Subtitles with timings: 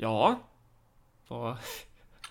[0.00, 0.40] Ja.
[1.28, 1.56] Vad...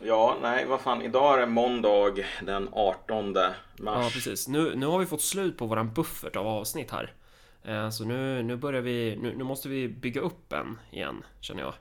[0.01, 1.01] Ja, nej, vad fan.
[1.01, 3.55] Idag är det måndag den 18 mars.
[3.83, 4.47] Ja, precis.
[4.47, 7.13] Nu, nu har vi fått slut på våran buffert av avsnitt här.
[7.63, 11.61] Eh, Så nu, nu börjar vi, nu, nu måste vi bygga upp en igen, känner
[11.61, 11.73] jag.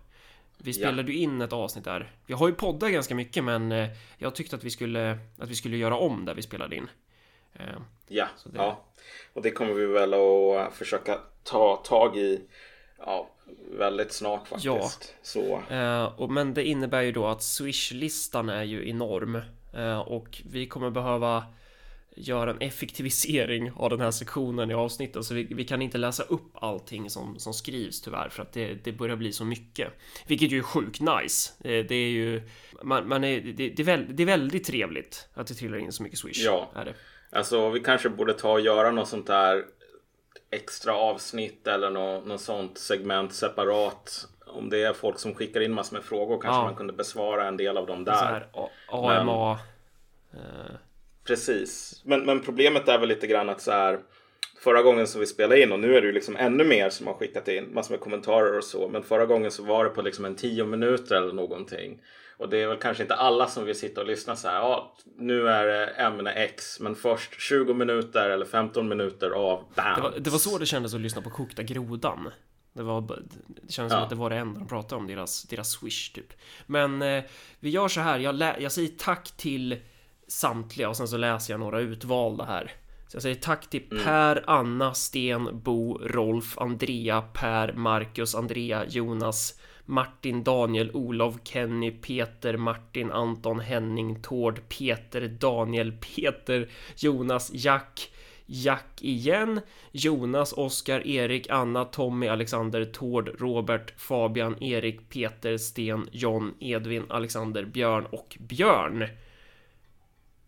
[0.59, 2.13] Vi spelade ju in ett avsnitt där.
[2.27, 5.55] Vi har ju poddat ganska mycket, men eh, jag tyckte att vi skulle, att vi
[5.55, 6.89] skulle göra om där vi spelade in.
[7.55, 7.65] Eh,
[8.09, 8.85] Ja, det- ja.
[9.33, 12.41] Och det kommer vi väl att försöka ta tag i
[12.99, 13.31] ja,
[13.79, 15.15] väldigt snart faktiskt.
[15.23, 19.41] Så Eh, och, men det innebär ju då att Swish-listan är ju enorm
[19.75, 21.45] eh, och vi kommer behöva
[22.17, 26.23] göra en effektivisering av den här sektionen i avsnittet så vi, vi kan inte läsa
[26.23, 29.93] upp allting som, som skrivs tyvärr för att det, det börjar bli så mycket.
[30.27, 31.53] Vilket ju är sjukt nice.
[31.65, 32.43] Eh, det är ju
[32.83, 35.93] man, man är, det, det, är väl, det är väldigt trevligt att det trillar in
[35.93, 36.45] så mycket Swish.
[36.45, 36.71] Ja.
[36.75, 36.95] Är det.
[37.31, 39.65] alltså vi kanske borde ta och göra något sånt där
[40.57, 44.29] extra avsnitt eller något, något sånt segment separat.
[44.47, 46.65] Om det är folk som skickar in massor med frågor kanske Ja.
[46.65, 48.47] man kunde besvara en del av dem där.
[48.89, 49.59] AMA.
[50.33, 50.75] Eh,
[51.25, 52.03] Precis.
[52.05, 53.99] Men, men problemet är väl lite grann att så här
[54.61, 57.07] Förra gången som vi spelade in och nu är det ju liksom ännu mer som
[57.07, 58.89] har skickat in massor med kommentarer och så.
[58.89, 62.03] Men förra gången så var det på liksom en tio minuter eller någonting.
[62.39, 64.55] Och det är väl kanske inte alla som vill sitta och lyssna så här.
[64.57, 69.95] Ja, nu är det ämne X, men först 20 minuter eller 15 minuter av bam.
[69.97, 72.31] Det var, det var så det kändes att lyssna på Kokta Grodan.
[72.73, 74.05] Det, var, det kändes som Ja.
[74.05, 76.33] att det var det enda de pratade om, deras, deras swish typ.
[76.67, 77.25] Men eh,
[77.61, 79.77] vi gör så här, jag, lä- jag säger tack till
[80.29, 82.73] samtliga och sen så läser jag några utvalda här.
[83.09, 89.61] Så jag säger tack till Per, Anna, Sten, Bo, Rolf, Andrea, Per, Marcus, Andrea, Jonas,
[89.87, 98.11] Martin, Daniel, Olof, Kenny, Peter, Martin, Anton, Henning, Tord, Peter, Daniel, Peter, Jonas, Jack,
[98.47, 99.61] Jack igen,
[99.93, 107.65] Jonas, Oskar, Erik, Anna, Tommy, Alexander, Tord, Robert, Fabian, Erik, Peter, Sten, John, Edvin, Alexander,
[107.65, 109.09] Björn och Björn.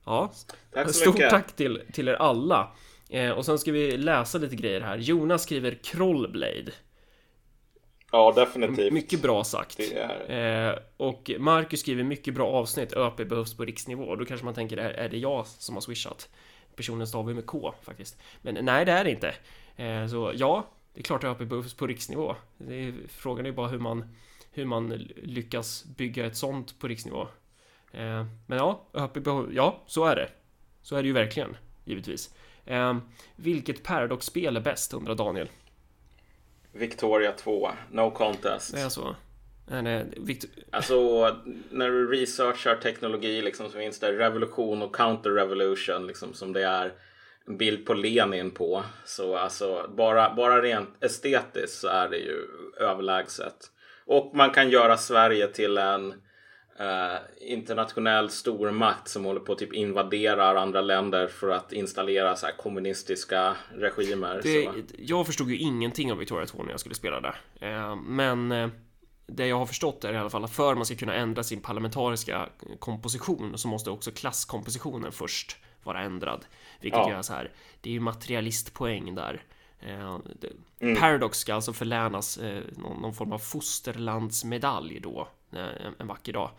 [0.05, 0.33] Ja,
[0.73, 1.31] Tack stort mycket.
[1.31, 2.73] tack till, till er alla.
[3.11, 4.97] Eh, och sen ska vi läsa lite grejer här.
[4.97, 6.73] Jonas skriver Krollblade.
[8.13, 8.93] Ja, definitivt.
[8.93, 9.81] Mycket bra sagt.
[10.29, 12.93] Eh, och Marcus skriver mycket bra avsnitt.
[12.93, 14.17] ÖP behövs på riksnivå.
[14.17, 16.29] Då kanske man tänker, är, är det jag som har swishat?
[16.77, 18.19] Personen stavar ju med K faktiskt.
[18.43, 19.35] Men nej, det är det inte.
[19.77, 22.37] Eh, så ja, det är klart ÖP behövs på riksnivå.
[22.69, 24.15] Är, frågan är bara hur man,
[24.51, 27.23] hur man lyckas bygga ett sånt på riksnivå.
[27.93, 30.29] Eh, men ja, ÖP behövs, ja, så är det.
[30.83, 32.35] Så är det ju verkligen, givetvis.
[32.65, 32.97] Eh,
[33.37, 35.49] vilket Paradox-spel är bäst, undrar Daniel.
[36.73, 38.75] Victoria 2, No Contest.
[38.75, 39.17] Det är så.
[39.71, 40.51] Nej, nej, Victor...
[40.71, 41.29] Alltså
[41.71, 46.93] när du researchar teknologi liksom så finns det revolution och counter-revolution liksom som det är
[47.47, 48.85] en bild på Lenin på.
[49.05, 52.47] Så alltså bara, bara rent estetiskt så är det ju
[52.81, 53.57] överlägset.
[54.07, 56.15] Och man kan göra Sverige till en
[56.79, 62.47] eh, internationell stormakt som håller på att typ invaderar andra länder för att installera så
[62.47, 64.41] här kommunistiska regimer.
[64.43, 64.73] Det, så.
[64.99, 67.35] jag förstod ju ingenting av Victoria 2 när jag skulle spela det.
[67.67, 68.69] Eh, Men eh,
[69.27, 71.61] det jag har förstått är i alla fall att för man ska kunna ändra sin
[71.61, 76.45] parlamentariska komposition så måste också klasskompositionen först vara ändrad.
[76.81, 77.11] Vilket Ja.
[77.11, 77.51] gör så här,
[77.81, 79.43] det är ju materialistpoäng där.
[79.81, 80.19] Eh,
[80.81, 80.97] Mm.
[81.01, 86.33] Paradox ska alltså förlänas eh, någon, någon form av fosterlandsmedalj då, eh, en, en vacker
[86.33, 86.51] dag.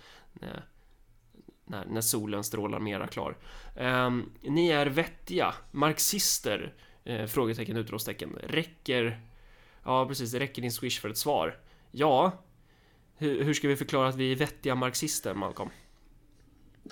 [1.66, 3.38] När, när solen strålar mera klar.
[3.76, 6.74] Ehm, ni är vettiga, marxister?
[7.04, 8.38] Eh, frågetecken, utropstecken.
[8.44, 9.20] Räcker...
[9.84, 11.58] Ja, precis, räcker din swish för ett svar?
[11.92, 12.32] Ja.
[13.18, 15.70] Hur, hur ska vi förklara att vi är vettiga marxister, Malcolm?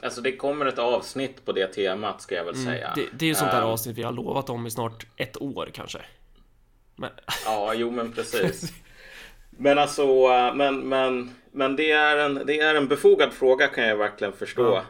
[0.02, 2.88] Alltså det kommer ett avsnitt på det temat ska jag väl säga.
[2.92, 5.08] Mm, Det, det är ju sånt där Ehm, avsnitt vi har lovat om i snart
[5.16, 6.02] ett år kanske.
[6.98, 7.10] Men,
[7.46, 8.74] Ja, jo men precis.
[9.60, 13.98] Men alltså, men, men, men det, är en, det är en befogad fråga kan jag
[13.98, 14.64] verkligen förstå.
[14.64, 14.84] Ja.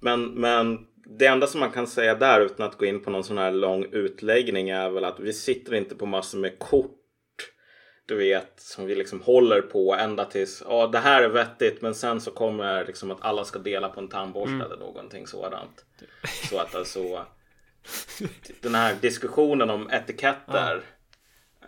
[0.00, 0.78] Men, men
[1.18, 3.50] det enda som man kan säga där utan att gå in på någon sån här
[3.52, 6.96] lång utläggning är väl att vi sitter inte på massor med kort.
[8.06, 11.94] Du vet, som vi liksom håller på ända tills, ja det här är vettigt men
[11.94, 14.66] sen så kommer liksom att alla ska dela på en tandborste Mm.
[14.66, 15.84] eller någonting sådant.
[16.50, 17.26] Så att alltså
[18.60, 20.80] den här diskussionen om etiketter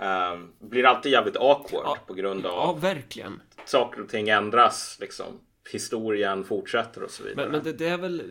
[0.01, 1.97] ehm, blir alltid jävligt awkward Ja.
[2.07, 3.43] på grund av ja, verkligen.
[3.65, 4.99] saker och ting ändras.
[5.01, 5.27] Liksom.
[5.73, 7.45] Historien fortsätter och så vidare.
[7.47, 8.23] Men, men det, det är väl...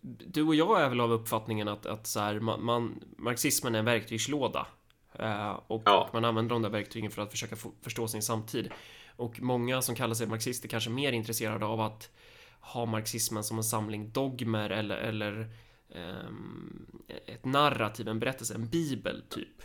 [0.00, 3.78] Du och jag är väl av uppfattningen att, att så här, man, man, marxismen är
[3.78, 4.66] en verktygslåda.
[5.18, 6.04] Eh, och, Ja.
[6.08, 8.70] och man använder de där verktygen för att försöka få, förstå sin samtid.
[9.16, 12.10] Och många som kallar sig marxister kanske mer intresserade av att
[12.60, 15.50] ha marxismen som en samling dogmer eller, eller
[17.26, 19.62] ett narrativ, en berättelse, en bibel typ.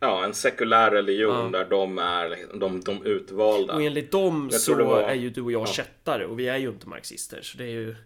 [0.00, 1.58] ja, en sekulär religion ja.
[1.58, 3.74] där de är de, de utvalda.
[3.74, 5.02] Och enligt dem så var...
[5.02, 5.66] är ju du och jag ja.
[5.66, 7.42] kättare och vi är ju inte marxister.
[7.42, 7.96] Så det är ju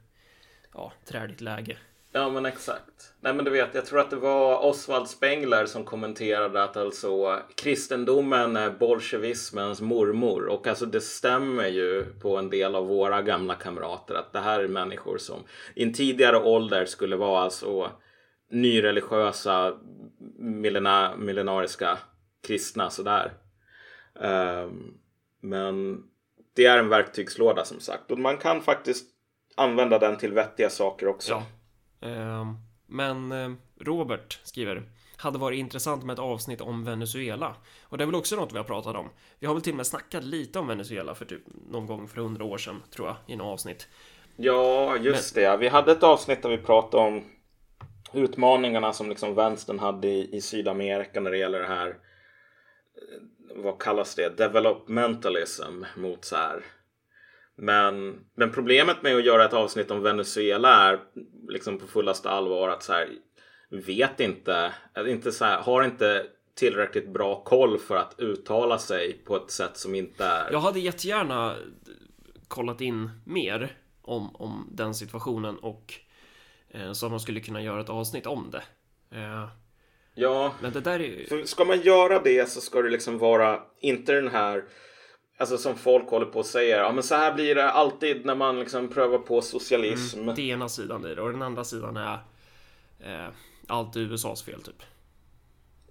[0.75, 1.77] ja, trädigt läge.
[2.13, 3.13] Ja men exakt.
[3.21, 7.43] Nej men du vet, jag tror att det var Oswald Spengler som kommenterade att alltså
[7.55, 10.47] kristendomen är bolsjevismens mormor.
[10.47, 14.61] Och alltså det stämmer ju på en del av våra gamla kamrater att det här
[14.61, 17.91] är människor som i en tidigare ålder skulle vara alltså
[18.51, 19.75] nyreligiösa
[20.39, 21.99] millena, millenariska
[22.47, 23.33] kristna sådär.
[24.15, 24.95] Um,
[25.41, 26.03] men
[26.57, 29.07] det är en verktygslåda som sagt och man kan faktiskt
[29.57, 31.33] använda den till vettiga saker också.
[31.33, 31.43] Ja.
[32.01, 32.57] Ehm,
[32.87, 33.51] men eh,
[33.81, 34.83] Robert skriver
[35.17, 37.57] hade varit intressant med ett avsnitt om Venezuela.
[37.83, 39.09] Och det är väl också något vi har pratat om.
[39.39, 42.21] Vi har väl till och med snackat lite om Venezuela för typ någon gång för
[42.21, 43.89] hundra år sedan, tror jag, i något avsnitt.
[44.37, 45.45] Ja, just Men...
[45.45, 45.57] det.
[45.57, 47.25] Vi hade ett avsnitt där vi pratade om
[48.13, 53.79] utmaningarna som liksom vänstern hade i, i Sydamerika när det gäller det här eh, vad
[53.79, 54.37] kallas det?
[54.37, 56.65] Developmentalism mot så här
[57.61, 61.01] men, men problemet med att göra ett avsnitt om Venezuela är
[61.49, 63.09] liksom på fullaste allvar att så här,
[63.71, 64.73] vet inte,
[65.07, 69.77] inte så här, har inte tillräckligt bra koll för att uttala sig på ett sätt
[69.77, 70.53] som inte är.
[70.53, 71.57] Jag hade jättegärna
[72.49, 75.95] kollat in mer om, om den situationen och
[76.71, 78.63] eh, så man skulle kunna göra ett avsnitt om det.
[79.19, 79.49] Eh,
[80.15, 81.25] ja, men det där är...
[81.29, 84.65] för ska man göra det så ska det liksom vara inte den här
[85.41, 88.35] Alltså som folk håller på och säger, ja men så här blir det alltid när
[88.35, 90.21] man liksom prövar på socialism.
[90.21, 92.19] Mm, det är ena sidan i det och den andra sidan är
[93.01, 93.29] eh,
[93.67, 94.83] allt USAs fel typ.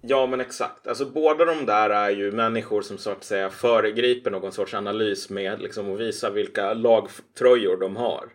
[0.00, 0.86] Ja men exakt.
[0.86, 5.30] Alltså båda de där är ju människor som så att säga föregriper någon sorts analys
[5.30, 8.32] med liksom att visa vilka lagtröjor de har.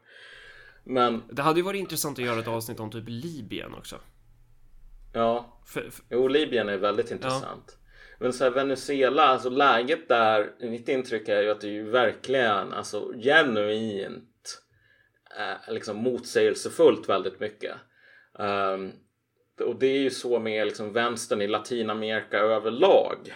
[0.84, 1.24] Men...
[1.30, 3.96] Det hade ju varit intressant att göra ett avsnitt om typ Libyen också.
[5.14, 5.60] Ja.
[5.66, 6.06] För, för...
[6.10, 7.78] Jo, Libyen är väldigt intressant.
[7.78, 7.85] Ja.
[8.20, 11.90] Men så här, Venezuela, alltså läget där, mitt intryck är ju att det är ju
[11.90, 14.62] verkligen, alltså genuint
[15.38, 17.76] eh, liksom motsägelsefullt väldigt mycket.
[18.34, 18.92] Um,
[19.60, 23.34] och det är ju så med liksom vänstern i Latinamerika överlag.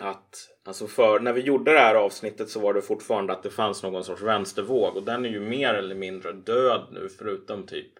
[0.00, 3.50] Att alltså för när vi gjorde det här avsnittet så var det fortfarande att det
[3.50, 7.92] fanns någon sorts vänstervåg och den är ju mer eller mindre död nu förutom typ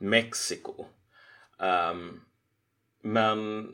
[0.00, 0.86] Mexiko.
[1.58, 2.20] Um, ehm,
[3.02, 3.68] men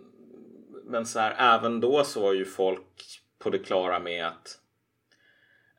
[0.87, 4.59] men så här, även då så var ju folk på det klara med att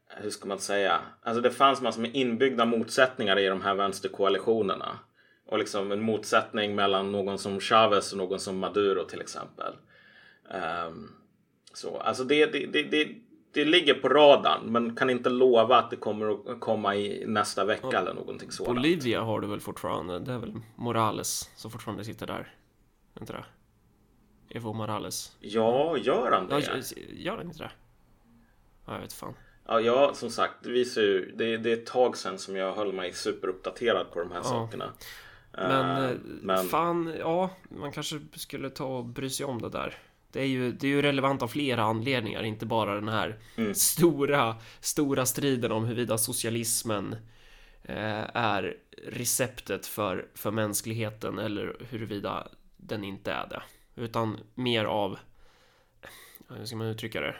[0.07, 1.01] hur ska man säga?
[1.21, 4.99] Alltså det fanns massor med inbyggda motsättningar i de här vänsterkoalitionerna.
[5.47, 9.73] Och liksom en motsättning mellan någon som Chavez och någon som Maduro till exempel.
[10.87, 11.11] Um,
[11.73, 13.07] så, alltså det, det, det, det,
[13.51, 17.65] det ligger på radarn men kan inte lova att det kommer att komma i nästa
[17.65, 18.75] vecka ja, eller någonting sådant.
[18.75, 20.19] Bolivia har du väl fortfarande?
[20.19, 22.53] Det är väl Morales som fortfarande sitter där?
[23.19, 23.45] Inte det?
[24.55, 25.35] Evo Morales.
[25.39, 26.59] Ja, gör han det?
[26.59, 27.71] Ja, gör han inte det?
[28.85, 29.33] Ja, jag vet fan.
[29.67, 31.33] Ja, ja, som sagt, det visar ju.
[31.35, 34.43] Det, det är ett tag sedan som jag höll mig superuppdaterad på de här ja.
[34.43, 34.93] sakerna.
[35.51, 39.97] Men, uh, men fan, ja, man kanske skulle ta och bry sig om det där.
[40.31, 43.75] Det är ju, det är ju relevant av flera anledningar, inte bara den här mm.
[43.75, 47.15] stora, stora striden om huruvida socialismen
[47.83, 52.47] eh, är receptet för, för mänskligheten eller huruvida
[52.77, 53.61] den inte är det.
[53.95, 55.19] Utan mer av,
[56.49, 57.35] hur ska man uttrycka det?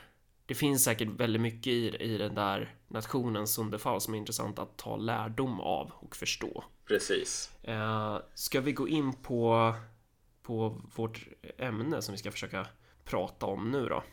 [0.45, 4.77] Det finns säkert väldigt mycket i, i den där nationens sönderfall som är intressant att
[4.77, 6.63] ta lärdom av och förstå.
[6.87, 7.51] Precis.
[7.63, 9.73] Eh, ska vi gå in på,
[10.43, 12.67] på vårt ämne som vi ska försöka
[13.05, 14.03] prata om nu då?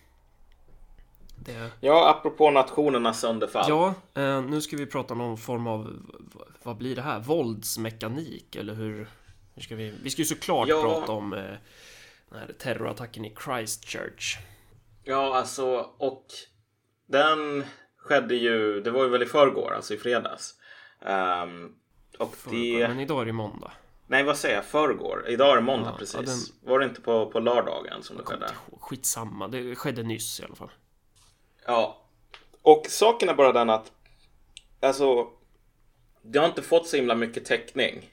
[1.37, 1.71] Det...
[1.81, 3.65] Ja, apropå nationernas sönderfall.
[3.69, 6.03] Ja, eh, nu ska vi prata om någon form av,
[6.63, 7.21] vad blir det här?
[7.21, 9.09] Våldsmekanik eller hur?
[9.55, 9.95] hur ska vi?
[10.03, 10.83] Vi ska ju såklart ja.
[10.83, 11.55] prata om eh,
[12.33, 14.39] den här terrorattacken i Christchurch.
[15.05, 16.27] Ja, alltså och
[17.07, 17.65] den
[17.97, 20.55] skedde ju, det var ju väl i förrgår, alltså i fredags.
[21.01, 21.77] Um,
[22.19, 22.89] och förrgår, det...
[22.89, 23.73] Men idag är det måndag.
[24.07, 24.65] Nej, vad säger jag?
[24.65, 25.25] Förrgår?
[25.29, 26.15] Idag är det måndag ja, precis.
[26.15, 26.71] Ja, den...
[26.71, 28.51] Var det inte på, på lördagen som det skedde?
[28.81, 30.71] Skitsamma, det skedde nyss i alla fall.
[31.67, 32.07] Ja,
[32.63, 33.93] och saken är bara den att
[34.81, 35.29] alltså,
[36.23, 38.12] det har inte fått så himla mycket täckning.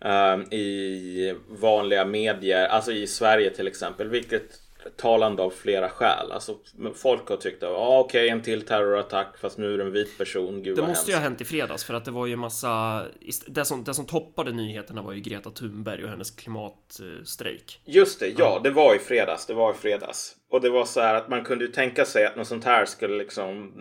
[0.00, 4.60] Ehm, i vanliga medier, alltså i Sverige till exempel, vilket
[4.96, 6.32] talande av flera skäl.
[6.32, 6.56] Alltså,
[6.94, 9.92] folk har tyckt att ah, okej, okay, en till terrorattack fast nu är det en
[9.92, 10.62] vit person.
[10.62, 13.02] Gud, det måste ju ha hänt i fredags för att det var ju massa.
[13.46, 17.80] Det som, det som toppade nyheterna var ju Greta Thunberg och hennes klimatstrejk.
[17.84, 19.46] Just det, ja, det var i fredags.
[19.46, 22.26] Det var i fredags och det var så här att man kunde ju tänka sig
[22.26, 23.72] att något sånt här skulle liksom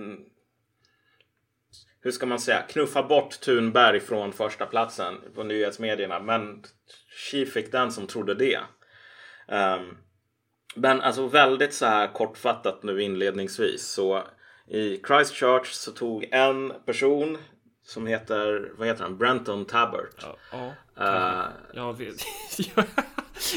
[2.06, 6.20] hur ska man säga, knuffa bort Thunberg från första platsen på nyhetsmedierna.
[6.20, 6.64] Men
[7.10, 8.60] Xi fick den som trodde det.
[9.48, 9.98] Um,
[10.76, 14.24] Men alltså väldigt så här kortfattat nu inledningsvis så
[14.68, 17.38] i Christchurch så tog en person
[17.84, 20.16] som heter, vad heter han, Brenton Tabbert.
[20.22, 22.16] Ja, ja, Eh, jag vet.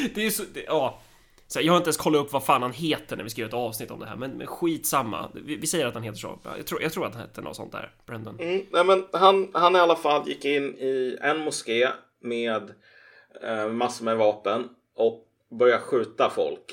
[0.14, 1.00] det är så, det, ja.
[1.50, 3.48] Så jag har inte ens kollat upp vad fan han heter när vi ska göra
[3.48, 5.30] ett avsnitt om det här, men, men skitsamma.
[5.34, 6.38] Vi, vi säger att han heter så.
[6.56, 8.40] Jag tror, jag tror att han heter något sånt där, Brendan.
[8.40, 11.88] Mm, nej men han, han i alla fall gick in i en moské
[12.20, 12.74] med
[13.42, 15.24] eh, massor med vapen och
[15.58, 16.72] började skjuta folk.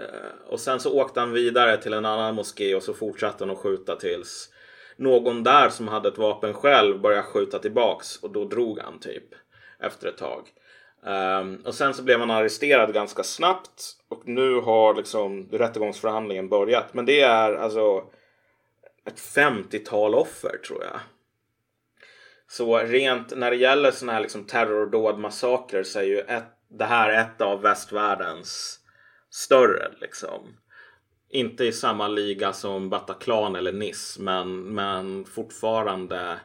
[0.00, 3.50] Eh, och sen så åkte han vidare till en annan moské och så fortsatte han
[3.50, 4.48] att skjuta tills
[4.96, 9.24] någon där som hade ett vapen själv började skjuta tillbaks och då drog han typ
[9.78, 10.48] efter ett tag.
[11.02, 16.94] Um, och sen så blev han arresterad ganska snabbt och nu har liksom rättegångsförhandlingen börjat.
[16.94, 18.04] Men det är alltså
[19.06, 21.00] ett 50-tal offer tror jag.
[22.48, 26.84] Så rent när det gäller sådana här liksom terrordåd, massakrer så är ju ett, det
[26.84, 28.80] här ett av västvärldens
[29.30, 30.56] större liksom.
[31.28, 36.40] Inte i samma liga som Bataclan eller Nice men, men fortfarande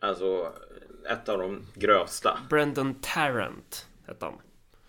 [0.00, 0.52] alltså
[1.10, 2.38] ett av de grövsta.
[2.50, 4.34] Brendan Tarrant hette han.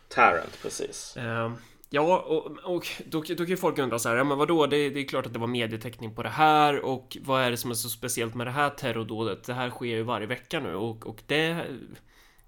[0.08, 1.18] Tarrant precis.
[1.18, 1.56] Ehm,
[1.90, 4.90] ja, och, och då, då kan ju folk undra så här, ja men vadå, det,
[4.90, 7.72] det är klart att det var medieteckning på det här och vad är det som
[7.72, 9.44] är så speciellt med det här terrordådet?
[9.44, 11.66] Det här sker ju varje vecka nu och, och det...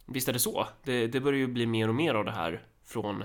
[0.06, 0.68] Visst är det så?
[0.84, 3.24] Det, det börjar ju bli mer och mer av det här från...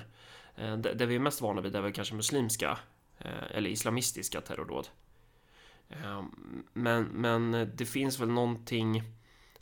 [0.56, 2.78] Eh, det, det vi är mest vana vid är väl kanske muslimska
[3.18, 4.88] eh, eller islamistiska terrordåd.
[5.88, 6.22] Eh,
[6.72, 9.02] men, men det finns väl någonting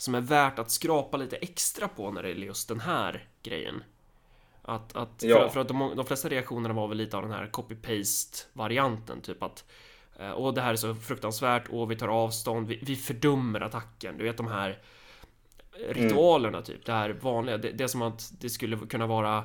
[0.01, 3.85] som är värt att skrapa lite extra på när det gäller just den här grejen.
[4.63, 5.39] Att, att, Ja.
[5.39, 9.21] för, för att de, de flesta reaktionerna var väl lite av den här copy-paste varianten,
[9.21, 9.65] typ att
[10.19, 14.19] eh, Åh, det här är så fruktansvärt, och vi tar avstånd, vi, vi fördömer attacken.
[14.19, 14.79] Du vet de här
[15.89, 17.59] ritualerna typ, det här vanliga.
[17.59, 19.45] Det, det är som att det skulle kunna vara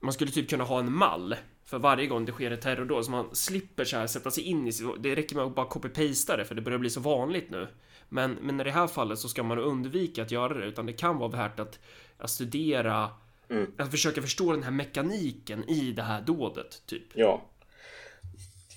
[0.00, 3.10] Man skulle typ kunna ha en mall för varje gång det sker ett terrordåd så
[3.10, 6.44] man slipper så här sätta sig in i Det räcker med att bara copy-pasta det
[6.44, 7.68] för det börjar bli så vanligt nu.
[8.12, 10.92] Men, men i det här fallet så ska man undvika att göra det utan det
[10.92, 11.78] kan vara värt att,
[12.18, 13.10] att studera
[13.50, 13.66] Mm.
[13.76, 17.02] Att försöka förstå den här mekaniken i det här dådet, typ.
[17.14, 17.42] Ja.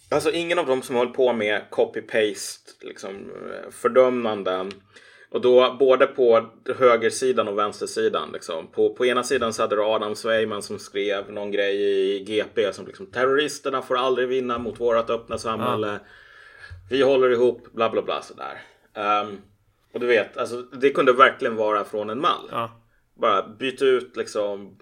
[0.09, 3.31] Alltså ingen av dem som höll på med copy-paste, liksom
[3.71, 4.71] fördömanden.
[5.29, 8.29] Och då både på högersidan och vänstersidan.
[8.33, 8.67] Liksom.
[8.67, 12.73] På, på ena sidan så hade du Adam Sveiman som skrev någon grej i GP
[12.73, 15.99] som liksom terroristerna får aldrig vinna mot vårt öppna samhälle.
[16.89, 18.61] Vi håller ihop, bla bla bla sådär.
[18.93, 19.41] Ehm,
[19.93, 22.47] och du vet, alltså, det kunde verkligen vara från en mall.
[22.51, 22.71] Ja.
[23.15, 24.79] Bara byta ut liksom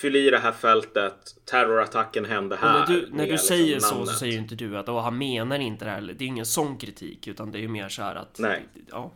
[0.00, 1.16] Fyll i det här fältet
[1.50, 4.18] Terrorattacken hände Och här när du, när med du liksom säger så så namnet.
[4.18, 6.00] säger ju inte du att han menar inte det här.
[6.00, 8.68] Det är ingen sån kritik utan det är ju mer så här att Nej.
[8.90, 9.12] Ja,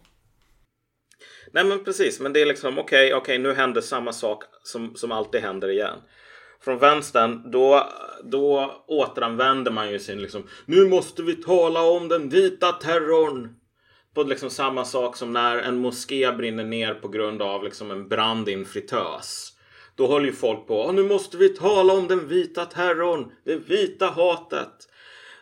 [1.52, 5.12] Nej men precis, men det är liksom okej, okej nu händer samma sak som, som
[5.12, 5.98] alltid händer igen.
[6.60, 7.90] Från vänstern, då,
[8.24, 13.56] då återanvänder man ju sin liksom Nu måste vi tala om den vita terrorn.
[14.16, 18.08] På liksom samma sak som när en moské brinner ner på grund av liksom en
[18.08, 19.52] brand i en fritös.
[19.94, 23.56] Då håller ju folk på, "Åh, nu måste vi tala om den vita terrorn, det
[23.56, 24.88] vita hatet.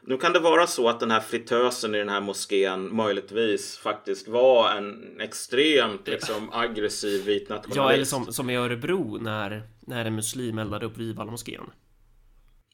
[0.03, 4.29] Nu kan det vara så att den här fritösen i den här moskén möjligtvis faktiskt
[4.29, 7.77] var en extremt liksom, aggressiv vit nationalist.
[7.77, 11.65] ja eller som, som i Örebro när, när en muslim eldade upp Vivalla moskén.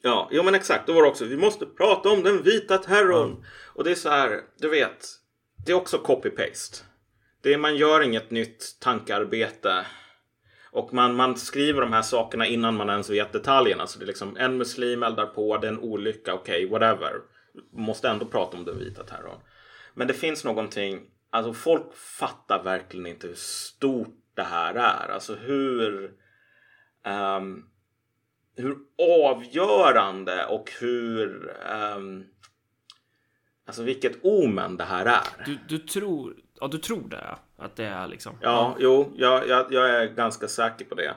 [0.02, 0.86] Ja, jo men exakt.
[0.86, 3.44] Då var det också, vi måste prata om den vita terrorn.
[3.74, 5.19] Och det är så här, du vet.
[5.66, 6.84] Det är också copy-paste.
[7.42, 9.86] Det är, man gör inget nytt tankearbete.
[10.70, 13.86] Och man, man skriver de här sakerna innan man ens vet detaljerna.
[13.86, 17.12] Så det är liksom en muslim eldar på, det är en olycka, okej, whatever.
[17.72, 19.40] Måste ändå prata om den vita terrorn.
[19.94, 21.00] Men det finns någonting,
[21.30, 25.08] alltså folk fattar verkligen inte hur stort det här är.
[25.08, 26.12] Alltså hur...
[27.06, 27.66] Um,
[28.56, 28.76] hur
[29.24, 31.56] avgörande och hur...
[31.96, 32.24] um,
[33.70, 35.44] alltså vilket omen det här är.
[35.46, 37.36] Du, du tror, ja du tror det?
[37.58, 38.32] Att det är liksom?
[38.40, 41.14] Ja, jo, jag, jag, jag är ganska säker på det.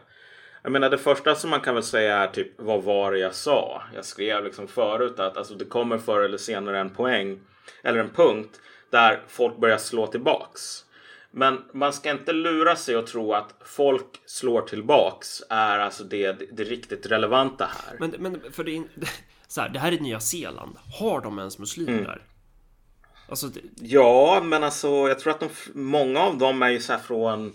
[0.64, 3.36] Jag menar det första som man kan väl säga är typ vad var det jag
[3.36, 3.84] sa?
[3.96, 7.40] Jag skrev liksom förut att alltså, det kommer förr eller senare en poäng
[7.84, 10.86] eller en punkt där folk börjar slå tillbaks.
[11.32, 16.32] Men man ska inte lura sig och tro att folk slår tillbaks är alltså det,
[16.58, 17.98] det riktigt relevanta här.
[18.00, 18.84] Men, men för det, är
[19.48, 20.78] så här, det här är Nya Zeeland.
[21.00, 22.20] Har de ens muslimer Mm.
[23.34, 26.98] Alltså, det, Ja, men alltså jag tror att de, många av dem är ju så
[26.98, 27.54] från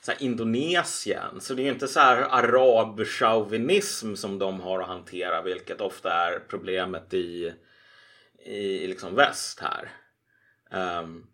[0.00, 1.40] så Indonesien.
[1.40, 6.12] Så det är ju inte så här arabchauvinism som de har att hantera, vilket ofta
[6.12, 7.52] är problemet i,
[8.46, 9.90] i liksom väst här.
[10.70, 11.26] Ehm,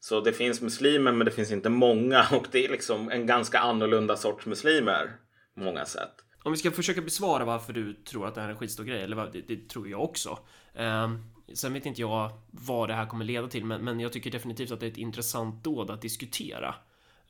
[0.00, 3.58] så det finns muslimer, men det finns inte många och det är liksom en ganska
[3.58, 5.16] annorlunda sorts muslimer
[5.54, 6.14] på många sätt.
[6.44, 9.02] om vi ska försöka besvara varför du tror att det här är en skitstor grej,
[9.02, 10.38] eller vad, det, det tror jag också.
[10.74, 14.30] Um, sen vet inte jag vad det här kommer leda till, men, men jag tycker
[14.30, 16.74] definitivt att det är ett intressant dåd att diskutera.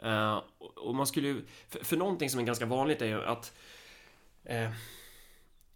[0.05, 0.43] Uh,
[0.77, 3.53] och man skulle ju, för, för någonting som är ganska vanligt är ju att
[4.51, 4.71] uh,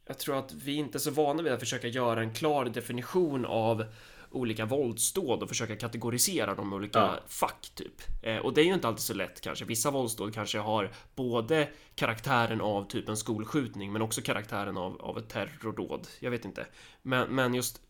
[0.07, 3.45] jag tror att vi inte är så vana vid att försöka göra en klar definition
[3.45, 3.85] av
[4.31, 7.19] olika våldsdåd och försöka kategorisera dem i olika ja.
[7.29, 8.23] fack typ.
[8.23, 9.65] Eh, och det är ju inte alltid så lätt kanske.
[9.65, 15.19] Vissa våldsdåd kanske har både karaktären av typ en skolskjutning men också karaktären av, av
[15.19, 16.07] ett terrordåd.
[16.21, 16.67] Jag vet inte.
[17.03, 17.81] Men, men just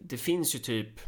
[0.00, 1.00] det finns ju typ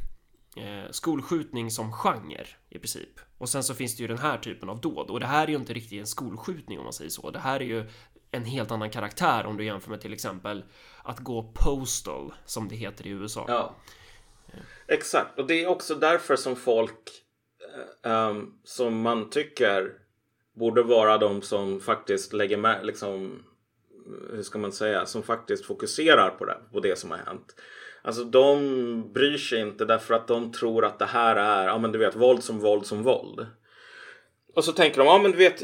[0.56, 3.20] eh, skolskjutning som genre i princip.
[3.38, 5.48] Och sen så finns det ju den här typen av dåd och det här är
[5.48, 7.30] ju inte riktigt en skolskjutning om man säger så.
[7.30, 7.88] Det här är ju
[8.30, 10.64] en helt annan karaktär om du jämför med till exempel
[11.02, 13.44] att gå postal som det heter i USA.
[13.48, 13.76] Ja.
[14.86, 17.10] Exakt, och det är också därför som folk
[18.02, 19.92] um, som man tycker
[20.52, 23.44] borde vara de som faktiskt lägger med, liksom,
[24.30, 27.54] hur ska man säga, som faktiskt fokuserar på det, på det som har hänt.
[28.02, 31.92] Alltså de bryr sig inte därför att de tror att det här är, ja men
[31.92, 33.46] du vet, våld som våld som våld.
[34.54, 35.62] Och så tänker de, ja men du vet,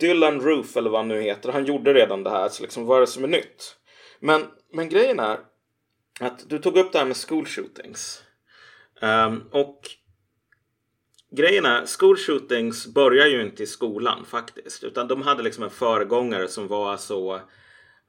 [0.00, 2.96] Dylan Roof eller vad han nu heter, han gjorde redan det här, så liksom vad
[2.96, 3.76] är det som är nytt?
[4.20, 4.42] Men,
[4.72, 5.38] men grejen är
[6.20, 8.22] att du tog upp det här med school shootings.
[9.02, 9.80] Um, och
[11.30, 14.84] grejen är, school shootings börjar ju inte i skolan faktiskt.
[14.84, 17.40] Utan de hade liksom en föregångare som var så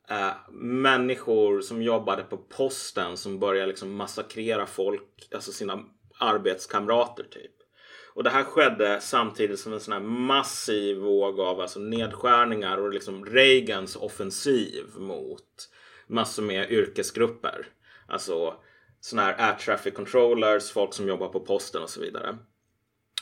[0.09, 0.31] eh,
[0.61, 5.79] människor som jobbade på posten som började liksom massakrera folk, alltså sina
[6.19, 7.51] arbetskamrater typ.
[8.13, 12.93] Och det här skedde samtidigt som en sån här massiv våg av alltså nedskärningar och
[12.93, 15.69] liksom Reagans offensiv mot
[16.07, 17.67] massor med yrkesgrupper.
[18.07, 18.55] Alltså
[18.99, 22.37] sådana här air traffic controllers, folk som jobbar på posten och så vidare.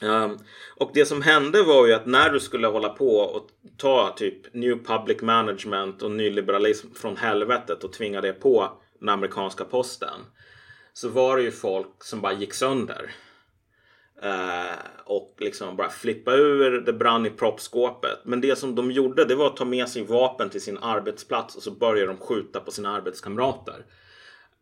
[0.02, 0.38] Um,
[0.76, 4.54] och det som hände var ju att när du skulle hålla på och ta typ
[4.54, 10.20] New Public Management och nyliberalism från helvetet och tvinga det på den amerikanska posten.
[10.94, 13.12] Så var det ju folk som bara gick sönder.
[14.24, 18.20] Uh, och liksom bara flippa ur, det brann i proppskåpet.
[18.24, 21.56] Men det som de gjorde det var att ta med sig vapen till sin arbetsplats
[21.56, 23.86] och så började de skjuta på sina arbetskamrater.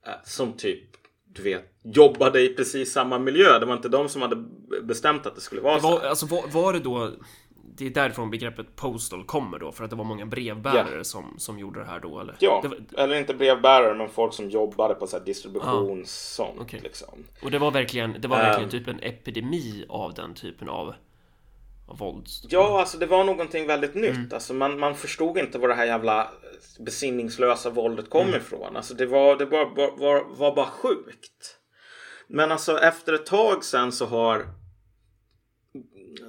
[0.08, 0.97] Uh, som typ
[1.38, 3.60] du vet, jobbade i precis samma miljö.
[3.60, 4.36] Det var inte de som hade
[4.84, 6.08] bestämt att det skulle vara det var, så.
[6.08, 7.12] Alltså var, var, det då
[7.78, 11.02] det är därifrån begreppet postal kommer då för att det var många brevbärare yeah.
[11.02, 12.36] som, som gjorde det här då eller?
[12.40, 13.04] Ja, var...
[13.04, 16.80] eller inte brevbärare men folk som jobbade på så här distributions ah, sånt okay.
[16.80, 17.24] liksom.
[17.44, 20.94] Och det var verkligen, det var verkligen um, typ en epidemi av den typen av
[21.88, 22.42] vålds...
[22.50, 24.16] Ja, alltså det var någonting väldigt nytt.
[24.16, 24.30] Mm.
[24.34, 26.32] Alltså man, man förstod inte var det här jävla
[26.80, 28.40] besinningslösa våldet kom mm.
[28.40, 28.76] ifrån.
[28.78, 31.58] Alltså det var, det var, var, var, var bara sjukt.
[32.28, 34.48] Men alltså efter ett tag sen så har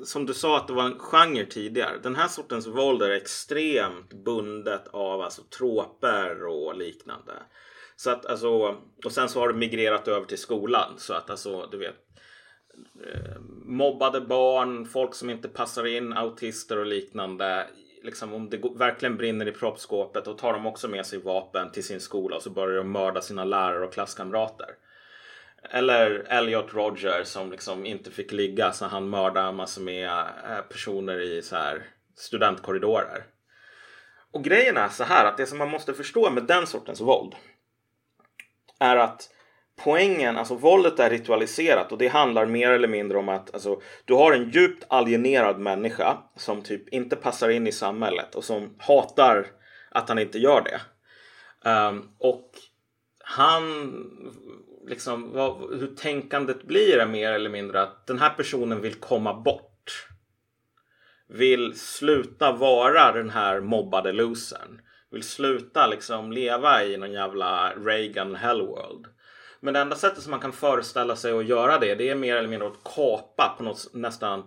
[0.04, 1.98] som du sa att det var en genre tidigare.
[2.02, 7.32] Den här sortens våld är extremt bundet av alltså troper och liknande.
[7.96, 8.48] Så att alltså,
[9.04, 11.94] och sen så har det migrerat över till skolan så att alltså du vet
[13.06, 17.66] Eh, mobbade barn, folk som inte passar in, autister och liknande.
[18.02, 21.84] Liksom om det verkligen brinner i proppskåpet då tar de också med sig vapen till
[21.84, 24.66] sin skola och så börjar de mörda sina lärare och klasskamrater.
[25.70, 31.20] Eller Elliot Roger som liksom inte fick ligga så han mördade massor med eh, personer
[31.20, 31.82] i så här
[32.16, 33.24] studentkorridorer.
[34.32, 37.34] Och grejen är så här att det som man måste förstå med den sortens våld
[38.78, 39.30] är att
[39.84, 44.14] poängen, alltså våldet är ritualiserat och det handlar mer eller mindre om att alltså, du
[44.14, 49.46] har en djupt alienerad människa som typ inte passar in i samhället och som hatar
[49.90, 50.80] att han inte gör det.
[51.70, 52.50] Um, och
[53.24, 53.92] han,
[54.86, 59.34] liksom, vad, hur tänkandet blir är mer eller mindre att den här personen vill komma
[59.34, 60.08] bort.
[61.28, 64.80] Vill sluta vara den här mobbade losern.
[65.10, 69.06] Vill sluta liksom leva i någon jävla Reagan hellworld.
[69.60, 72.36] Men det enda sättet som man kan föreställa sig att göra det, det är mer
[72.36, 74.44] eller mindre att kapa på något nästan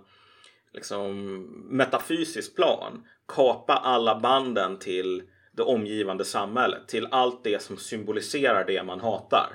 [0.74, 3.08] liksom metafysiskt plan.
[3.28, 9.50] Kapa alla banden till det omgivande samhället, till allt det som symboliserar det man hatar.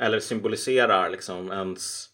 [0.00, 2.08] Eller symboliserar liksom ens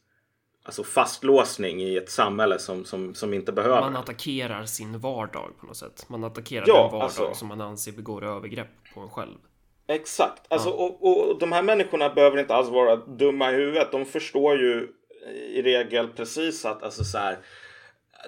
[0.63, 3.81] alltså fastlåsning i ett samhälle som, som, som inte behöver.
[3.81, 6.09] Man attackerar sin vardag på något sätt.
[6.09, 9.39] Man attackerar ja, den vardag alltså, som man anser begår övergrepp på en själv.
[9.87, 10.43] Exakt.
[10.49, 10.75] Alltså, ja.
[10.75, 13.93] och, och de här människorna behöver inte alls vara dumma i huvudet.
[13.93, 14.89] De förstår ju
[15.33, 17.39] i regel precis att alltså så här,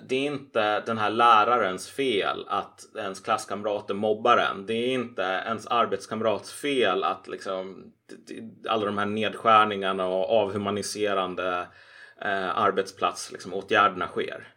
[0.02, 4.66] det är inte den här lärarens fel att ens klasskamrater mobbar en.
[4.66, 7.92] Det är inte ens arbetskamrats fel att liksom
[8.68, 11.66] alla de här nedskärningarna och avhumaniserande
[12.22, 14.48] eh, arbetsplatsåtgärderna liksom, sker.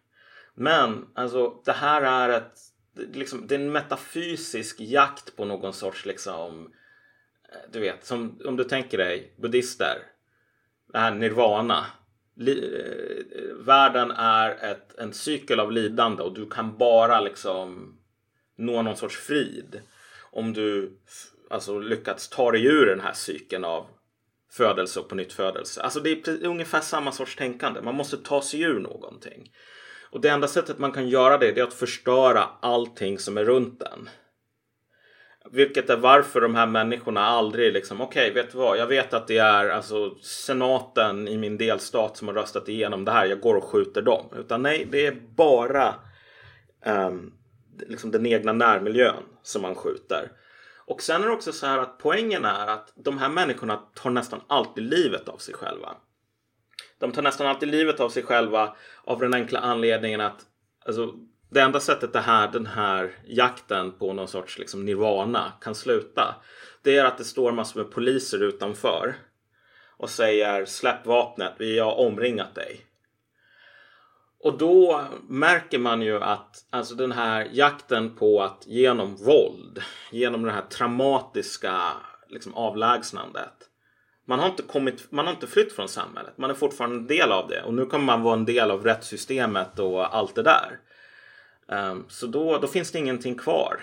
[0.56, 2.60] Men alltså det här är ett
[2.96, 6.74] liksom, det är en metafysisk jakt på någon sorts liksom
[7.72, 9.98] du vet, som om du tänker dig buddhister.
[10.94, 11.86] Det här nirvana.
[12.36, 17.96] Li, eh, världen är ett, en cykel av lidande och du kan bara liksom
[18.56, 19.82] nå någon sorts frid
[20.32, 20.98] om du
[21.50, 23.88] alltså lyckats ta dig ur den här cykeln av
[24.52, 25.82] födelse och på nytt födelse.
[25.82, 27.82] Alltså det är ungefär samma sorts tänkande.
[27.82, 29.52] Man måste ta sig ur någonting.
[30.12, 33.46] Och det enda sättet man kan göra det, det är att förstöra allting som är
[33.46, 34.10] runt en.
[35.52, 38.78] Vilket är varför de här människorna aldrig liksom, okej, okay, vet du vad?
[38.78, 43.12] Jag vet att det är alltså senaten i min delstat som har röstat igenom det
[43.12, 43.26] här.
[43.26, 44.26] Jag går och skjuter dem.
[44.36, 45.96] Utan nej, det är bara
[46.86, 47.34] um,
[47.88, 50.32] liksom den egna närmiljön som man skjuter.
[50.90, 54.10] Och sen är det också så här att poängen är att de här människorna tar
[54.10, 55.96] nästan alltid livet av sig själva.
[57.00, 60.46] De tar nästan alltid livet av sig själva av den enkla anledningen att
[60.86, 61.14] alltså,
[61.50, 66.36] det enda sättet det här, den här jakten på någon sorts liksom, nirvana kan sluta
[66.82, 69.16] det är att det står massor med poliser utanför
[69.98, 72.86] och säger släpp vapnet, vi har omringat dig.
[74.40, 79.82] Och då märker man ju att alltså den här jakten på att genom våld,
[80.12, 81.82] genom det här traumatiska
[82.30, 83.54] liksom, avlägsnandet.
[84.26, 87.32] Man har, inte kommit, man har inte flytt från samhället, man är fortfarande en del
[87.32, 90.80] av det och nu kommer man vara en del av rättssystemet och allt det där.
[91.72, 93.82] Um, så då, då finns det ingenting kvar.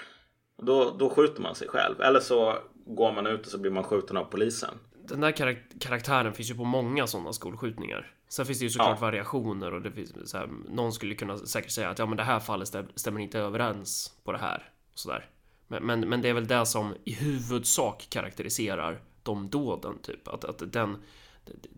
[0.62, 3.84] Då, då skjuter man sig själv eller så går man ut och så blir man
[3.84, 4.74] skjuten av polisen.
[5.08, 8.12] Den där karak karaktären finns ju på många sådana skolskjutningar.
[8.28, 9.06] Sen finns det ju såklart ja.
[9.06, 12.22] variationer och det finns så här, någon skulle kunna säkert säga att ja, men det
[12.22, 15.30] här fallet stämmer inte överens på det här och sådär.
[15.68, 20.44] Men, men, men det är väl det som i huvudsak karaktäriserar de dåden, typ att,
[20.44, 20.96] att den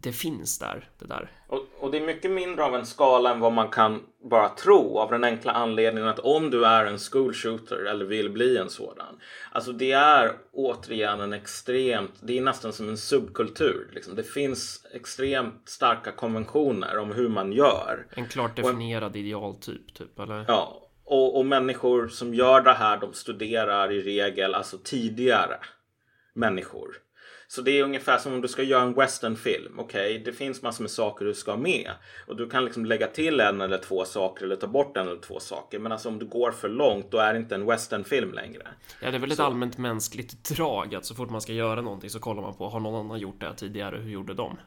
[0.01, 1.31] det, finns där, det där.
[1.47, 4.99] Och, och, det är mycket mindre av en skala än vad man kan bara tro
[4.99, 8.71] av den enkla anledningen att om du är en school shooter eller vill bli en
[8.71, 9.21] sådan.
[9.53, 13.91] Alltså det är återigen en extremt, det är nästan som en subkultur.
[13.93, 14.15] Liksom.
[14.15, 18.07] Det finns extremt starka konventioner om hur man gör.
[18.11, 20.45] En klart definierad och, idealtyp, typ, eller?
[20.49, 25.57] Ja, och, och människor som gör det här, de studerar i regel alltså tidigare
[26.35, 26.97] människor.
[27.51, 29.79] Så det är ungefär som om du ska göra en westernfilm.
[29.79, 30.25] Okej, okay?
[30.25, 31.91] det finns massor med saker du ska ha med.
[32.27, 35.21] Och du kan liksom lägga till en eller två saker eller ta bort en eller
[35.21, 35.79] två saker.
[35.79, 38.69] Men alltså om du går för långt då är det inte en westernfilm längre.
[39.03, 42.11] Ja, det är väl ett allmänt mänskligt drag att så fort man ska göra någonting
[42.11, 43.97] så kollar man på har någon annan gjort det tidigare?
[43.97, 44.59] Hur gjorde de?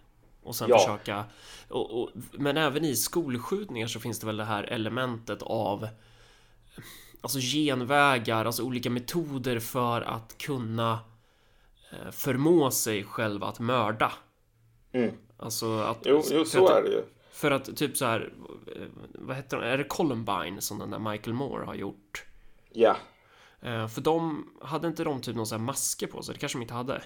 [0.44, 0.80] Och sen ja.
[0.80, 1.26] försöka...
[1.68, 5.88] Och, och, men även i skolskjutningar så finns det väl det här elementet av
[7.24, 11.00] Alltså genvägar, alltså olika metoder för att kunna
[12.12, 14.12] förmå sig själv att mörda.
[14.92, 15.12] Mm.
[15.38, 15.98] Alltså att...
[16.06, 17.04] Jo, jo så att, är det ju.
[17.32, 18.34] För att typ så här,
[18.76, 18.82] eh,
[19.14, 22.26] vad heter det, är det Columbine som den där Michael Moore har gjort?
[22.74, 22.98] Ja.
[23.62, 26.34] Eh, för de, hade inte de typ någon sån här masker på sig?
[26.34, 27.02] Det kanske de inte hade.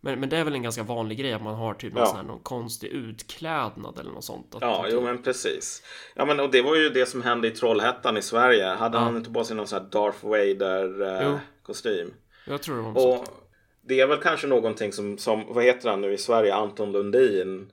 [0.00, 2.14] Men, men det är väl en ganska vanlig grej att man har typ någon, ja.
[2.16, 4.54] här, någon konstig utklädnad eller något sånt.
[4.54, 5.82] Att, ja, jo men precis.
[6.14, 8.66] Ja men och det var ju det som hände i Trollhättan i Sverige.
[8.66, 9.02] Hade ja.
[9.02, 12.14] han inte på sig någon sån här Darth Vader eh, kostym?
[12.46, 13.47] Jag tror det var något och, sånt
[13.82, 17.72] det är väl kanske någonting som, som, vad heter han nu i Sverige, Anton Lundin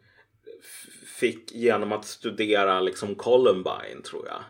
[1.20, 4.42] fick genom att studera liksom Columbine tror jag.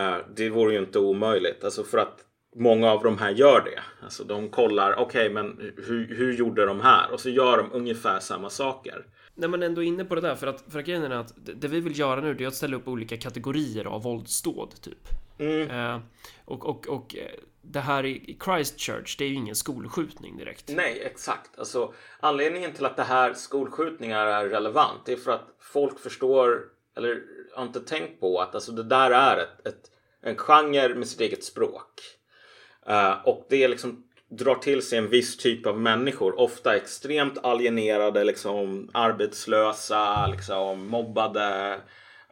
[0.00, 2.24] Uh, det vore ju inte omöjligt, alltså för att
[2.56, 4.04] många av de här gör det.
[4.04, 7.12] Alltså de kollar, okej okay, men hur, hur gjorde de här?
[7.12, 9.06] Och så gör de ungefär samma saker.
[9.34, 11.34] När man ändå är inne på det där, för att, för att grejen är att
[11.36, 15.08] det vi vill göra nu det är att ställa upp olika kategorier av våldsdåd, typ.
[15.38, 15.70] Mm.
[15.70, 16.00] Uh,
[16.44, 20.68] och, och, och eh, det här i Christchurch, det är ju ingen skolskjutning direkt.
[20.68, 21.58] Nej, exakt.
[21.58, 26.62] Alltså, anledningen till att det här skolskjutningar är relevant det är för att folk förstår
[26.96, 27.22] eller
[27.54, 29.90] har inte tänkt på att alltså, det där är ett, ett
[30.22, 32.00] en genre med sitt eget språk.
[32.90, 36.40] Uh, och det liksom drar till sig en viss typ av människor.
[36.40, 41.80] Ofta extremt alienerade, liksom arbetslösa, liksom mobbade.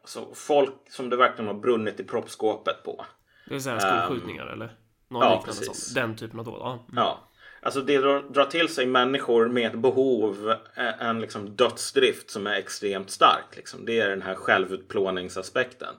[0.00, 3.04] Alltså folk som det verkligen har brunnit i proppskåpet på.
[3.48, 4.76] Det är så här skolskjutningar um, eller?
[5.08, 5.84] Någon ja, liknande precis.
[5.84, 5.94] sån.
[6.02, 6.60] Den typen av dåd.
[6.60, 6.72] Ja.
[6.72, 6.84] Mm.
[6.96, 7.28] ja.
[7.62, 12.54] Alltså det drar, till sig människor med ett behov, eh, en liksom dödsdrift som är
[12.54, 13.56] extremt stark.
[13.56, 13.84] Liksom.
[13.84, 15.94] Det är den här självutplåningsaspekten.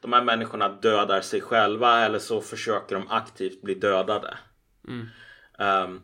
[0.00, 4.38] De här människorna dödar sig själva eller så försöker de aktivt bli dödade.
[4.88, 5.08] Mm.
[5.58, 6.02] Um,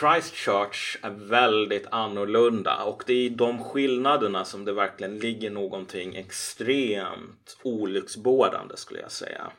[0.00, 6.16] Christchurch är väldigt annorlunda och det är i de skillnaderna som det verkligen ligger någonting
[6.16, 9.52] extremt olycksbådande skulle jag säga.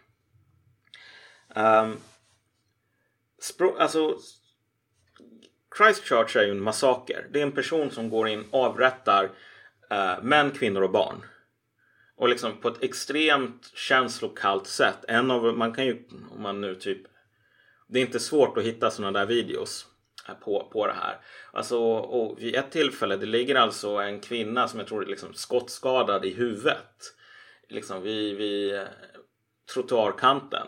[1.60, 1.98] Um,
[3.80, 4.18] alltså,
[5.78, 7.28] Christchurch är ju en massaker.
[7.32, 9.24] Det är en person som går in och avrättar
[9.94, 11.26] uh, män, kvinnor och barn.
[12.16, 15.06] Och liksom på ett extremt känslokallt sätt.
[15.08, 17.02] En av, man kan ju, om man nu typ
[17.90, 19.88] det är inte svårt att hitta sådana där videos
[20.28, 21.18] eh, på, på det här.
[21.52, 25.34] Alltså, och vid ett tillfälle, det ligger alltså en kvinna som jag tror är liksom
[25.34, 27.14] skottskadad i huvudet.
[27.70, 28.88] Liksom vid, vid eh,
[29.74, 30.68] trottoarkanten.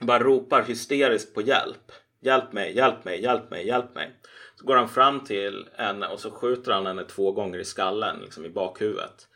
[0.00, 1.92] Bara ropar hysteriskt på hjälp.
[2.20, 4.20] Hjälp mig, hjälp mig, hjälp mig, hjälp mig.
[4.54, 8.20] Så går han fram till henne och så skjuter han henne två gånger i skallen,
[8.20, 9.28] liksom i bakhuvudet.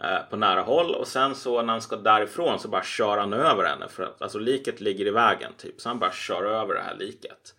[0.00, 3.32] Eh, på nära håll och sen så när han ska därifrån så bara kör han
[3.32, 6.74] över henne för att alltså liket ligger i vägen typ så han bara kör över
[6.74, 7.54] det här liket.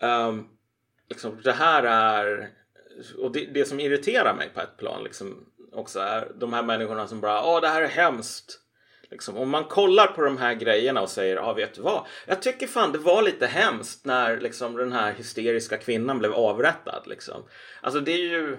[0.00, 0.48] Um,
[1.08, 2.50] liksom, det här är
[3.18, 7.06] och det, det, som irriterar mig på ett plan liksom också är de här människorna
[7.06, 8.60] som bara åh det här är hemskt.
[9.14, 12.42] Liksom, om man kollar på de här grejerna och säger ja vet du vad jag
[12.42, 17.42] tycker fan det var lite hemskt när liksom den här hysteriska kvinnan blev avrättad liksom.
[17.80, 18.56] Alltså det är ju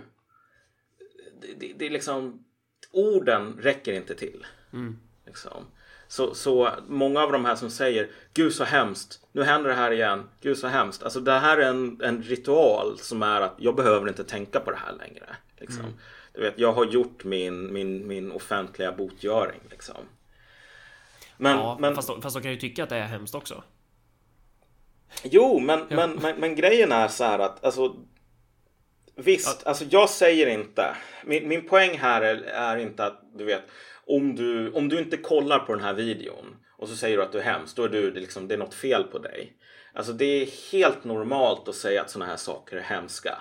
[1.42, 2.46] det, det, det är liksom
[2.92, 4.46] orden räcker inte till.
[4.74, 4.98] Mm.
[5.26, 5.66] Liksom.
[6.08, 9.92] Så, så många av de här som säger Gud så hemskt, nu händer det här
[9.92, 11.04] igen, Gud så hemskt.
[11.04, 14.72] Alltså det här är en, en ritual som är att jag behöver inte tänka på
[14.72, 15.36] det här längre.
[15.60, 15.86] Liksom.
[15.86, 15.98] Mm.
[16.34, 19.62] Du vet, jag har gjort min, min, min offentliga botgöring.
[19.70, 19.98] Liksom.
[21.38, 23.64] Men, ja, men, fast, fast de kan ju tycka att det är hemskt också.
[25.24, 25.96] Jo, men, ja.
[25.96, 27.96] men, men, men, grejen är så här att alltså,
[29.16, 29.70] Visst, ja.
[29.70, 30.96] alltså jag säger inte.
[31.24, 33.64] Min, min poäng här är, är, inte att du vet
[34.06, 37.32] om du, om du inte kollar på den här videon och så säger du att
[37.32, 39.58] du är hemskt, då är du, det, liksom, det är något fel på dig.
[39.94, 43.38] Alltså det är helt normalt att säga att sådana här saker är hemska.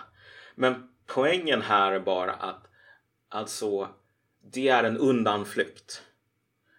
[0.55, 2.67] Men poängen här är bara att
[3.29, 3.89] alltså
[4.53, 6.03] det är en undanflykt.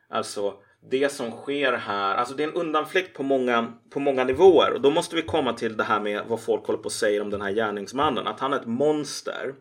[0.09, 4.73] Alltså det som sker här, alltså det är en undanflykt på många, på många nivåer.
[4.73, 7.21] Och då måste vi komma till det här med vad folk håller på att säga
[7.21, 8.27] om den här gärningsmannen.
[8.27, 9.53] Att han är ett monster.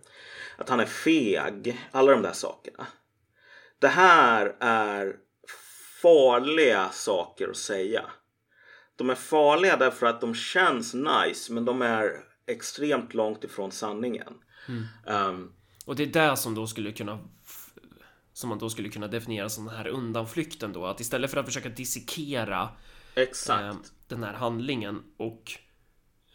[0.58, 1.80] Att han är feg.
[1.90, 2.86] Alla de där sakerna.
[3.78, 5.16] Det här är
[6.02, 8.04] farliga saker att säga.
[8.96, 12.10] De är farliga därför att de känns nice men de är
[12.46, 14.34] extremt långt ifrån sanningen.
[14.68, 15.28] Mm.
[15.28, 15.52] Um,
[15.86, 17.18] och det är där som då skulle kunna
[18.34, 20.86] som man då skulle kunna definiera som den här undanflykten då.
[20.86, 22.68] Att istället för att försöka dissekera.
[23.14, 23.74] Eh,
[24.08, 25.52] den här handlingen och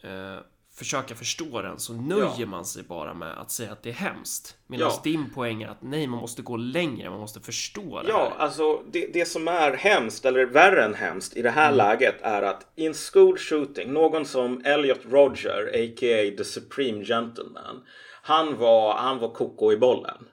[0.02, 0.38] eh,
[0.74, 2.46] försöka förstå den så nöjer ja.
[2.46, 4.56] man sig bara med att säga att det är hemskt.
[4.66, 5.00] Medan ja.
[5.04, 8.44] din poäng är att nej, man måste gå längre, man måste förstå det Ja, här.
[8.44, 11.76] alltså det, det som är hemskt, eller värre än hemskt i det här mm.
[11.76, 16.36] läget är att i en school shooting, någon som Elliot Roger, a.k.a.
[16.36, 17.84] the Supreme Gentleman,
[18.22, 20.26] han var, han var koko i bollen.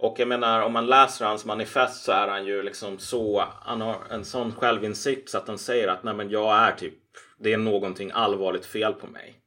[0.00, 3.80] Och jag menar om man läser hans manifest så är han ju liksom så, han
[3.80, 6.98] har en sån självinsikt så att han säger att nej men jag är typ,
[7.38, 9.40] det är någonting allvarligt fel på mig.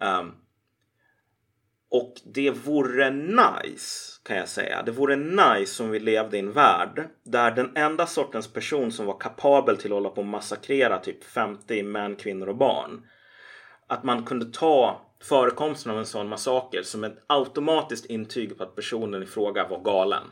[0.00, 0.34] Um,
[1.90, 4.82] och det vore nice kan jag säga.
[4.82, 9.06] Det vore nice om vi levde i en värld där den enda sortens person som
[9.06, 13.06] var kapabel till att hålla på och massakrera typ 50 män, kvinnor och barn.
[13.86, 18.76] Att man kunde ta förekomsten av en sån massaker som ett automatiskt intyg på att
[18.76, 20.24] personen i fråga var galen.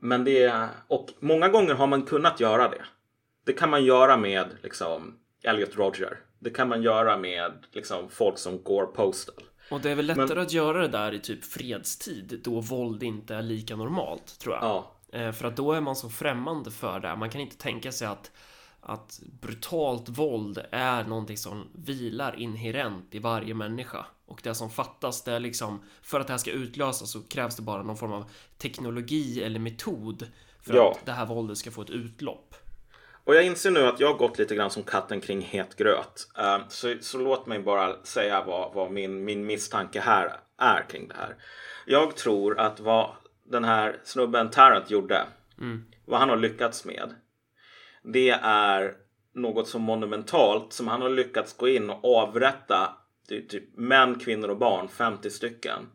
[0.00, 2.84] Men det och många gånger har man kunnat göra det.
[3.44, 6.18] Det kan man göra med liksom Elliot Roger.
[6.38, 9.44] Det kan man göra med liksom folk som går postal.
[9.70, 13.02] Och det är väl lättare Men, att göra det där i typ fredstid då våld
[13.02, 14.64] inte är lika normalt tror jag.
[14.64, 14.96] Ja.
[15.12, 17.16] Eh, för att då är man så främmande för det.
[17.16, 18.30] Man kan inte tänka sig att
[18.82, 24.06] att brutalt våld är någonting som vilar inherent i varje människa.
[24.26, 27.56] Och det som fattas, det är liksom för att det här ska utlösas så krävs
[27.56, 30.26] det bara någon form av teknologi eller metod
[30.60, 30.90] för ja.
[30.90, 32.54] att det här våldet ska få ett utlopp.
[33.24, 36.28] Och jag inser nu att jag har gått lite grann som katten kring het gröt.
[36.38, 41.08] Uh, så, så låt mig bara säga vad, vad min, min misstanke här är kring
[41.08, 41.36] det här.
[41.86, 43.10] Jag tror att vad
[43.44, 45.26] den här snubben Tarrant gjorde,
[45.58, 45.84] mm.
[46.04, 47.14] vad han har lyckats med,
[48.04, 48.94] det är
[49.34, 52.96] något så monumentalt som han har lyckats gå in och avrätta
[53.28, 55.88] typ män, kvinnor och barn, 50 stycken.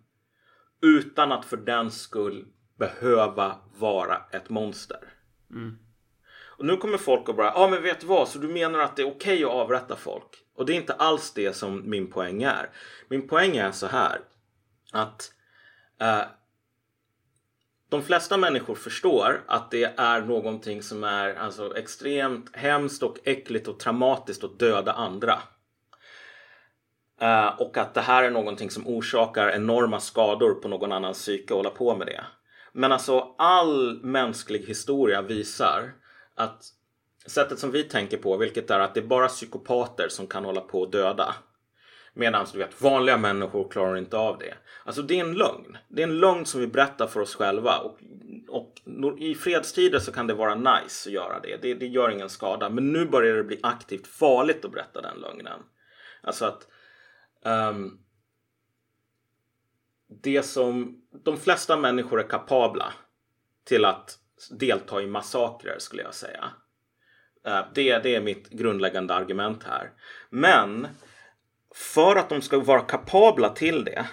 [0.81, 2.45] Utan att för den skull
[2.77, 4.99] behöva vara ett monster.
[5.51, 5.77] Mm.
[6.57, 8.79] Och nu kommer folk att bara, ja ah, men vet du vad, så du menar
[8.79, 10.43] att det är okej okay att avrätta folk?
[10.55, 12.69] Och det är inte alls det som min poäng är.
[13.07, 14.19] Min poäng är så här
[14.91, 15.33] att
[16.01, 16.21] eh,
[17.89, 23.67] de flesta människor förstår att det är någonting som är alltså extremt hemskt och äckligt
[23.67, 25.39] och traumatiskt att döda andra.
[27.21, 31.53] Uh, och att det här är någonting som orsakar enorma skador på någon annans psyke
[31.53, 32.23] och hålla på med det.
[32.73, 35.91] Men alltså all mänsklig historia visar
[36.35, 36.63] att
[37.25, 40.61] sättet som vi tänker på, vilket är att det är bara psykopater som kan hålla
[40.61, 41.35] på och döda.
[42.17, 44.53] Medan du vet, vanliga människor klarar inte av det.
[44.83, 45.77] Alltså det är en lögn.
[45.87, 47.77] Det är en lögn som vi berättar för oss själva.
[47.77, 47.99] Och
[48.49, 48.71] och
[49.19, 51.57] i fredstider så kan det vara nice att göra det.
[51.61, 51.73] det.
[51.73, 52.69] Det gör ingen skada.
[52.69, 55.59] Men nu börjar det bli aktivt farligt att berätta den lögnen.
[56.21, 56.67] Alltså att
[57.45, 57.99] um,
[60.23, 62.93] det som de flesta människor är kapabla
[63.63, 64.19] till att
[64.51, 66.49] delta i massakrer skulle jag säga.
[67.47, 69.91] Uh, det, det är mitt grundläggande argument här.
[70.29, 70.87] Men
[71.77, 74.07] för att de ska vara kapabla till det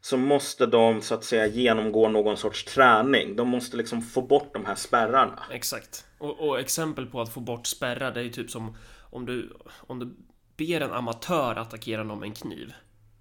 [0.00, 3.36] så måste de så att säga genomgå någon sorts träning.
[3.36, 5.42] De måste liksom få bort de här spärrarna.
[5.50, 6.06] Exakt.
[6.18, 8.76] Och, och exempel på att få bort spärrar, det är ju typ som
[9.10, 10.16] om du, om du
[10.56, 12.74] ber en amatör attackera någon med en kniv.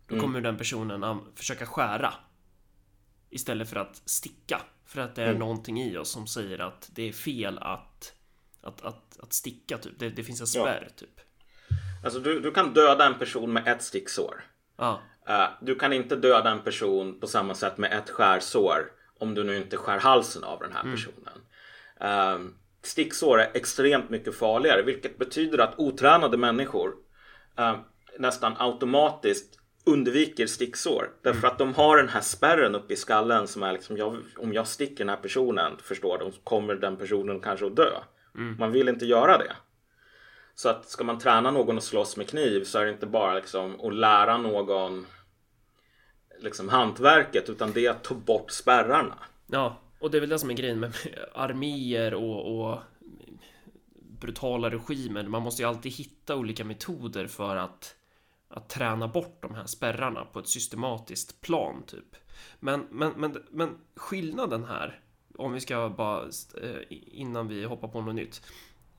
[0.08, 0.26] Då mm.
[0.26, 2.14] kommer den personen försöka skära.
[3.30, 4.62] Istället för att sticka.
[4.86, 5.40] För att det är mm.
[5.40, 8.14] någonting i oss som säger att det är fel att,
[8.62, 10.00] att, att, att sticka typ.
[10.00, 10.94] Det, det finns en spärr ja.
[10.96, 11.27] typ.
[12.08, 14.44] Alltså du, du kan döda en person med ett sticksår.
[14.78, 15.02] Ja.
[15.30, 19.44] Uh, du kan inte döda en person på samma sätt med ett skärsår om du
[19.44, 20.96] nu inte skär halsen av den här mm.
[20.96, 21.38] personen.
[22.02, 22.52] Uh,
[22.84, 26.94] sticksår är extremt mycket farligare vilket betyder att otränade människor
[27.60, 27.76] uh,
[28.20, 31.10] nästan automatiskt undviker sticksår.
[31.24, 31.52] Därför mm.
[31.52, 34.68] att de har den här spärren uppe i skallen som är liksom jag, om jag
[34.68, 37.90] sticker den här personen förstår de kommer den personen kanske att dö.
[38.36, 38.56] Mm.
[38.60, 39.56] Man vill inte göra det.
[40.58, 43.34] Så att ska man träna någon att slåss med kniv så är det inte bara
[43.34, 45.06] liksom att lära någon
[46.40, 49.16] liksom hantverket utan det är att ta bort spärrarna.
[49.48, 50.94] Ja, och det är väl det som är grejen med
[51.34, 52.80] arméer och, och
[54.20, 55.24] brutala regimer.
[55.24, 57.96] Man måste ju alltid hitta olika metoder för att
[58.50, 62.16] att träna bort de här spärrarna på ett systematiskt plan typ.
[62.60, 65.02] Men, men, men, men skillnaden här,
[65.38, 66.24] om vi ska bara
[66.62, 68.42] eh, innan vi hoppar på något nytt,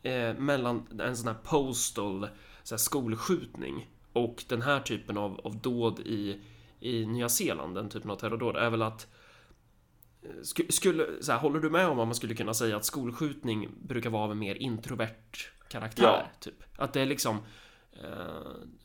[0.02, 2.28] eh, mellan en sån här postal
[2.62, 6.40] så här skolskjutning och den här typen av, av dåd i,
[6.80, 9.06] i Nya Zeeland, den typen av terrordåd, är väl att
[10.22, 13.68] eh, skulle, så här, håller du med om att man skulle kunna säga att skolskjutning
[13.82, 16.04] brukar vara av en mer introvert karaktär?
[16.04, 16.30] Ja.
[16.40, 16.62] Typ?
[16.76, 17.36] Att det är liksom
[17.92, 18.78] eh,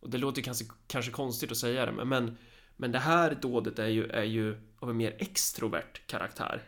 [0.00, 2.36] och det låter kanske, kanske konstigt att säga det, men,
[2.76, 6.62] men det här dådet är ju, är ju av en mer extrovert karaktär.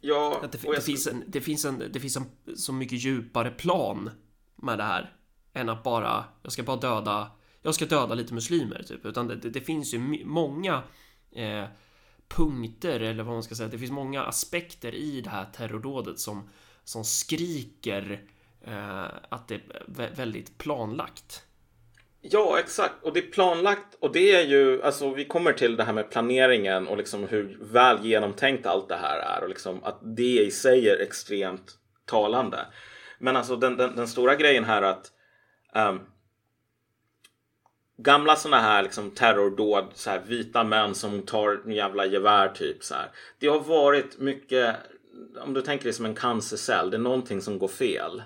[0.00, 3.50] Ja, att det, det, finns en, det finns en, det finns en så mycket djupare
[3.50, 4.10] plan
[4.56, 5.16] med det här
[5.52, 7.30] än att bara, jag ska bara döda,
[7.62, 10.82] jag ska döda lite muslimer typ, utan det, det, finns ju många
[11.32, 11.64] eh,
[12.28, 16.48] punkter eller vad man ska säga, det finns många aspekter i det här terrordådet som,
[16.84, 18.24] som skriker
[18.60, 21.44] eh, att det är väldigt planlagt.
[22.22, 22.94] Ja, exakt.
[23.02, 26.10] Och det är planlagt och det är ju, alltså vi kommer till det här med
[26.10, 30.50] planeringen och liksom hur väl genomtänkt allt det här är och liksom att det i
[30.50, 32.66] sig är extremt talande.
[33.18, 35.12] Men alltså den, den, den stora grejen här att
[35.74, 36.00] um,
[37.96, 42.84] gamla sådana här liksom terrordåd, så här vita män som tar en jävla gevär typ
[42.84, 43.10] så här.
[43.38, 44.76] Det har varit mycket,
[45.44, 48.22] om du tänker dig som en cancercell, det är någonting som går fel.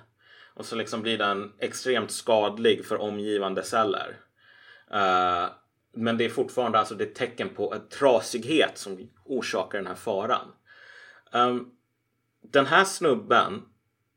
[0.54, 4.16] Och så liksom blir den extremt skadlig för omgivande celler.
[4.94, 5.50] Uh,
[5.96, 10.52] men det är fortfarande alltså det tecken på en trasighet som orsakar den här faran.
[11.32, 11.70] Um,
[12.40, 13.62] den här snubben,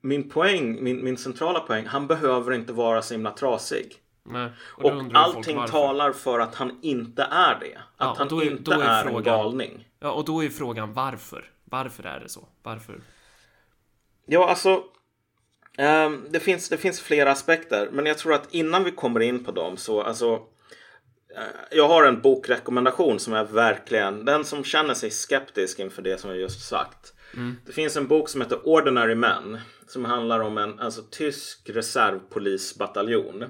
[0.01, 3.95] min poäng, min, min centrala poäng, han behöver inte vara så himla trasig.
[4.23, 7.77] Nej, och, och allting talar för att han inte är det.
[7.77, 9.87] Att ja, han är, inte är, är frågan, en galning.
[9.99, 11.51] Ja, och då är frågan varför?
[11.63, 12.47] Varför är det så?
[12.63, 13.01] Varför?
[14.25, 14.83] Ja, alltså
[15.79, 19.43] Um, det, finns, det finns flera aspekter, men jag tror att innan vi kommer in
[19.43, 20.41] på dem så alltså uh,
[21.71, 26.29] jag har en bokrekommendation som är verkligen den som känner sig skeptisk inför det som
[26.29, 27.13] jag just sagt.
[27.33, 27.55] Mm.
[27.65, 33.43] Det finns en bok som heter Ordinary Men som handlar om en alltså, tysk reservpolisbataljon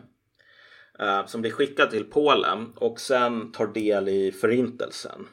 [1.01, 5.27] uh, som blir skickad till Polen och sen tar del i förintelsen.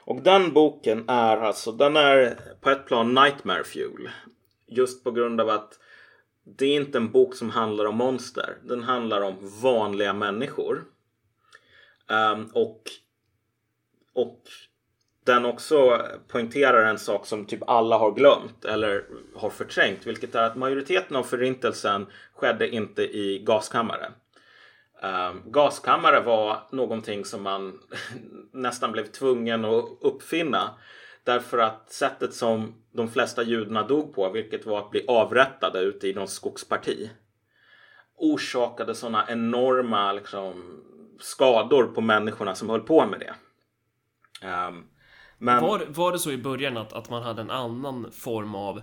[0.00, 4.10] Och den boken är alltså, den är på ett plan nightmare fuel.
[4.68, 5.78] Just på grund av att
[6.46, 8.56] det är inte en bok som handlar om monster.
[8.62, 10.84] Den handlar om vanliga människor.
[12.08, 12.82] Um, och,
[14.12, 14.42] och
[15.24, 19.04] den också poängterar en sak som typ alla har glömt eller
[19.36, 20.06] har förträngt.
[20.06, 24.06] Vilket är att majoriteten av förintelsen skedde inte i gaskammare.
[25.02, 27.80] Um, ehm, gaskammare var någonting som man
[28.52, 30.70] nästan blev tvungen att uppfinna
[31.26, 36.08] Därför att sättet som de flesta judarna dog på, vilket var att bli avrättade ute
[36.08, 37.10] i någon skogsparti,
[38.16, 40.82] orsakade sådana enorma liksom,
[41.20, 43.34] skador på människorna som höll på med det.
[44.46, 44.86] Um,
[45.38, 45.62] men...
[45.62, 48.82] var, var det så i början att, att man hade en annan form av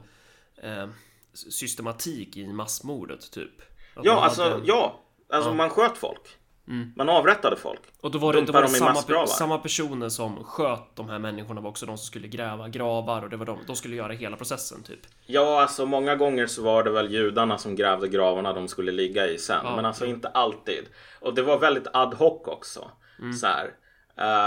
[0.58, 0.88] eh,
[1.34, 3.62] systematik i massmordet typ?
[3.96, 4.66] Att ja, alltså, hade...
[4.66, 5.00] ja.
[5.30, 5.54] Alltså ja.
[5.56, 6.38] man sköt folk.
[6.68, 6.92] Mm.
[6.96, 7.82] Man avrättade folk.
[8.02, 11.62] Och då var det, då var det samma, samma personer som sköt de här människorna
[11.62, 14.38] var också de som skulle gräva gravar och det var de, de skulle göra hela
[14.38, 15.00] processen typ.
[15.26, 19.28] Ja, alltså många gånger så var det väl judarna som grävde gravarna de skulle ligga
[19.28, 19.62] i sen.
[19.64, 20.86] Ja, men alltså inte alltid.
[21.20, 22.92] Och det var väldigt ad hoc också.
[23.20, 23.34] Mm.
[23.34, 23.74] Så här.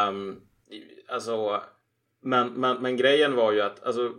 [0.09, 0.41] Um,
[1.09, 1.63] alltså,
[2.23, 4.13] men, men, men grejen var ju att alltså,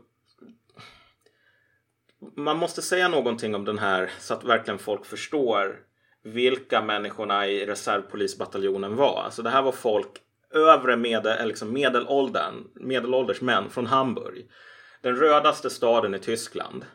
[2.36, 5.87] man måste säga någonting om den här så att verkligen folk förstår
[6.34, 9.22] vilka människorna i reservpolisbataljonen var.
[9.24, 10.12] Alltså det här var folk
[10.54, 14.50] övre medel, liksom medelåldern, medelålders män från Hamburg.
[15.02, 16.86] Den rödaste staden i Tyskland.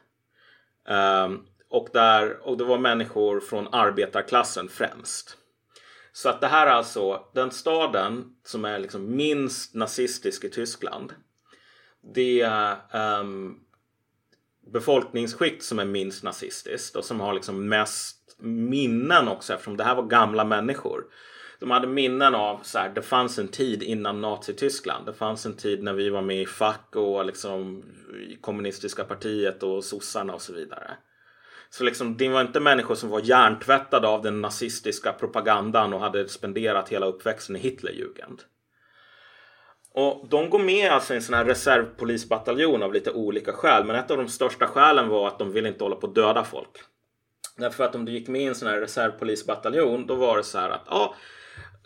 [0.89, 5.37] Um, och, där, och det var människor från arbetarklassen främst.
[6.13, 11.13] Så att det här är alltså den staden som är liksom minst nazistisk i Tyskland.
[12.15, 12.51] Det
[12.93, 13.61] um,
[14.73, 19.95] befolkningsskikt som är minst nazistiskt och som har liksom mest minnen också eftersom det här
[19.95, 21.05] var gamla människor.
[21.61, 25.07] De hade minnen av så här, det fanns en tid innan Nazityskland.
[25.07, 27.83] Det fanns en tid när vi var med i fack och liksom
[28.31, 30.97] i kommunistiska partiet och sossarna och så vidare.
[31.71, 36.29] Så liksom, det var inte människor som var hjärntvättade av den nazistiska propagandan och hade
[36.29, 38.43] spenderat hela uppväxten i Hitlerjugend.
[39.95, 43.85] Och de går med alltså i en sån här reservpolisbataljon av lite olika skäl.
[43.85, 46.45] Men ett av de största skälen var att de ville inte hålla på att döda
[46.45, 46.79] folk.
[47.57, 50.59] Därför att om du gick med i en sån här reservpolisbataljon då var det så
[50.59, 51.15] här att ja,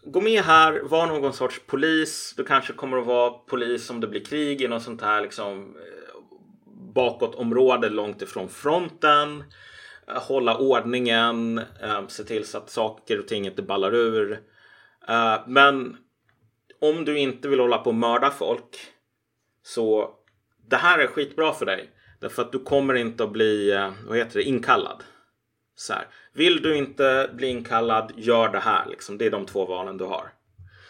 [0.06, 2.34] gå med här, var någon sorts polis.
[2.36, 5.76] Du kanske kommer att vara polis om det blir krig i något sånt här liksom
[5.76, 6.36] eh,
[6.94, 9.44] bakåtområde långt ifrån fronten.
[10.08, 14.40] Eh, hålla ordningen, eh, se till så att saker och ting inte ballar ur.
[15.46, 15.96] Men
[16.80, 18.76] om du inte vill hålla på och mörda folk
[19.62, 20.10] så
[20.70, 21.90] det här är skitbra för dig.
[22.20, 23.72] Därför att du kommer inte att bli,
[24.06, 25.04] vad heter det, inkallad.
[25.76, 28.86] Så här, vill du inte bli inkallad, gör det här.
[28.86, 29.18] Liksom.
[29.18, 30.32] Det är de två valen du har.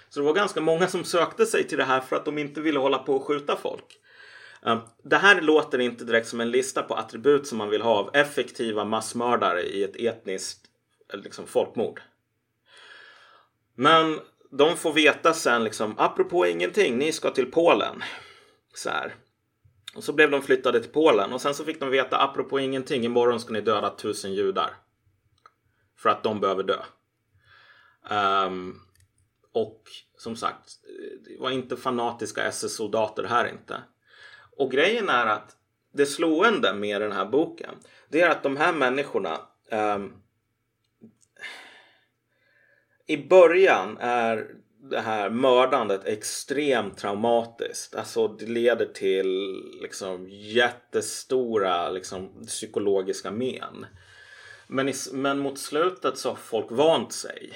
[0.09, 2.61] Så det var ganska många som sökte sig till det här för att de inte
[2.61, 3.99] ville hålla på och skjuta folk.
[4.67, 7.95] Ehm, det här låter inte direkt som en lista på attribut som man vill ha
[7.95, 10.61] av effektiva massmördare i ett etniskt
[11.13, 12.01] liksom, folkmord.
[13.75, 14.21] Men
[14.51, 18.03] de får veta sen liksom, apropå ingenting, ni ska till Polen.
[18.75, 19.15] Så här.
[19.97, 23.05] Och så blev de flyttade till Polen och sen så fick de veta apropå ingenting.
[23.05, 24.71] Imorgon ska ni döda tusen judar.
[25.99, 26.83] För att de behöver dö.
[28.11, 28.81] Um,
[29.53, 29.83] och
[30.19, 30.71] som sagt,
[31.25, 33.83] det var inte fanatiska SS-soldater här inte.
[34.57, 35.57] Och grejen är att
[35.93, 37.75] det slående med den här boken,
[38.09, 39.41] det är att de här människorna
[39.71, 40.23] um,
[43.07, 44.56] i början är
[44.91, 47.95] det här mördandet extremt traumatiskt.
[47.95, 53.87] Alltså det leder till liksom jättestora liksom, psykologiska men.
[54.67, 57.53] Men, i, men mot slutet så har folk vant sig.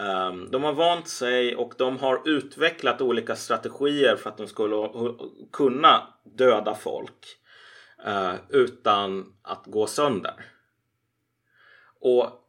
[0.00, 4.88] Um, de har vant sig och de har utvecklat olika strategier för att de skulle
[5.52, 7.26] kunna döda folk
[8.06, 10.44] uh, utan att gå sönder.
[12.00, 12.45] Och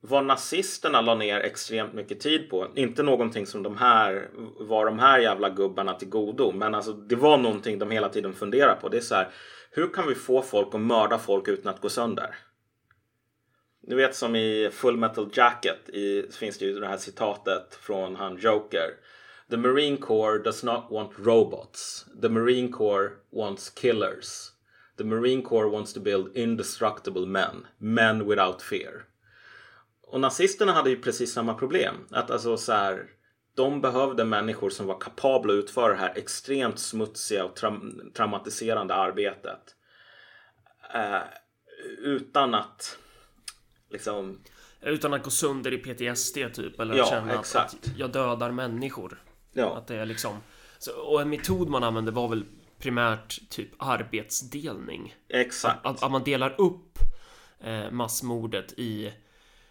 [0.00, 2.68] vad nazisterna la ner extremt mycket tid på.
[2.74, 4.28] Inte någonting som de här
[4.60, 6.52] var de här jävla gubbarna till godo.
[6.52, 8.88] Men alltså det var någonting de hela tiden funderade på.
[8.88, 9.28] Det är så här.
[9.70, 12.34] Hur kan vi få folk att mörda folk utan att gå sönder?
[13.80, 18.16] Du vet som i Full Metal Jacket i, finns det ju det här citatet från
[18.16, 18.90] han Joker.
[19.50, 22.06] The Marine Corps does not want robots.
[22.22, 24.50] The Marine Corps wants killers.
[24.98, 27.66] The Marine Corps wants to build indestructible men.
[27.78, 29.04] Men without fear.
[30.10, 31.94] Och nazisterna hade ju precis samma problem.
[32.10, 33.06] Att alltså så här,
[33.54, 37.80] de behövde människor som var kapabla att utföra det här extremt smutsiga och tra
[38.14, 39.74] traumatiserande arbetet.
[40.94, 41.20] Eh,
[41.98, 42.98] utan att
[43.90, 44.40] liksom...
[44.80, 46.80] Utan att gå sönder i PTSD typ.
[46.80, 49.22] Eller ja, känna att, att, jag dödar människor.
[49.52, 49.76] Ja.
[49.76, 50.36] Att det är liksom...
[50.78, 52.44] Så, och en metod man använde var väl
[52.78, 55.14] primärt typ arbetsdelning.
[55.28, 55.86] Exakt.
[55.86, 56.98] Att, att man delar upp
[57.60, 59.12] eh, massmordet i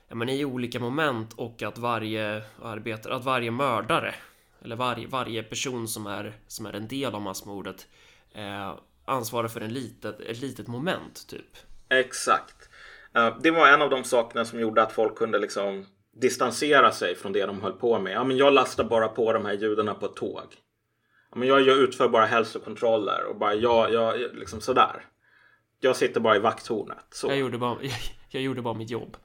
[0.07, 4.15] ja, men i olika moment och att varje arbetare, att varje mördare
[4.61, 7.87] eller varje, varje person som är, som är en del av massmordet
[8.33, 8.73] eh,
[9.05, 11.57] ansvarar för en litet, ett litet moment typ.
[11.89, 12.69] Exakt.
[13.17, 17.15] Uh, det var en av de sakerna som gjorde att folk kunde liksom distansera sig
[17.15, 18.13] från det de höll på med.
[18.13, 20.55] Ja, men jag lastar bara på de här judarna på ett tåg.
[21.31, 25.05] Ja, men jag, jag utför bara hälsokontroller och bara jag, jag liksom sådär.
[25.79, 27.05] Jag sitter bara i vakttornet.
[27.11, 27.27] Så.
[27.27, 27.91] Jag, gjorde bara, jag,
[28.29, 29.17] jag gjorde bara mitt jobb.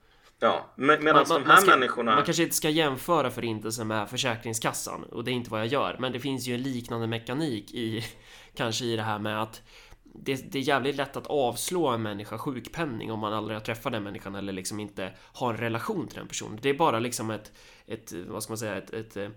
[0.43, 2.15] Ja, med, medan de här ska, människorna...
[2.15, 5.97] Man kanske inte ska jämföra förintelsen med Försäkringskassan och det är inte vad jag gör.
[5.99, 8.05] Men det finns ju en liknande mekanik i
[8.55, 9.63] kanske i det här med att
[10.03, 13.93] det, det, är jävligt lätt att avslå en människa sjukpenning om man aldrig har träffat
[13.93, 16.59] den människan eller liksom inte har en relation till den personen.
[16.63, 17.53] Det är bara liksom ett,
[17.87, 19.31] ett vad ska man säga, ett, ett, eh,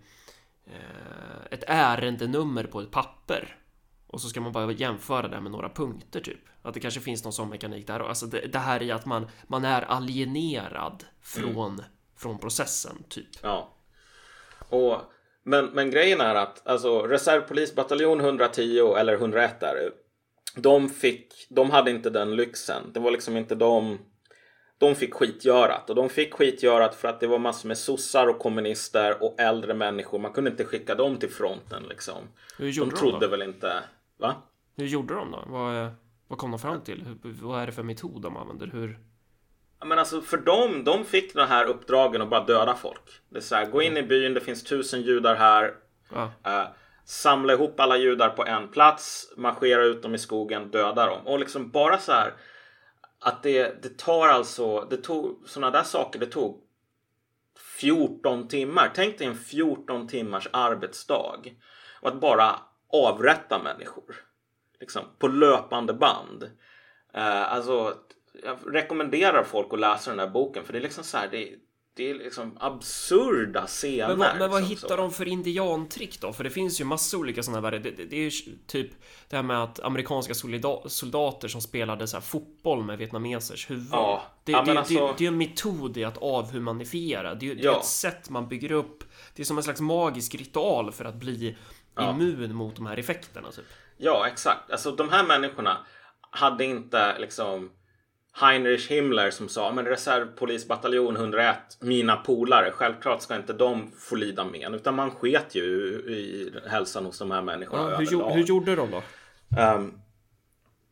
[1.51, 3.57] ett ärendenummer på ett papper.
[4.15, 6.39] Och så ska man bara jämföra det med några punkter typ.
[6.61, 7.99] Att det kanske finns någon sån mekanik där.
[7.99, 11.85] Alltså det, det här är att man, man är alienerad från, mm.
[12.17, 13.27] från processen typ.
[13.41, 13.73] Ja.
[14.69, 15.01] Och,
[15.43, 19.91] men, men grejen är att alltså reservpolisbataljon 110 eller 101 där
[20.55, 22.91] de fick, de hade inte den lyxen.
[22.93, 23.97] Det var liksom inte de
[24.77, 28.39] de fick skitgörat och de fick skitgörat för att det var massor med sossar och
[28.39, 30.19] kommunister och äldre människor.
[30.19, 32.27] Man kunde inte skicka dem till fronten liksom.
[32.57, 33.73] Hur gjorde de trodde de väl inte,
[34.17, 34.35] va?
[34.75, 35.43] Hur gjorde de då?
[35.47, 35.91] Vad,
[36.27, 37.03] vad kom de fram till?
[37.03, 38.67] Hur, vad är det för metod de använder?
[38.67, 38.99] Hur?
[39.85, 43.21] Men alltså för dem, de fick de här uppdragen att bara döda folk.
[43.29, 45.73] Det är så här, gå in i byn, det finns tusen judar här.
[46.13, 46.23] Ja.
[46.23, 46.67] Uh,
[47.05, 51.27] samla ihop alla judar på en plats, marschera ut dem i skogen, döda dem.
[51.27, 52.33] Och liksom bara så här
[53.19, 56.61] att det, det tar alltså, det tog sådana där saker, det tog
[57.79, 58.91] 14 timmar.
[58.95, 61.39] Tänk dig en 14 timmars arbetsdag.
[62.01, 62.59] Och att bara
[62.93, 64.15] avrätta människor.
[64.79, 66.43] Liksom på löpande band.
[67.17, 67.93] Uh, alltså,
[68.43, 71.49] jag rekommenderar folk att läsa den här boken för det är liksom så här, det,
[71.95, 74.07] det är liksom absurda scener.
[74.07, 74.95] Men vad, men vad liksom, hittar så.
[74.95, 76.33] de för indiantrick då?
[76.33, 77.79] För det finns ju massa olika sådana här.
[77.79, 78.31] Det, det, det är ju
[78.67, 78.91] typ
[79.29, 80.33] det här med att amerikanska
[80.87, 83.87] soldater som spelade så fotboll med vietnamesers huvud.
[83.91, 85.07] Ja, det, ja, det, alltså...
[85.07, 87.35] det, det, är en metod i att avhumanifiera.
[87.35, 87.79] Det, är, ja.
[87.79, 89.03] ett sätt man bygger upp.
[89.35, 91.57] Det är som en slags magisk ritual för att bli
[91.95, 92.09] ja.
[92.09, 93.51] immun mot de här effekterna.
[93.51, 93.65] Typ.
[93.97, 94.71] Ja, exakt.
[94.71, 95.77] Alltså de här människorna
[96.29, 97.69] hade inte liksom
[98.41, 104.45] Heinrich Himmler som sa men reservpolisbataljon 101, mina polare, självklart ska inte de få lida
[104.45, 105.63] men utan man sket ju
[106.07, 107.91] i hälsan hos de här människorna.
[107.91, 109.01] Ja, hur, hur, gjorde de då?
[109.61, 110.01] Um,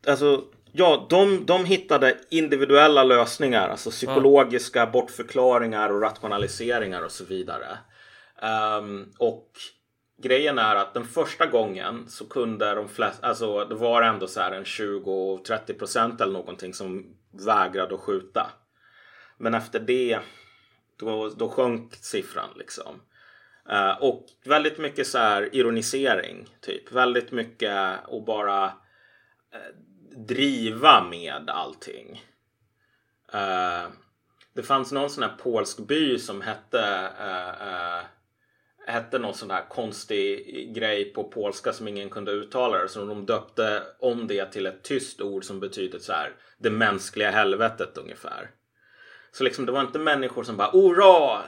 [0.06, 4.86] alltså, ja, de, de hittade individuella lösningar, alltså psykologiska ja.
[4.86, 7.78] bortförklaringar och rationaliseringar och så vidare.
[8.78, 9.50] Um, och
[10.16, 14.40] grejen är att den första gången så kunde de flesta, alltså det var ändå så
[14.40, 18.50] här en 20-30 procent eller någonting som vägrade att skjuta.
[19.38, 20.18] Men efter det
[20.96, 23.00] då, då sjönk siffran liksom.
[23.72, 26.92] Uh, och väldigt mycket så här ironisering typ.
[26.92, 29.76] Väldigt mycket och bara uh,
[30.16, 32.24] driva med allting.
[33.34, 33.92] Uh,
[34.52, 37.08] det fanns någon sån här polsk by som hette
[38.86, 42.88] hette någon sån här konstig grej på polska som ingen kunde uttala det.
[42.88, 47.30] Så de döpte om det till ett tyst ord som betyder så här det mänskliga
[47.30, 48.50] helvetet ungefär.
[49.32, 51.42] Så liksom det var inte människor som bara hurra!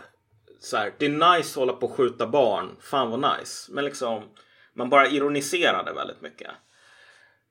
[0.60, 2.76] Så här, det är nice att hålla på och skjuta barn.
[2.80, 3.72] Fan vad nice.
[3.72, 4.22] Men liksom
[4.74, 6.50] man bara ironiserade väldigt mycket.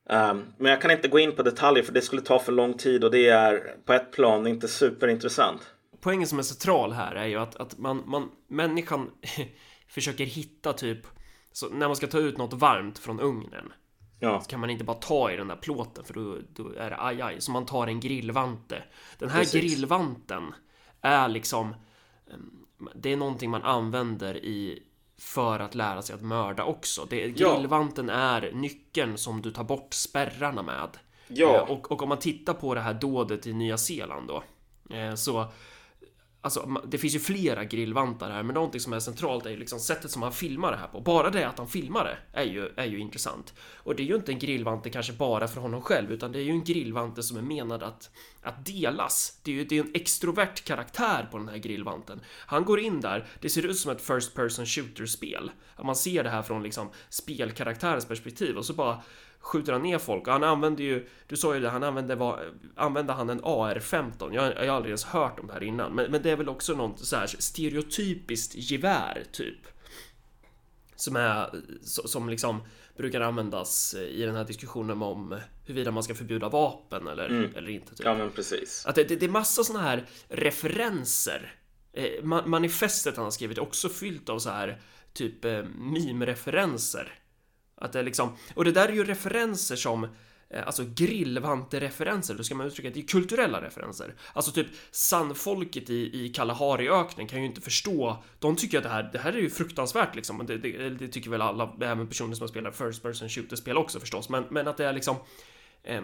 [0.09, 2.73] Um, men jag kan inte gå in på detaljer för det skulle ta för lång
[2.73, 5.61] tid och det är på ett plan inte superintressant.
[6.01, 9.11] Poängen som är central här är ju att, att man, man, människan
[9.87, 11.07] försöker hitta typ
[11.51, 13.73] så när man ska ta ut något varmt från ugnen
[14.19, 14.41] Ja.
[14.41, 16.97] Så kan man inte bara ta i den där plåten för då, då är det
[16.99, 17.41] aj, aj.
[17.41, 18.83] Så man tar en grillvante.
[19.17, 19.61] Den här Precis.
[19.61, 20.53] grillvanten
[21.01, 21.75] är liksom
[22.33, 22.65] ehm,
[22.95, 24.83] Det är någonting man använder i
[25.17, 27.07] för att lära sig att mörda också.
[27.09, 30.89] Det, grillvanten är nyckeln som du tar bort spärrarna med.
[31.27, 31.55] Ja.
[31.55, 34.43] Eh, och, och om man tittar på det här dådet i Nya Zeeland då
[34.95, 35.47] eh, så
[36.45, 39.79] Alltså, det finns ju flera grillvantar här, men någonting som är centralt är ju liksom
[39.79, 41.01] sättet som han filmar det här på.
[41.01, 43.53] Bara det att han filmar det är ju, är ju intressant.
[43.75, 46.43] Och det är ju inte en grillvante kanske bara för honom själv, utan det är
[46.43, 48.09] ju en grillvante som är menad att,
[48.41, 49.39] att delas.
[49.43, 52.21] Det är ju det är en extrovert karaktär på den här grillvanten.
[52.27, 55.51] Han går in där, det ser ut som ett First Person Shooter-spel.
[55.83, 59.01] Man ser det här från liksom spelkaraktärens perspektiv och så bara
[59.45, 60.27] skjuter han ner folk.
[60.27, 64.33] Han använder ju, du sa ju det, han använde, var, använde han en AR-15?
[64.33, 65.95] Jag, jag har aldrig ens hört om det här innan.
[65.95, 69.59] Men, men det är väl också något så här stereotypiskt gevär, typ.
[70.95, 71.49] Som är,
[71.83, 72.63] som liksom
[72.97, 77.55] brukar användas i den här diskussionen om huruvida man ska förbjuda vapen eller, mm.
[77.55, 77.95] eller inte.
[77.95, 78.05] Typ.
[78.05, 78.85] Ja, men precis.
[78.85, 81.53] Att det, det, det är massa såna här referenser.
[81.93, 84.81] Eh, manifestet han har skrivit är också fyllt av så här
[85.13, 87.19] typ eh, meme-referenser
[87.85, 92.43] att det är liksom, och det där är ju referenser som eh, Alltså grillvante-referenser, då
[92.43, 94.13] ska man uttrycka det är kulturella referenser.
[94.33, 98.23] Alltså typ sandfolket i, i Kalahariöknen kan ju inte förstå.
[98.39, 100.45] De tycker att det här, det här är ju fruktansvärt liksom.
[100.45, 104.29] Det, det, det tycker väl alla, även personer som spelar First Person Shooter-spel också förstås.
[104.29, 105.15] Men, men att det är liksom
[105.83, 106.01] eh,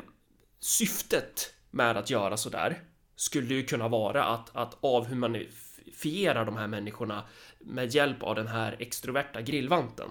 [0.60, 2.78] syftet med att göra sådär
[3.16, 7.24] skulle ju kunna vara att, att avhumanifiera de här människorna
[7.60, 10.10] med hjälp av den här extroverta grillvanten.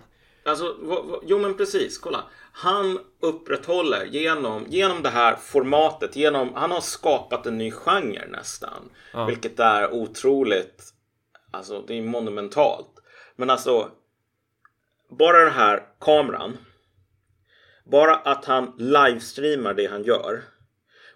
[0.51, 0.77] Alltså,
[1.23, 2.25] jo men precis, kolla.
[2.53, 8.91] Han upprätthåller genom, genom det här formatet, genom, han har skapat en ny genre nästan.
[9.13, 9.25] Ja.
[9.25, 10.83] Vilket är otroligt,
[11.51, 12.91] alltså det är monumentalt.
[13.37, 13.91] Men alltså,
[15.19, 16.59] bara den här kameran.
[17.85, 20.43] Bara att han livestreamar det han gör.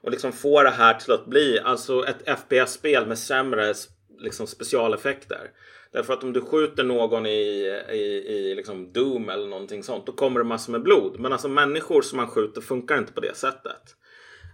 [0.03, 3.75] Och liksom får det här till att bli alltså ett FPS-spel med sämre
[4.19, 5.51] liksom, specialeffekter.
[5.95, 10.13] Därför att om du skjuter någon i, i, i liksom Doom eller någonting sånt, då
[10.13, 11.21] kommer det massor med blod.
[11.21, 13.97] Men alltså människor som man skjuter funkar inte på det sättet.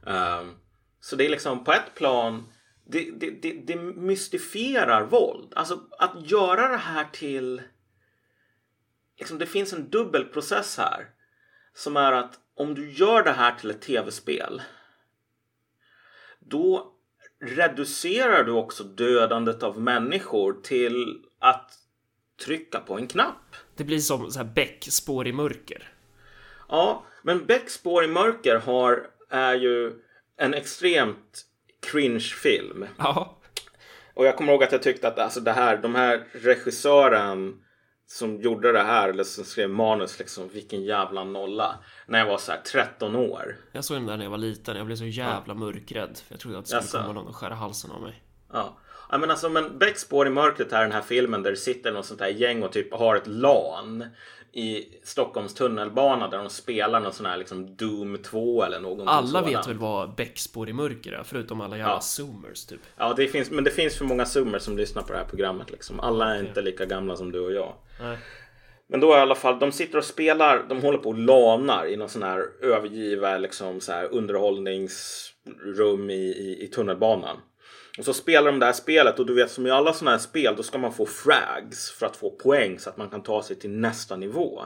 [0.06, 0.56] Um,
[1.00, 2.52] så det är liksom på ett plan,
[2.86, 5.52] det, det, det, det mystifierar våld.
[5.56, 7.62] Alltså att göra det här till...
[9.18, 11.06] Liksom, det finns en dubbelprocess här.
[11.74, 14.62] Som är att om du gör det här till ett tv-spel.
[16.38, 16.92] Då
[17.44, 21.72] reducerar du också dödandet av människor till att
[22.44, 23.56] trycka på en knapp.
[23.76, 25.92] Det blir som så här Beck, spår i mörker.
[26.68, 29.92] Ja, men Becks spår i mörker har, är ju
[30.36, 31.44] en extremt
[31.82, 32.86] cringe film.
[32.98, 33.38] Ja.
[34.14, 37.64] Och jag kommer ihåg att jag tyckte att alltså det här, de här regissören
[38.06, 41.78] som gjorde det här, eller som skrev manus, liksom, vilken jävla nolla.
[42.06, 43.56] När jag var så här 13 år.
[43.72, 44.76] Jag såg den där när jag var liten.
[44.76, 46.18] Jag blev så jävla mörkrädd.
[46.28, 46.98] Jag trodde att det skulle Jaså?
[46.98, 48.22] komma någon och skära halsen av mig.
[48.52, 48.78] Ja.
[49.10, 51.92] Ja men alltså men Becks spår i mörkret är den här filmen där det sitter
[51.92, 54.04] något sånt här gäng och typ har ett LAN
[54.52, 59.26] i Stockholms tunnelbana där de spelar någon sån här liksom Doom 2 eller någonting Alla
[59.26, 59.48] sådant.
[59.48, 61.22] vet väl vad Beck, spår i mörker är?
[61.24, 62.00] Förutom alla jävla Ja.
[62.00, 62.80] zoomers typ.
[62.96, 65.70] Ja det finns, men det finns för många zoomers som lyssnar på det här programmet
[65.70, 66.00] liksom.
[66.00, 67.72] Alla är inte lika gamla som du och jag.
[68.00, 68.18] Nej.
[68.88, 71.96] Men då i alla fall, de sitter och spelar, de håller på och lanar i
[71.96, 77.36] någon sån här övergiva liksom så här underhållningsrum i, i, i tunnelbanan.
[77.98, 80.18] Och så spelar de det här spelet och du vet som i alla såna här
[80.18, 83.42] spel då ska man få frags för att få poäng så att man kan ta
[83.42, 84.62] sig till nästa nivå.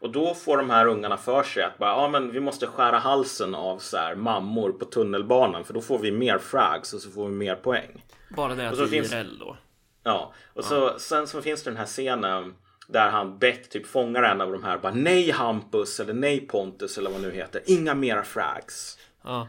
[0.00, 2.98] Och då får de här ungarna för sig att bara, ja, men vi måste skära
[2.98, 7.10] halsen av så här mammor på tunnelbanan för då får vi mer frags och så
[7.10, 8.04] får vi mer poäng.
[8.36, 9.56] Bara det att det är finns- IRL då.
[10.02, 12.54] Ja, och så, sen så finns det den här scenen
[12.88, 16.98] där han Beck typ fångar en av de här bara nej Hampus eller nej Pontus
[16.98, 17.62] eller vad nu heter.
[17.66, 18.98] Inga mera frags.
[19.24, 19.48] Ja.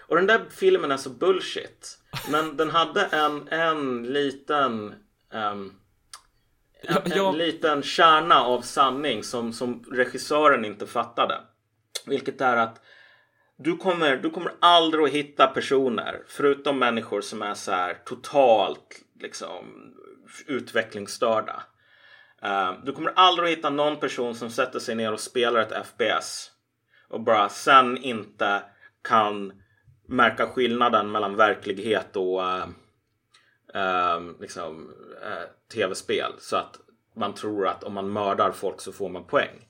[0.00, 1.98] Och den där filmen är så bullshit.
[2.30, 4.94] Men den hade en, en liten
[5.32, 5.72] ehm,
[6.82, 7.28] en, Ja, ja.
[7.28, 11.40] en liten kärna av sanning som, som regissören inte fattade.
[12.06, 12.80] Vilket är att
[13.56, 19.00] du kommer, du kommer aldrig att hitta personer, förutom människor som är så här totalt
[19.20, 19.94] liksom
[20.46, 21.62] utvecklingsstörda.
[22.42, 25.86] Eh, du kommer aldrig att hitta någon person som sätter sig ner och spelar ett
[25.86, 26.50] FPS
[27.08, 28.62] och bara sen inte
[29.02, 29.61] kan
[30.06, 32.66] märka skillnaden mellan verklighet och eh,
[33.74, 34.90] eh, liksom,
[35.22, 36.32] eh, tv-spel.
[36.38, 36.78] Så att
[37.16, 39.68] man tror att om man mördar folk så får man poäng.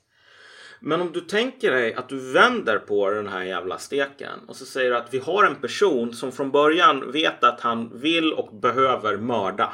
[0.79, 4.65] Men om du tänker dig att du vänder på den här jävla steken och så
[4.65, 8.55] säger du att vi har en person som från början vet att han vill och
[8.55, 9.73] behöver mörda.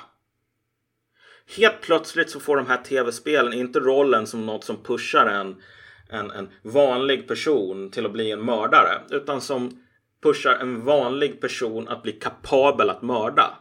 [1.57, 5.62] Helt plötsligt så får de här tv-spelen inte rollen som något som pushar en,
[6.10, 9.01] en, en vanlig person till att bli en mördare.
[9.10, 9.84] Utan som
[10.22, 13.57] pushar en vanlig person att bli kapabel att mörda.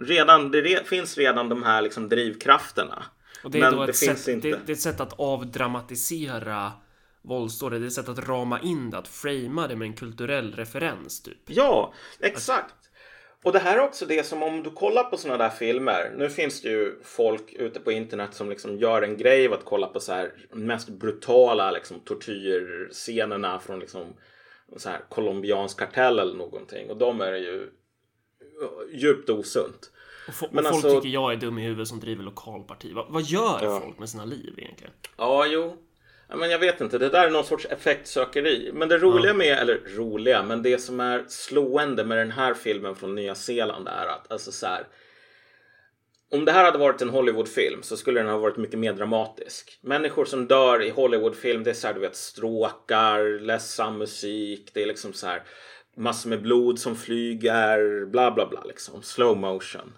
[0.00, 3.04] Redan, det re, finns redan de här liksom drivkrafterna.
[3.44, 4.48] Och det är Men det finns sätt, inte.
[4.48, 6.72] det, det är ett sätt att avdramatisera
[7.22, 7.80] våldsdådet.
[7.80, 11.22] Det är ett sätt att rama in det, att framea det med en kulturell referens
[11.22, 11.42] typ.
[11.46, 12.74] Ja, exakt.
[13.42, 16.12] Och det här är också det som om du kollar på sådana där filmer.
[16.16, 19.64] Nu finns det ju folk ute på internet som liksom gör en grej av att
[19.64, 24.14] kolla på så här mest brutala liksom, tortyrscenerna från liksom
[24.76, 26.90] så här colombiansk kartell eller någonting.
[26.90, 27.70] Och de är ju
[28.92, 29.90] djupt osunt.
[30.28, 32.92] Och, och folk alltså- tycker jag är dum i huvudet som driver lokalparti.
[32.92, 33.80] Va, vad gör Ja.
[33.80, 34.92] folk med sina liv egentligen?
[35.16, 35.76] Ja, jo.
[36.28, 38.70] Men jag vet inte, det där är någon sorts effektsökeri.
[38.74, 42.94] Men det roliga med, eller roliga, men det som är slående med den här filmen
[42.96, 44.86] från Nya Zeeland är att, alltså så här.
[46.30, 49.78] Om det här hade varit en Hollywoodfilm så skulle den ha varit mycket mer dramatisk.
[49.82, 54.82] Människor som dör i Hollywoodfilm, det är så här, du vet, stråkar, ledsam musik, det
[54.82, 55.42] är liksom så här
[55.96, 59.92] massor med blod som flyger, bla bla bla liksom, slow motion.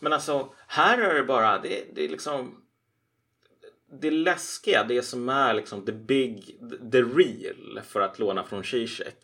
[0.00, 2.64] Men alltså, här är det bara, det, det är liksom
[4.00, 6.58] det läskiga, det som är liksom the big,
[6.92, 9.18] the real för att låna från Zizek.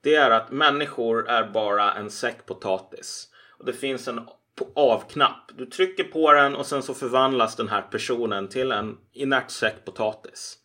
[0.00, 3.28] Det är att människor är bara en säck potatis.
[3.58, 4.20] Och det finns en
[4.58, 5.50] på- avknapp.
[5.58, 9.84] Du trycker på den och sen så förvandlas den här personen till en inert säck
[9.84, 10.56] potatis.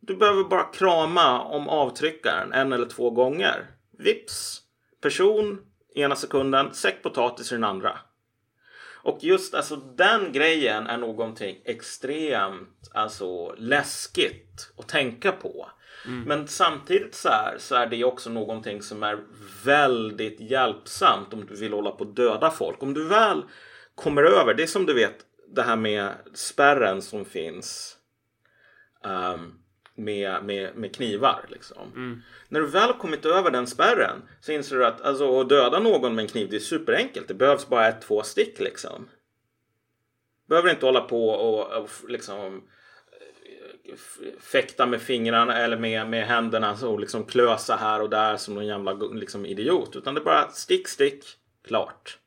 [0.00, 3.66] Du behöver bara krama om avtryckaren en eller två gånger.
[3.98, 4.62] Vips!
[5.02, 5.58] Person
[5.96, 7.98] ena sekunden, säck potatis i den andra.
[9.06, 15.70] Och just alltså den grejen är någonting extremt alltså läskigt att tänka på.
[16.06, 16.22] Mm.
[16.22, 19.18] Men samtidigt så, här, så är det också någonting som är
[19.66, 22.82] väldigt hjälpsamt om du vill hålla på att döda folk.
[22.82, 23.42] Om du väl
[23.94, 25.16] kommer över, det är som du vet
[25.48, 27.96] det här med spärren som finns
[29.04, 29.58] um,
[29.94, 31.46] med, med, med knivar.
[31.48, 31.92] Liksom.
[31.94, 32.22] Mm.
[32.48, 36.14] När du väl kommit över den spärren så inser du att alltså, att döda någon
[36.14, 37.28] med en kniv det är superenkelt.
[37.28, 39.08] Det behövs bara ett, två stick liksom.
[40.48, 42.62] Behöver inte hålla på och, och liksom
[44.40, 48.66] fäkta med fingrarna eller med, med händerna och liksom klösa här och där som någon
[48.66, 49.96] jävla liksom, idiot.
[49.96, 51.24] Utan det är bara stick, stick,
[51.66, 52.18] klart.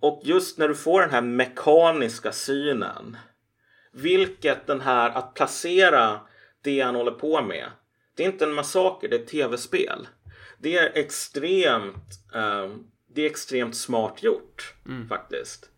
[0.00, 3.16] Och just när du får den här mekaniska synen.
[3.92, 6.20] Vilket den här att placera
[6.62, 7.66] det han håller på med.
[8.16, 10.08] Det är inte en massaker, det är ett tv-spel.
[10.58, 15.08] Det är extremt, um, det är extremt smart gjort mm.
[15.08, 15.70] faktiskt.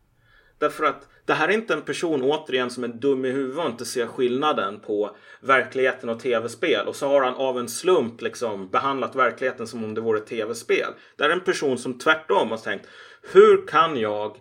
[0.58, 3.70] Därför att det här är inte en person återigen som är dum i huvudet och
[3.70, 6.88] inte ser skillnaden på verkligheten och tv-spel.
[6.88, 10.92] Och så har han av en slump liksom behandlat verkligheten som om det vore tv-spel.
[11.16, 12.86] Det här är en person som tvärtom har tänkt
[13.32, 14.36] hur kan jag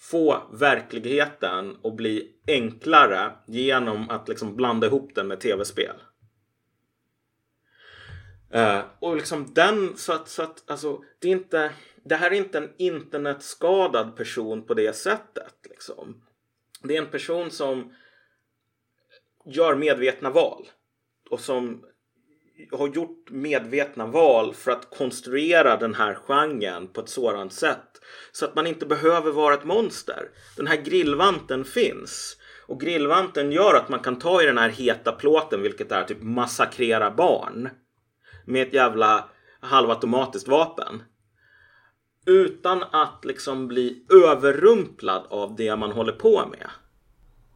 [0.00, 5.96] få verkligheten att bli enklare genom att liksom blanda ihop den med tv-spel.
[8.54, 11.70] Uh, och liksom den så att, så att alltså det är inte
[12.04, 15.54] det här är inte en internetskadad person på det sättet.
[15.70, 16.22] Liksom.
[16.82, 17.94] Det är en person som
[19.46, 20.68] gör medvetna val
[21.30, 21.84] och som
[22.72, 28.00] har gjort medvetna val för att konstruera den här genren på ett sådant sätt
[28.32, 30.28] så att man inte behöver vara ett monster.
[30.56, 32.36] Den här grillvanten finns
[32.66, 36.22] och grillvanten gör att man kan ta i den här heta plåten, vilket är typ
[36.22, 37.68] massakrera barn
[38.44, 39.28] med ett jävla
[39.60, 41.02] halvautomatiskt vapen
[42.24, 46.70] utan att liksom bli överrumplad av det man håller på med.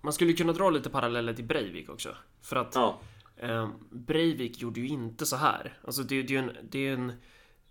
[0.00, 2.08] Man skulle kunna dra lite paralleller till Breivik också.
[2.42, 3.00] För att ja.
[3.36, 5.78] eh, Breivik gjorde ju inte så här.
[5.84, 7.12] Alltså det, det är en, det är en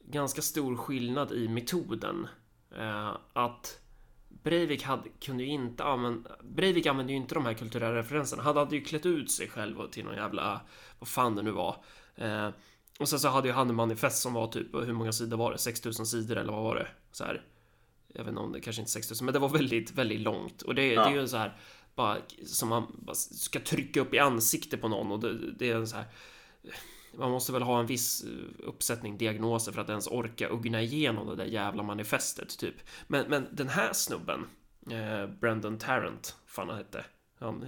[0.06, 2.28] ganska stor skillnad i metoden.
[2.78, 3.80] Eh, att
[4.44, 6.30] Breivik hade, kunde ju inte använda...
[6.44, 8.44] Breivik använde ju inte de här kulturella referenserna.
[8.44, 10.62] Han hade ju klätt ut sig själv till någon jävla...
[11.00, 11.76] Vad fan det nu var.
[12.16, 12.50] Eh,
[13.00, 15.52] och sen så hade ju han en manifest som var typ, hur många sidor var
[15.52, 15.58] det?
[15.58, 16.88] 6000 sidor eller vad var det?
[17.12, 17.46] Så här.
[18.08, 20.62] Jag vet inte om det kanske inte 6000, men det var väldigt, väldigt långt.
[20.62, 21.04] Och det, ja.
[21.04, 21.58] det är ju så här,
[21.96, 25.86] bara som man bara ska trycka upp i ansiktet på någon och det, det är
[25.86, 26.06] så här.
[27.14, 28.26] Man måste väl ha en viss
[28.60, 32.76] uppsättning diagnoser för att ens orka ugna igenom det där jävla manifestet typ.
[33.08, 34.46] Men, men den här snubben,
[34.92, 37.06] eh, Brendan Tarrant, fan han hette,
[37.40, 37.66] han,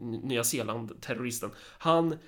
[0.00, 2.18] Nya Zeeland terroristen, han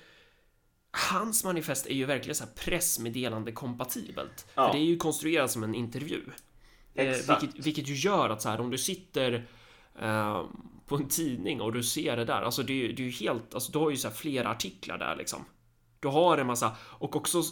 [0.91, 4.47] hans manifest är ju verkligen så här pressmeddelande kompatibelt.
[4.55, 4.67] Ja.
[4.67, 6.21] För det är ju konstruerat som en intervju.
[6.95, 9.47] Eh, vilket, vilket ju gör att så här om du sitter
[10.01, 10.45] eh,
[10.85, 13.79] på en tidning och du ser det där, alltså det, är ju helt, alltså du
[13.79, 15.45] har ju så här flera artiklar där liksom.
[15.99, 17.43] Du har en massa, och också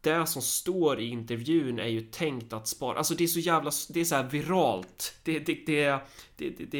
[0.00, 3.70] det som står i intervjun är ju tänkt att spara, alltså det är så jävla,
[3.88, 5.14] det är så här viralt.
[5.22, 5.98] Det, det, det,
[6.36, 6.78] det, det, det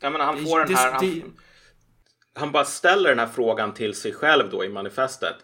[0.00, 1.32] Jag menar han får det, den här, det, han,
[2.34, 5.36] han bara ställer den här frågan till sig själv då i manifestet.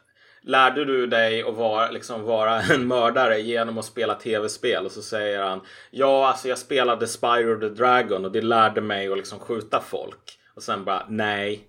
[0.43, 4.87] Lärde du dig att vara, liksom, vara en mördare genom att spela tv-spel?
[4.87, 5.61] Och så säger han
[5.91, 10.39] Ja, alltså jag spelade Spyro the Dragon och det lärde mig att liksom skjuta folk.
[10.55, 11.69] Och sen bara nej.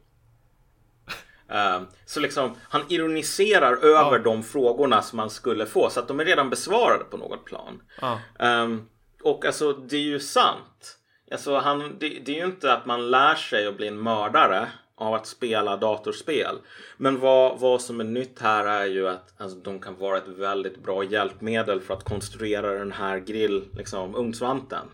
[1.52, 4.24] Uh, så liksom han ironiserar över ja.
[4.24, 7.82] de frågorna som man skulle få så att de är redan besvarade på något plan.
[8.02, 8.20] Ja.
[8.40, 8.90] Um,
[9.24, 11.00] och alltså det är ju sant.
[11.32, 14.68] Alltså, han, det, det, är ju inte att man lär sig att bli en mördare
[15.00, 16.56] av att spela datorspel.
[16.98, 20.28] Men vad, vad som är nytt här är ju att alltså, de kan vara ett
[20.28, 24.88] väldigt bra hjälpmedel för att konstruera den här grill, liksom ugnsvanten.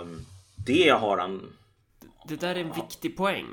[0.00, 0.26] Um,
[0.66, 1.52] det har han.
[2.28, 3.46] Det där är en viktig poäng.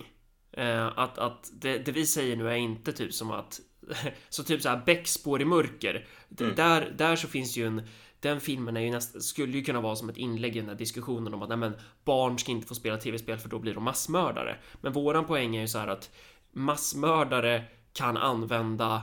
[0.58, 3.60] Uh, att, att det, det, vi säger nu är inte typ som att
[4.30, 6.08] så typ så här bäckspår i mörker.
[6.40, 6.56] Mm.
[6.56, 7.82] Där, där så finns ju en
[8.26, 10.76] den filmen är ju näst, skulle ju kunna vara som ett inlägg i den här
[10.76, 11.74] diskussionen om att nej, men,
[12.04, 14.58] barn ska inte få spela tv-spel för då blir de massmördare.
[14.82, 16.12] Men våran poäng är ju så här att
[16.52, 17.64] massmördare
[17.94, 19.02] kan använda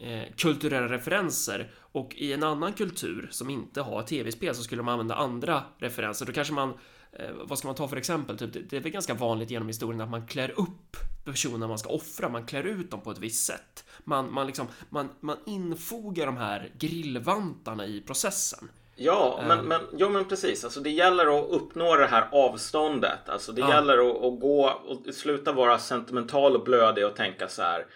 [0.00, 4.92] eh, kulturella referenser och i en annan kultur som inte har tv-spel så skulle man
[4.92, 6.26] använda andra referenser.
[6.26, 6.68] Då kanske man
[7.12, 8.38] eh, vad ska man ta för exempel?
[8.38, 11.78] Typ, det, det är väl ganska vanligt genom historien att man klär upp personer man
[11.78, 13.84] ska offra, man klär ut dem på ett visst sätt.
[14.04, 18.68] Man, man, liksom, man, man infogar de här grillvantarna i processen.
[18.96, 20.64] Ja, men, um, men, ja, men precis.
[20.64, 23.28] Alltså, det gäller att uppnå det här avståndet.
[23.28, 23.68] Alltså, det ja.
[23.68, 27.86] gäller att, att, gå och sluta vara sentimental och blödig och tänka så här.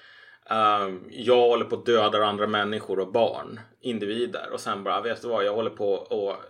[0.81, 4.51] Um, jag håller på att döda andra människor och barn, individer.
[4.53, 6.49] Och sen bara, vet du vad, jag håller på att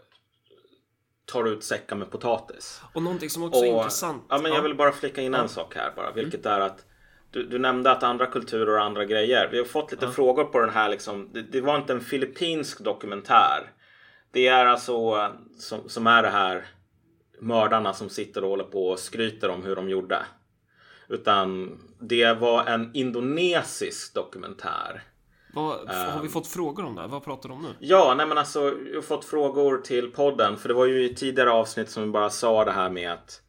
[1.29, 2.83] tar ut säckar med potatis.
[2.93, 4.25] Och någonting som också är intressant.
[4.29, 6.85] Ja, men jag vill bara flika in en sak här bara, vilket är att
[7.31, 9.49] du, du, nämnde att andra kulturer och andra grejer.
[9.53, 11.29] Vi har fått lite frågor på den här liksom.
[11.33, 13.71] Det, det, var inte en filippinsk dokumentär.
[14.33, 16.67] Det är alltså som, som är det här
[17.41, 20.19] mördarna som sitter och håller på och skryter om hur de gjorde.
[21.09, 25.03] Utan det var en indonesisk dokumentär.
[25.55, 27.07] Vad, har vi fått frågor om det?
[27.07, 27.69] Vad pratar du om nu?
[27.79, 30.57] Ja, nej men alltså jag har fått frågor till podden.
[30.57, 33.43] För det var ju i tidigare avsnitt som vi bara sa det här med att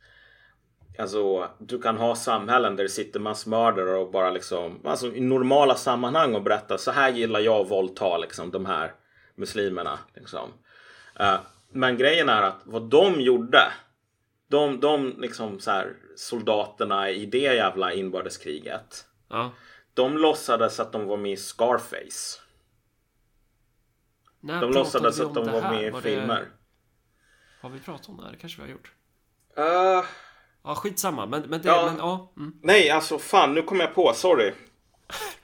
[1.00, 5.76] Alltså du kan ha samhällen där det sitter massmördare och bara liksom Alltså i normala
[5.76, 8.94] sammanhang och berätta så här gillar jag att våldta liksom de här
[9.36, 10.50] muslimerna liksom.
[11.20, 11.40] Uh,
[11.72, 13.72] men grejen är att vad de gjorde
[14.50, 19.06] de, de liksom så här, soldaterna i det jävla inbördeskriget.
[19.28, 19.52] Ja.
[19.94, 22.42] De låtsades att de var med i Scarface.
[24.40, 25.72] När de låtsades att de var här?
[25.72, 26.40] med i var filmer.
[26.40, 26.48] Det...
[27.62, 28.32] Har vi pratat om det här?
[28.32, 28.92] Det kanske vi har gjort.
[29.58, 30.06] Uh,
[30.64, 31.26] ja, skitsamma.
[31.26, 31.68] Men, men det...
[31.68, 31.86] Ja.
[31.86, 32.54] Men, ja, mm.
[32.64, 34.14] nej, alltså fan, nu kom jag på.
[34.16, 34.52] Sorry.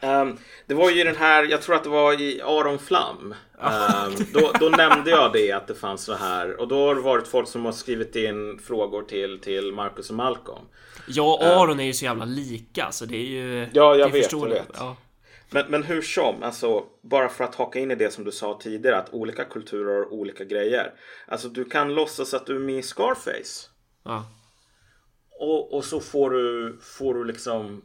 [0.01, 3.35] Um, det var ju den här, jag tror att det var i Aron Flam.
[3.59, 6.59] Um, då, då nämnde jag det att det fanns så här.
[6.59, 10.15] Och då har det varit folk som har skrivit in frågor till, till Marcus och
[10.15, 10.65] Malcolm.
[11.07, 13.69] Ja, och Aron är ju så jävla lika så det är ju...
[13.73, 14.69] Ja, jag vet, jag vet.
[14.73, 14.97] Ja.
[15.49, 18.59] Men, men hur som, alltså bara för att haka in i det som du sa
[18.61, 20.93] tidigare att olika kulturer har olika grejer.
[21.27, 23.69] Alltså du kan låtsas att du är med i Scarface.
[24.03, 24.25] Ja.
[25.39, 27.81] Och, och så får du, får du liksom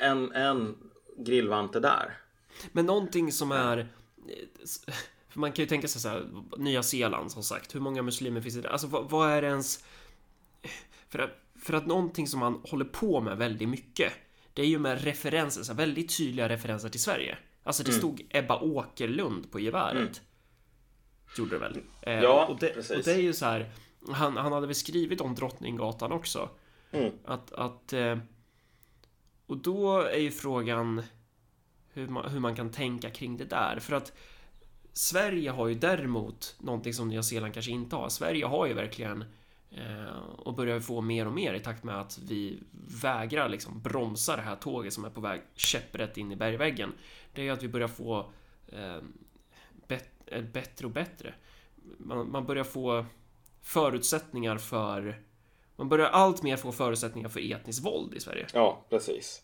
[0.00, 0.76] en, en
[1.18, 2.16] grillvante där.
[2.72, 3.88] Men någonting som är...
[5.28, 6.26] För man kan ju tänka sig så här,
[6.56, 8.68] Nya Zeeland som sagt, hur många muslimer finns det där?
[8.68, 9.84] Alltså vad, vad är ens...
[11.08, 11.30] För att,
[11.62, 14.12] för att någonting som man håller på med väldigt mycket,
[14.54, 17.38] det är ju med referenser, så här, väldigt tydliga referenser till Sverige.
[17.62, 20.20] Alltså det stod Ebba Åkerlund på geväret.
[21.38, 21.80] Gjorde det väl?
[22.02, 22.96] Eh, Ja, och det, precis.
[22.96, 23.70] Och det är ju så här,
[24.08, 26.48] han, han hade väl skrivit om Drottninggatan också.
[26.90, 27.12] Mm.
[27.24, 27.92] Att, att...
[27.92, 28.18] Eh,
[29.46, 31.02] och då är ju frågan
[31.92, 33.78] hur man, hur man kan tänka kring det där.
[33.78, 34.12] För att
[34.92, 38.08] Sverige har ju däremot någonting som Nya Zeeland kanske inte har.
[38.08, 39.24] Sverige har ju verkligen
[39.70, 42.62] eh, och börjar få mer och mer i takt med att vi
[43.02, 46.92] vägrar liksom bromsa det här tåget som är på väg käpprätt in i bergväggen.
[47.32, 48.30] Det är ju att vi börjar få
[48.66, 48.98] eh,
[49.88, 51.34] bet, eh, bättre och bättre.
[51.98, 53.06] Man, man börjar få
[53.62, 55.22] förutsättningar för
[55.78, 58.46] man börjar allt mer få förutsättningar för etniskt våld i Sverige.
[58.52, 59.42] Ja, precis.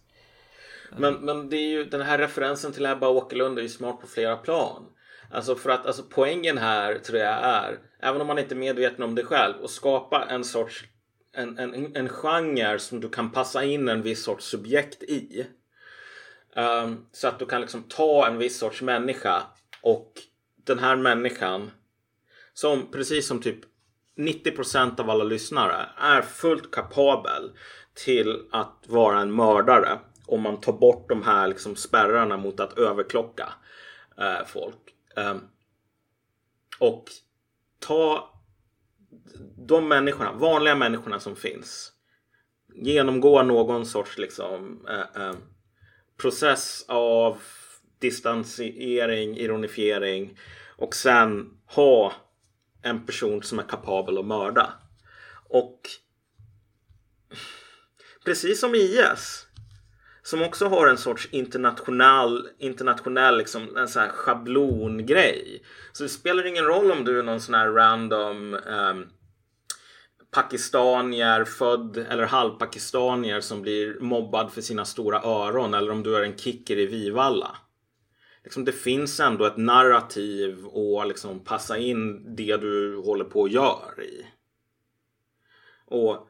[0.97, 4.07] Men, men det är ju den här referensen till Ebba Åkerlund är ju smart på
[4.07, 4.87] flera plan.
[5.31, 9.05] Alltså för att alltså poängen här tror jag är, även om man inte är medveten
[9.05, 10.85] om det själv, att skapa en sorts
[11.37, 15.47] en, en, en genre som du kan passa in en viss sorts subjekt i.
[16.57, 19.43] Um, så att du kan liksom ta en viss sorts människa
[19.83, 20.13] och
[20.65, 21.71] den här människan
[22.53, 23.59] som precis som typ
[24.17, 27.53] 90% av alla lyssnare är fullt kapabel
[27.95, 32.79] till att vara en mördare om man tar bort de här liksom spärrarna mot att
[32.79, 33.53] överklocka
[34.19, 34.95] eh, folk.
[35.17, 35.37] Eh,
[36.79, 37.05] och
[37.79, 38.31] ta
[39.57, 41.93] de människorna, vanliga människorna som finns.
[42.75, 45.35] Genomgå någon sorts liksom eh, eh,
[46.17, 47.39] process av
[47.99, 50.39] distansering, ironifiering
[50.77, 52.13] och sen ha
[52.85, 54.73] en person som är kapabel att mörda.
[55.49, 55.81] Och
[58.25, 59.47] precis som IS
[60.23, 65.63] som också har en sorts internationell, internationell liksom, en sån här schablongrej.
[65.93, 69.07] Så det spelar ingen roll om du är någon sån här random ehm,
[70.31, 76.23] pakistanier, född eller halvpakistanier som blir mobbad för sina stora öron eller om du är
[76.23, 77.57] en kicker i Vivalla.
[78.45, 83.49] Liksom, det finns ändå ett narrativ och liksom passa in det du håller på och
[83.49, 84.27] gör i.
[85.87, 86.29] Och,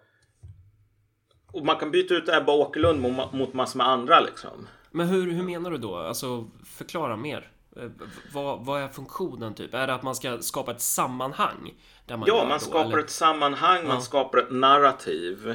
[1.53, 4.67] och man kan byta ut Ebba Åkerlund mot, mot massor med andra liksom.
[4.91, 5.97] Men hur, hur menar du då?
[5.97, 7.51] Alltså, förklara mer.
[7.77, 7.91] Eh,
[8.33, 9.75] Vad, vad är funktionen typ?
[9.75, 11.75] Är det att man ska skapa ett sammanhang?
[12.07, 12.99] Där man Ja, man då, skapar eller?
[12.99, 13.89] ett sammanhang, Ja.
[13.89, 15.55] man skapar ett narrativ.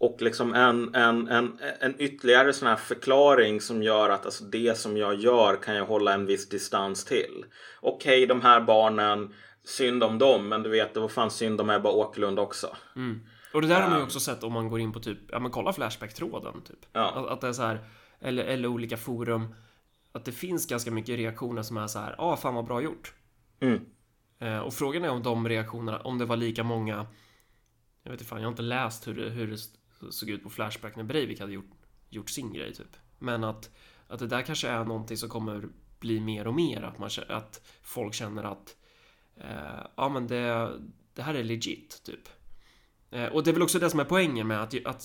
[0.00, 4.78] Och liksom en, en, en, en ytterligare sån här förklaring som gör att alltså det
[4.78, 7.44] som jag gör kan jag hålla en viss distans till.
[7.80, 9.34] Okej, de här barnen,
[9.64, 12.76] synd om dem, men du vet, det var fan synd om Ebba Åkerlund också.
[12.96, 13.20] Mm.
[13.54, 14.04] Och det där har man ju Ehm.
[14.06, 16.86] också sett om man går in på typ, ja men kolla Flashback-tråden typ.
[16.92, 17.10] Ja.
[17.10, 17.80] Att, att det är så här,
[18.20, 19.54] eller, eller olika forum.
[20.12, 23.14] Att det finns ganska mycket reaktioner som är så här, ah fan vad bra gjort.
[23.60, 23.80] Mm.
[24.38, 27.06] Eh, och frågan är om de reaktionerna, om det var lika många
[28.02, 29.58] Jag vet inte fan, jag har inte läst hur hur det
[30.10, 31.70] såg ut på Flashback när Breivik hade gjort,
[32.08, 32.96] gjort sin grej typ.
[33.18, 33.70] Men att,
[34.08, 35.68] att det där kanske är någonting som kommer
[36.00, 36.82] bli mer och mer.
[36.82, 38.76] Att, man, att folk känner att
[39.36, 40.36] eh, ja men det,
[41.14, 42.28] det det här är legit, typ.
[43.10, 45.04] Eh, och det är väl också det som är poängen med att, att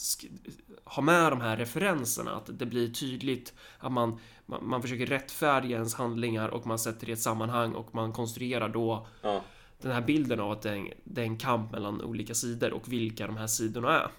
[0.86, 5.76] ha med de här referenserna, att det blir tydligt att man, man, man försöker rättfärdiga
[5.78, 9.42] ens handlingar och man sätter det i ett sammanhang och man konstruerar då ja.
[9.82, 12.74] den här bilden av att det är, en, det är en kamp mellan olika sidor
[12.74, 14.12] och vilka de här sidorna är.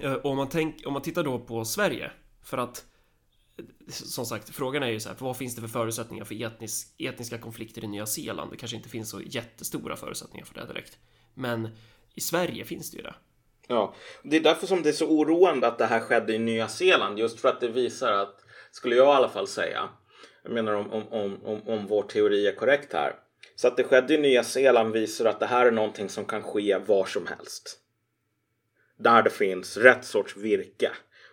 [0.00, 2.10] Eh, och om man, tänk, om man tittar då på Sverige,
[2.44, 2.84] för att
[3.88, 7.38] som sagt, frågan är ju så här, vad finns det för förutsättningar för etnisk, etniska
[7.38, 8.50] konflikter i Nya Zeeland?
[8.50, 10.98] Det kanske inte finns så jättestora förutsättningar för det direkt.
[11.34, 11.68] Men
[12.14, 13.14] i Sverige finns det ju det.
[13.68, 16.68] Ja, det är därför som det är så oroande att det här skedde i Nya
[16.68, 17.18] Zeeland.
[17.18, 19.88] Just för att det visar att, skulle jag i alla fall säga,
[20.42, 23.14] jag menar om, om, om, om, om vår teori är korrekt här.
[23.56, 26.42] Så att det skedde i Nya Zeeland visar att det här är någonting som kan
[26.42, 27.78] ske var som helst.
[29.00, 30.90] Där det finns rätt sorts virke.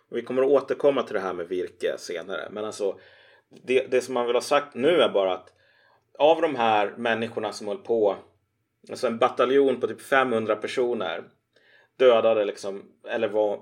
[0.10, 2.48] Och vi kommer att återkomma till det här med virke senare.
[2.52, 3.00] Men alltså,
[3.64, 5.54] det, det som man vill ha sagt nu är bara att
[6.20, 8.16] av de här människorna som höll på,
[8.90, 11.24] alltså en bataljon på typ 500 personer
[11.98, 13.60] dödade liksom, eller var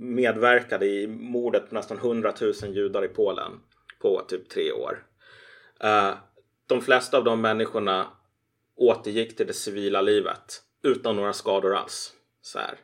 [0.00, 3.52] medverkade i mordet på nästan 100 000 judar i Polen
[4.00, 5.06] på typ tre år.
[5.84, 6.14] Uh,
[6.66, 8.06] de flesta av de människorna
[8.76, 12.12] återgick till det civila livet utan några skador alls.
[12.42, 12.78] Så här.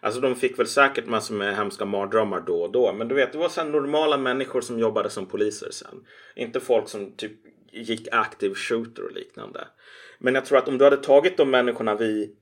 [0.00, 2.92] Alltså de fick väl säkert massor med hemska mardrömmar då och då.
[2.92, 6.06] Men du vet, det var så normala människor som jobbade som poliser sen.
[6.36, 7.32] Inte folk som typ
[7.72, 9.68] gick active shooter och liknande.
[10.18, 12.36] Men jag tror att om du hade tagit de människorna vi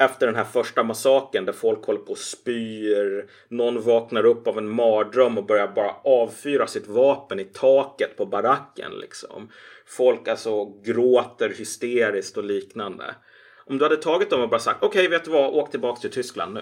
[0.00, 3.30] efter den här första massaken där folk håller på och spyr.
[3.48, 8.26] Någon vaknar upp av en mardröm och börjar bara avfyra sitt vapen i taket på
[8.26, 9.50] baracken liksom.
[9.86, 13.14] Folk alltså gråter hysteriskt och liknande.
[13.66, 16.00] Om du hade tagit dem och bara sagt okej, okay, vet du vad, åk tillbaka
[16.00, 16.60] till Tyskland nu.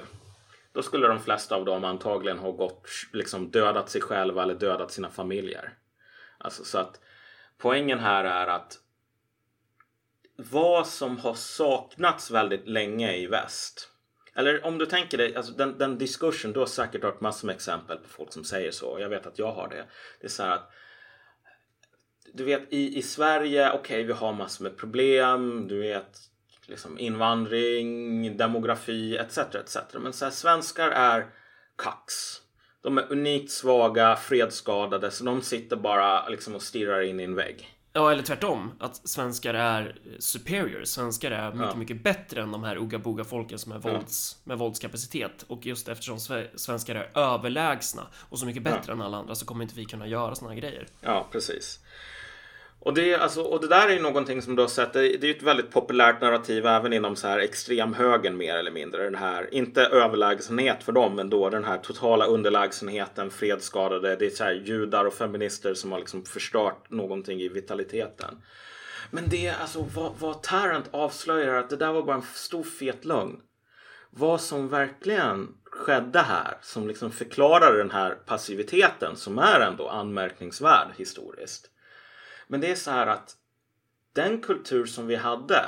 [0.72, 4.92] Då skulle de flesta av dem antagligen ha gått, liksom dödat sig själva eller dödat
[4.92, 5.74] sina familjer.
[6.38, 7.00] Alltså så att
[7.58, 8.78] poängen här är att
[10.36, 13.88] vad som har saknats väldigt länge i väst.
[14.34, 17.56] Eller om du tänker dig, alltså den, den diskursen, du har säkert hört massor med
[17.56, 18.96] exempel på folk som säger så.
[19.00, 19.84] Jag vet att jag har det.
[20.20, 20.70] Det är så här att
[22.32, 25.68] du vet i, i Sverige, okej okay, vi har massor med problem.
[25.68, 26.29] Du vet
[26.70, 29.38] liksom invandring, demografi etc.
[29.38, 29.76] etc.
[30.00, 31.26] Men så här, svenskar är
[31.78, 32.12] kax.
[32.82, 37.34] De är unikt svaga, fredsskadade så de sitter bara liksom och stirrar in i en
[37.34, 37.68] vägg.
[37.92, 38.72] Ja, eller tvärtom.
[38.80, 40.84] Att svenskar är superior.
[40.84, 41.76] Svenskar är mycket, ja.
[41.76, 44.48] mycket bättre än de här uga folken som är vålds, ja.
[44.48, 45.44] med våldskapacitet.
[45.48, 46.18] Och just eftersom
[46.54, 48.92] svenskar är överlägsna och så mycket bättre ja.
[48.92, 50.86] än alla andra så kommer inte vi kunna göra såna här grejer.
[51.00, 51.80] Ja, precis.
[52.82, 54.92] Och det, alltså, och det där är ju någonting som du har sett.
[54.92, 59.04] Det, det är ett väldigt populärt narrativ även inom så här extremhögern mer eller mindre.
[59.04, 64.16] Den här, inte överlägsenhet för dem, men då den här totala underlägsenheten, fredsskadade.
[64.16, 68.42] Det är så här judar och feminister som har liksom förstört någonting i vitaliteten.
[69.10, 73.04] Men det alltså vad, vad Tarrant avslöjar att det där var bara en stor fet
[73.04, 73.40] lögn.
[74.10, 80.88] Vad som verkligen skedde här som liksom förklarar den här passiviteten som är ändå anmärkningsvärd
[80.96, 81.70] historiskt
[82.50, 83.36] men det är så här att
[84.12, 85.64] den kultur som vi hade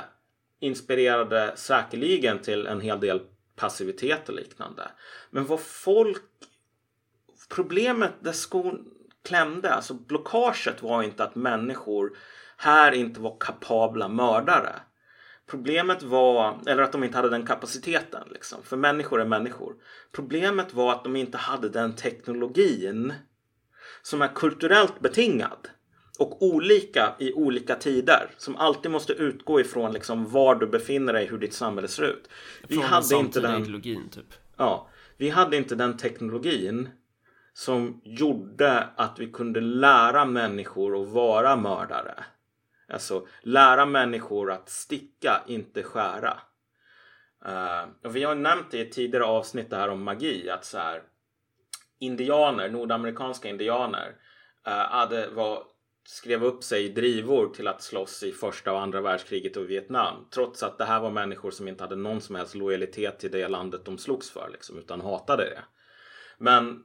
[0.59, 3.21] inspirerade säkerligen till en hel del
[3.55, 4.91] passivitet och liknande.
[5.29, 6.23] Men vad folk...
[7.49, 8.85] Problemet där skon
[9.23, 12.17] klämde, alltså blockaget var inte att människor
[12.57, 14.73] här inte var kapabla mördare.
[15.47, 18.63] Problemet var, eller att de inte hade den kapaciteten, liksom.
[18.63, 19.75] för människor är människor.
[20.11, 23.13] Problemet var att de inte hade den teknologin
[24.01, 25.69] som är kulturellt betingad
[26.19, 31.25] och olika i olika tider som alltid måste utgå ifrån liksom var du befinner dig,
[31.25, 32.29] hur ditt samhälle ser ut.
[32.67, 34.33] Vi från hade inte den ideologin typ.
[34.57, 36.89] Ja, vi hade inte den teknologin
[37.53, 42.23] som gjorde att vi kunde lära människor att vara mördare.
[42.89, 46.37] Alltså lära människor att sticka, inte skära.
[47.47, 50.77] Uh, och vi har nämnt det i tidigare avsnitt det här om magi att så
[50.77, 51.01] här,
[51.99, 54.15] indianer, nordamerikanska indianer
[54.67, 55.63] uh, hade, var
[56.05, 60.27] skrev upp sig i drivor till att slåss i första och andra världskriget och Vietnam.
[60.33, 63.47] Trots att det här var människor som inte hade någon som helst lojalitet till det
[63.47, 65.63] landet de slogs för liksom, utan hatade det.
[66.37, 66.83] Men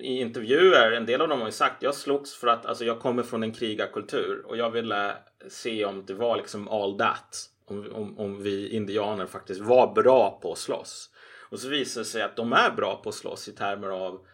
[0.00, 3.00] i intervjuer, en del av dem har ju sagt jag slogs för att alltså, jag
[3.00, 5.16] kommer från en krigarkultur och jag ville
[5.48, 7.50] se om det var liksom all that.
[7.68, 11.10] Om, om, om vi indianer faktiskt var bra på att slåss.
[11.50, 14.26] Och så visar det sig att de är bra på att slåss i termer av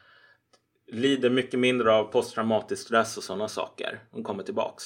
[0.93, 4.01] lider mycket mindre av posttraumatisk stress och sådana saker.
[4.11, 4.85] De kommer tillbaks.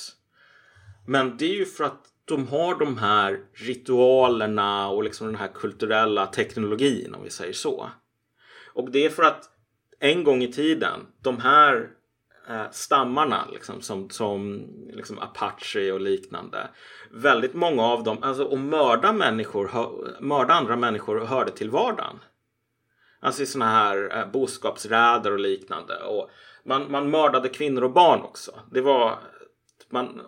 [1.07, 5.49] Men det är ju för att de har de här ritualerna och liksom den här
[5.55, 7.91] kulturella teknologin om vi säger så.
[8.75, 9.51] Och det är för att
[10.01, 11.89] en gång i tiden, de här
[12.49, 16.69] eh, stammarna liksom, som, som liksom Apache och liknande.
[17.11, 19.71] Väldigt många av dem, alltså att mörda människor,
[20.21, 22.19] mörda andra människor hörde till vardagen.
[23.21, 26.03] Alltså i sådana här eh, boskapsräder och liknande.
[26.03, 26.31] Och
[26.65, 28.53] man, man mördade kvinnor och barn också.
[28.71, 29.19] Det var
[29.89, 30.23] man,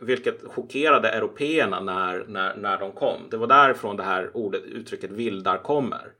[0.00, 3.20] vilket chockerade européerna när, när, när de kom.
[3.30, 6.12] Det var därifrån det här ordet, uttrycket vildar kommer.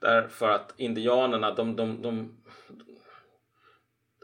[0.00, 2.38] Därför att indianerna, de, de, de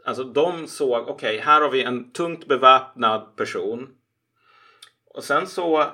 [0.05, 3.89] Alltså de såg, okej, okay, här har vi en tungt beväpnad person.
[5.05, 5.85] Och sen så,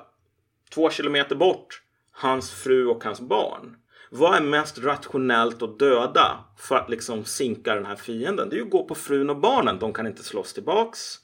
[0.73, 3.77] två kilometer bort, hans fru och hans barn.
[4.17, 8.49] Vad är mest rationellt att döda för att liksom sinka den här fienden?
[8.49, 9.79] Det är ju att gå på frun och barnen.
[9.79, 11.19] De kan inte slåss tillbaks.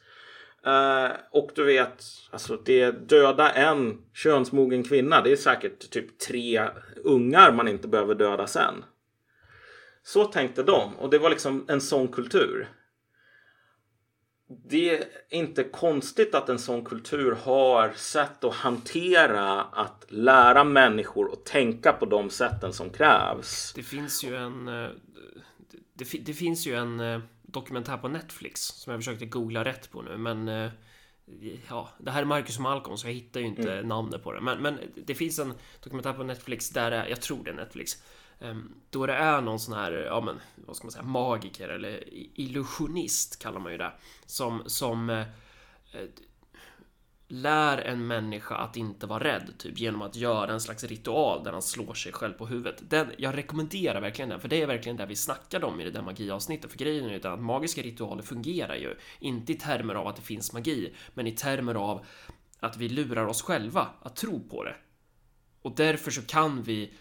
[0.67, 5.21] Uh, och du vet, alltså det döda en könsmogen kvinna.
[5.21, 6.67] Det är säkert typ tre
[7.03, 8.83] ungar man inte behöver döda sen.
[10.03, 12.69] Så tänkte de och det var liksom en sån kultur.
[14.65, 21.33] Det är inte konstigt att en sån kultur har sätt att hantera att lära människor
[21.33, 23.73] att tänka på de sätten som krävs.
[23.75, 24.89] Det finns ju en eh,
[25.93, 30.01] det, det finns ju en eh, dokumentär på Netflix som jag försökte googla rätt på
[30.01, 30.71] nu, men eh,
[31.69, 33.87] ja, det här är Marcus Malcolm så jag hittar ju inte mm.
[33.87, 34.41] namnet på det.
[34.41, 38.03] Men, men det finns en dokumentär på Netflix där jag tror det är Netflix,
[38.41, 42.03] Ehm, då det är någon sån här, ja men vad ska man säga, magiker eller
[42.39, 43.91] illusionist kallar man ju det.
[44.25, 45.25] Som, som eh,
[47.27, 51.51] lär en människa att inte vara rädd, typ genom att göra en slags ritual där
[51.51, 52.83] han slår sig själv på huvudet.
[52.89, 55.91] Den, jag rekommenderar verkligen den, för det är verkligen det vi snackade om i det
[55.91, 56.71] där magiavsnittet.
[56.71, 60.21] För grejen är ju att magiska ritualer fungerar ju, inte i termer av att det
[60.21, 62.05] finns magi, men i termer av
[62.59, 64.75] att vi lurar oss själva att tro på det.
[65.61, 66.93] Och därför så kan vi,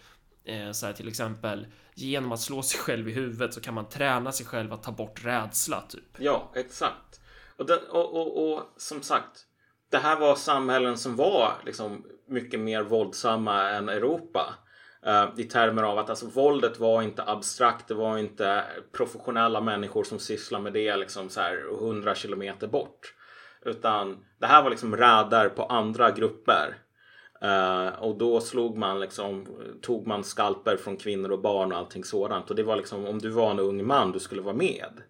[0.45, 3.89] Eh, så här till exempel, genom att slå sig själv i huvudet så kan man
[3.89, 6.17] träna sig själv att ta bort rädsla, typ.
[6.19, 7.21] Ja, exakt.
[7.57, 9.47] Och, det, och, och, och som sagt,
[9.91, 14.55] det här var samhällen som var liksom mycket mer våldsamma än Europa.
[15.07, 17.89] Uh, I termer av att alltså, våldet var inte abstrakt.
[17.89, 23.15] Det var inte professionella människor som sysslar med det liksom så här 100 kilometer bort.
[23.65, 26.77] Utan det här var liksom räder på andra grupper.
[27.45, 29.47] Uh, och då slog man liksom,
[29.83, 32.51] tog man skalper från kvinnor och barn och allting sådant.
[32.51, 35.03] Och det var liksom om du var en ung man du skulle vara med.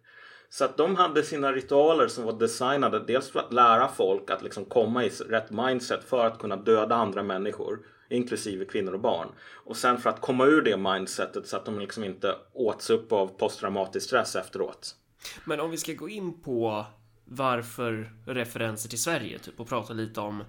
[0.48, 4.42] Så att de hade sina ritualer som var designade dels för att lära folk att
[4.42, 7.78] liksom komma i rätt mindset för att kunna döda andra människor
[8.10, 9.28] inklusive kvinnor och barn.
[9.64, 13.12] Och sen för att komma ur det mindsetet så att de liksom inte åts upp
[13.12, 14.96] av posttraumatisk stress efteråt.
[15.44, 16.86] Men om vi ska gå in på
[17.24, 20.44] varför referenser till Sverige typ och prata lite om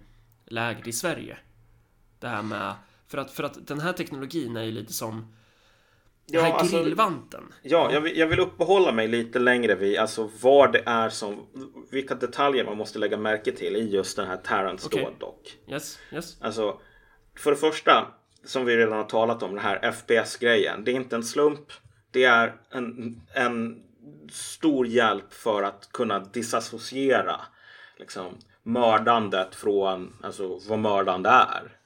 [0.46, 1.38] läget i Sverige.
[2.22, 2.74] Det här med
[3.08, 5.34] för att, för att den här teknologin är ju lite som
[6.28, 7.54] den här alltså, grillvanten.
[7.62, 11.48] Ja, jag vill, jag vill uppehålla mig lite längre vid alltså vad det är som,
[11.92, 15.04] vilka detaljer man måste lägga märke till i just den här Tarrants okay.
[15.04, 15.58] dåd dock.
[15.68, 16.38] Yes, yes.
[16.42, 16.80] Alltså,
[17.38, 18.08] för det första,
[18.44, 20.84] som vi redan har talat om, den här FPS-grejen.
[20.84, 21.72] Det är inte en slump.
[22.12, 23.84] Det är en, en
[24.32, 27.42] stor hjälp för att kunna disassociera
[27.98, 31.81] liksom, mördandet från alltså, vad mördande är.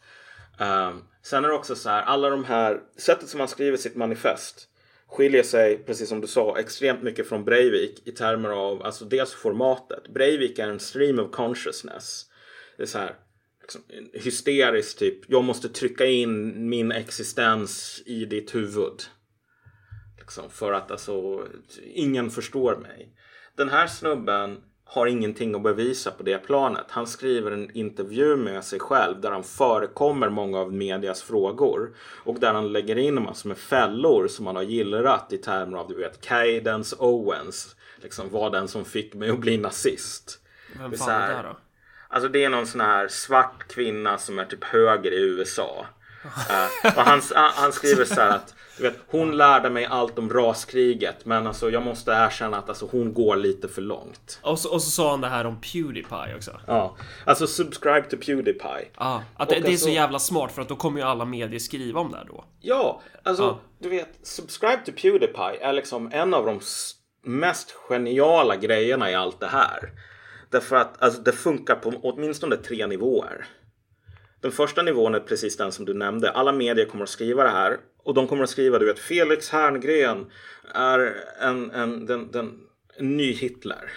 [0.60, 3.96] Um, Sen är det också så här, alla de här, sättet som han skriver sitt
[3.96, 4.70] manifest
[5.08, 9.34] skiljer sig, precis som du sa, extremt mycket från Breivik i termer av, alltså dels
[9.34, 10.08] formatet.
[10.08, 12.26] Breivik är en stream of consciousness.
[12.78, 13.16] Det är så här,
[13.62, 13.82] liksom,
[14.14, 19.04] hysteriskt typ, jag måste trycka in min existens i ditt huvud.
[20.20, 21.48] Liksom, för att alltså,
[21.84, 23.16] ingen förstår mig.
[23.56, 26.86] Den här snubben har ingenting att bevisa på det planet.
[26.90, 32.40] Han skriver en intervju med sig själv där han förekommer många av medias frågor och
[32.40, 35.96] där han lägger in massor med fällor som han har gillrat i termer av du
[35.96, 37.76] vet Cadence Owens.
[38.02, 40.40] Liksom var den som fick mig att bli nazist.
[40.80, 41.58] Vem fan är det då?
[42.08, 45.86] Alltså det är någon sån här svart kvinna som är typ höger i USA.
[46.26, 50.30] uh, och han, han skriver så här att du vet, hon lärde mig allt om
[50.30, 54.40] raskriget men alltså jag måste erkänna att alltså, hon går lite för långt.
[54.42, 56.60] Och så, och så sa han det här om Pewdiepie också.
[56.68, 58.88] Ja, alltså subscribe to Pewdiepie.
[58.98, 61.26] Ja, att det, det, är alltså, så jävla smart för att då kommer ju alla
[61.26, 62.44] medier skriva om det här då.
[62.62, 63.60] Ja, alltså ja.
[63.80, 66.60] du vet, subscribe to Pewdiepie är liksom en av de
[67.24, 69.90] mest geniala grejerna i allt det här.
[70.50, 73.46] Därför att alltså, det funkar på åtminstone tre nivåer.
[74.46, 76.32] Den första nivån är precis den som du nämnde.
[76.32, 79.50] Alla medier kommer att skriva det här och de kommer att skriva du vet Felix
[79.50, 80.32] Herngren
[80.74, 82.60] är en, en, den, den,
[82.98, 83.92] en ny Hitler.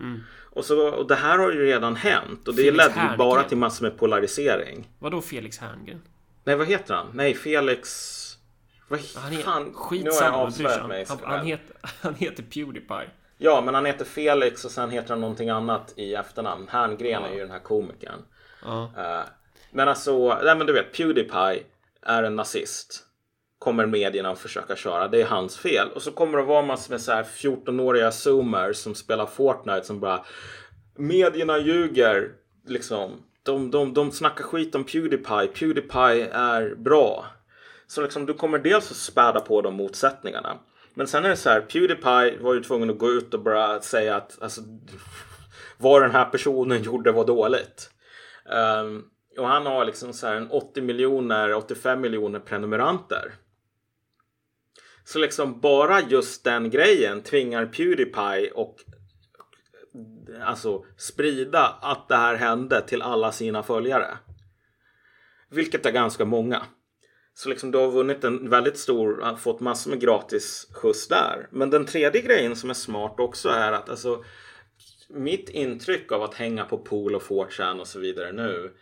[0.00, 0.20] Mm.
[0.50, 3.42] Och, så, och det här har ju redan hänt och det Felix ledde ju bara
[3.42, 4.88] till massor med polarisering.
[4.98, 6.02] Vadå Felix Herngren?
[6.44, 7.06] Nej vad heter han?
[7.14, 8.16] Nej Felix...
[8.88, 9.72] Vad han fan?
[9.74, 11.06] Skitsamma, nu har jag avslöjat mig.
[11.08, 13.10] Han, han, heter, han heter Pewdiepie.
[13.38, 16.68] Ja, men han heter Felix och sen heter han någonting annat i efternamn.
[16.70, 18.22] Herngren är ju den här komikern.
[18.64, 18.90] Ja.
[18.96, 19.24] Eh,
[19.70, 21.62] men alltså, nej men du vet, Pewdiepie
[22.02, 23.06] är en nazist.
[23.58, 25.08] Kommer medierna att försöka köra.
[25.08, 25.88] Det är hans fel.
[25.94, 30.00] Och så kommer det vara massor med så här 14-åriga zoomers som spelar Fortnite som
[30.00, 30.24] bara
[30.96, 32.28] Medierna ljuger.
[32.66, 33.22] Liksom.
[33.42, 35.46] De, de, de snackar skit om Pewdiepie.
[35.46, 37.26] Pewdiepie är bra.
[37.86, 40.58] Så liksom du kommer dels att späda på de motsättningarna.
[40.94, 43.80] Men sen är det så här, Pewdiepie var ju tvungen att gå ut och bara
[43.80, 44.60] säga att alltså,
[45.78, 47.90] vad den här personen gjorde var dåligt.
[48.44, 49.04] Um,
[49.38, 53.32] och han har liksom så här en 80 miljoner, 85 miljoner prenumeranter.
[55.04, 58.76] Så liksom bara just den grejen tvingar Pewdiepie och
[60.44, 64.18] alltså sprida att det här hände till alla sina följare.
[65.48, 66.62] Vilket är ganska många.
[67.34, 71.48] Så liksom du har vunnit en väldigt stor, fått massor med gratis skjuts där.
[71.50, 74.24] Men den tredje grejen som är smart också är att alltså
[75.08, 78.72] mitt intryck av att hänga på pool och 4 och så vidare nu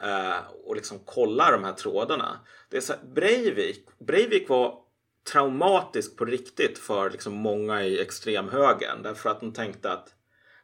[0.00, 2.40] Eh, och liksom kolla de här trådarna.
[2.68, 4.78] Det är så här, Breivik, Breivik var
[5.32, 10.14] traumatisk på riktigt för liksom många i extremhögern därför att de tänkte att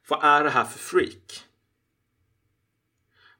[0.08, 1.44] vad är det här för freak?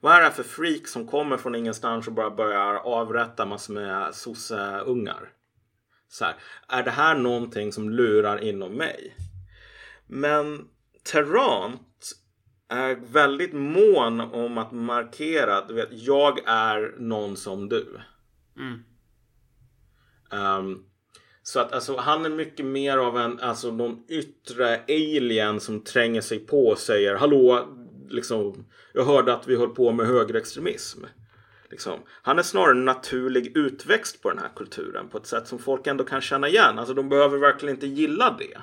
[0.00, 3.74] Vad är det här för freak som kommer från ingenstans och bara börjar avrätta massor
[3.74, 5.32] med sosseungar?
[6.08, 6.36] Så här,
[6.68, 9.16] är det här någonting som lurar inom mig?
[10.06, 10.68] Men
[11.02, 12.12] Terrant
[12.74, 18.00] är väldigt mån om att markera att jag är någon som du.
[18.56, 18.84] Mm.
[20.30, 20.84] Um,
[21.42, 26.20] så att alltså, han är mycket mer av en, alltså någon yttre alien som tränger
[26.20, 27.68] sig på och säger Hallå,
[28.08, 31.04] liksom, jag hörde att vi höll på med högerextremism.
[31.70, 32.00] Liksom.
[32.22, 35.86] Han är snarare en naturlig utväxt på den här kulturen på ett sätt som folk
[35.86, 36.78] ändå kan känna igen.
[36.78, 38.58] Alltså de behöver verkligen inte gilla det.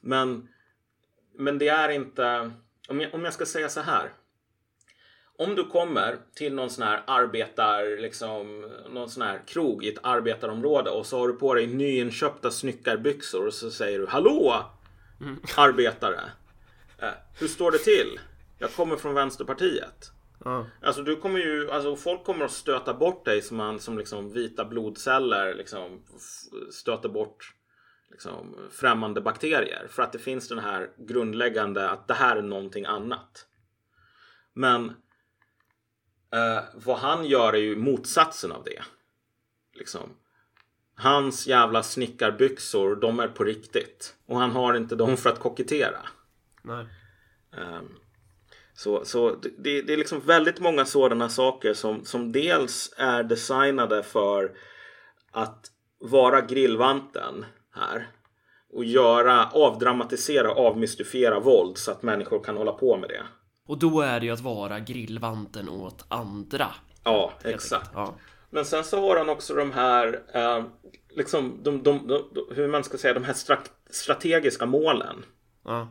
[0.00, 0.48] Men,
[1.38, 2.50] men det är inte,
[2.88, 4.12] om jag, om jag ska säga så här.
[5.38, 9.98] Om du kommer till någon sån här arbetar, liksom, någon sån här krog i ett
[10.02, 14.64] arbetarområde och så har du på dig nyinköpta snickarbyxor och så säger du Hallå!
[15.56, 16.20] Arbetare!
[16.98, 18.20] Eh, hur står det till?
[18.58, 20.12] Jag kommer från Vänsterpartiet.
[20.44, 20.66] Ja.
[20.82, 24.32] Alltså du kommer ju, alltså folk kommer att stöta bort dig som, man, som liksom
[24.32, 26.02] vita blodceller liksom
[26.70, 27.54] stöter bort
[28.12, 29.86] liksom främmande bakterier.
[29.90, 33.46] För att det finns den här grundläggande att det här är någonting annat.
[34.52, 34.88] Men
[36.32, 38.82] eh, vad han gör är ju motsatsen av det.
[39.74, 40.10] Liksom.
[40.94, 44.16] Hans jävla snickarbyxor, de är på riktigt.
[44.26, 46.00] Och han har inte dem för att kokettera.
[46.62, 46.86] Nej.
[47.56, 47.88] Ehm,
[48.74, 54.02] så så det, det är liksom väldigt många sådana saker som, som dels är designade
[54.02, 54.56] för
[55.30, 58.06] att vara grillvanten här.
[58.72, 63.22] Och göra, avdramatisera, avmystifiera våld så att människor kan hålla på med det.
[63.68, 66.66] Och då är det ju att vara grillvanten åt andra.
[67.04, 67.90] Ja, exakt.
[67.94, 68.14] Ja.
[68.50, 70.64] Men sen så har han också de här, eh,
[71.10, 75.24] liksom, de, de, de, hur man ska säga, de här stra- strategiska målen.
[75.64, 75.88] Ja.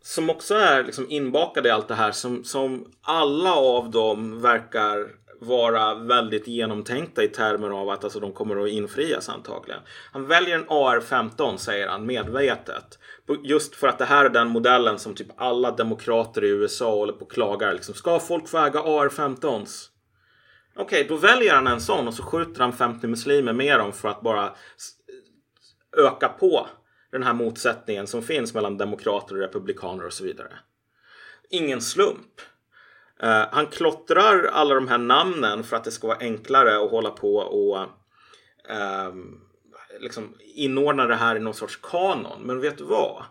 [0.00, 5.06] som också är liksom inbakade i allt det här som, som alla av dem verkar
[5.40, 9.80] vara väldigt genomtänkta i termer av att alltså, de kommer att infrias antagligen.
[10.12, 12.98] Han väljer en AR-15 säger han medvetet.
[13.44, 17.12] Just för att det här är den modellen som typ alla demokrater i USA håller
[17.12, 17.72] på och klagar.
[17.72, 19.88] Liksom, Ska folk få äga AR-15s?
[20.76, 24.08] Okej, då väljer han en sån och så skjuter han 50 muslimer med dem för
[24.08, 24.54] att bara
[25.96, 26.66] öka på
[27.12, 30.52] den här motsättningen som finns mellan demokrater och republikaner och så vidare.
[31.50, 32.40] Ingen slump.
[33.22, 37.10] Eh, han klottrar alla de här namnen för att det ska vara enklare att hålla
[37.10, 37.86] på och
[38.68, 39.40] ehm,
[40.00, 42.42] liksom inordna det här i någon sorts kanon.
[42.42, 43.24] Men vet du vad?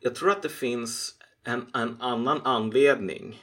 [0.00, 1.14] Jag tror att det finns
[1.44, 3.42] en, en annan anledning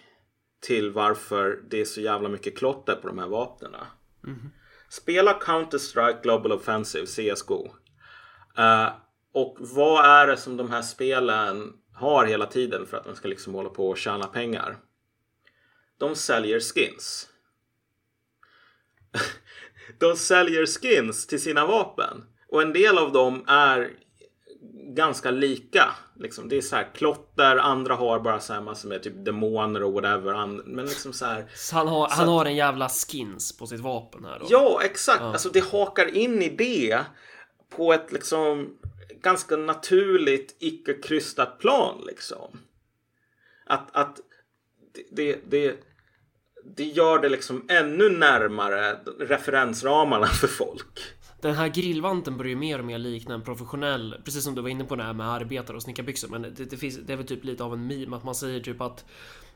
[0.62, 3.76] till varför det är så jävla mycket klotter på de här vapnen.
[4.90, 7.68] Spela Counter-Strike Global Offensive, CSGO.
[8.58, 8.90] Eh,
[9.34, 13.28] och vad är det som de här spelen har hela tiden för att man ska
[13.28, 14.78] liksom hålla på och tjäna pengar?
[16.00, 17.28] De säljer skins.
[20.00, 22.24] de säljer skins till sina vapen.
[22.48, 23.92] Och en del av dem är
[24.96, 25.96] ganska lika.
[26.16, 29.84] Liksom, det är så här klotter, andra har bara så här massor med typ demoner
[29.84, 30.48] och whatever.
[30.48, 31.46] Men liksom så här.
[31.56, 34.48] Så han har, han har en jävla skins på sitt vapen här då?
[34.50, 35.22] Ja, exakt.
[35.22, 37.00] Alltså det hakar in i det
[37.70, 38.78] på ett liksom
[39.22, 42.60] ganska naturligt icke krystat plan liksom.
[43.66, 44.20] Att, att
[45.12, 45.76] det, det,
[46.64, 51.00] det, gör det liksom ännu närmare referensramarna för folk.
[51.42, 54.70] den här grillvanten börjar ju mer och mer likna en professionell, precis som du var
[54.70, 56.30] inne på det här med arbetare och snickarbyxor.
[56.30, 58.60] Men det, det, finns, det är väl typ lite av en meme att man säger
[58.60, 59.06] typ att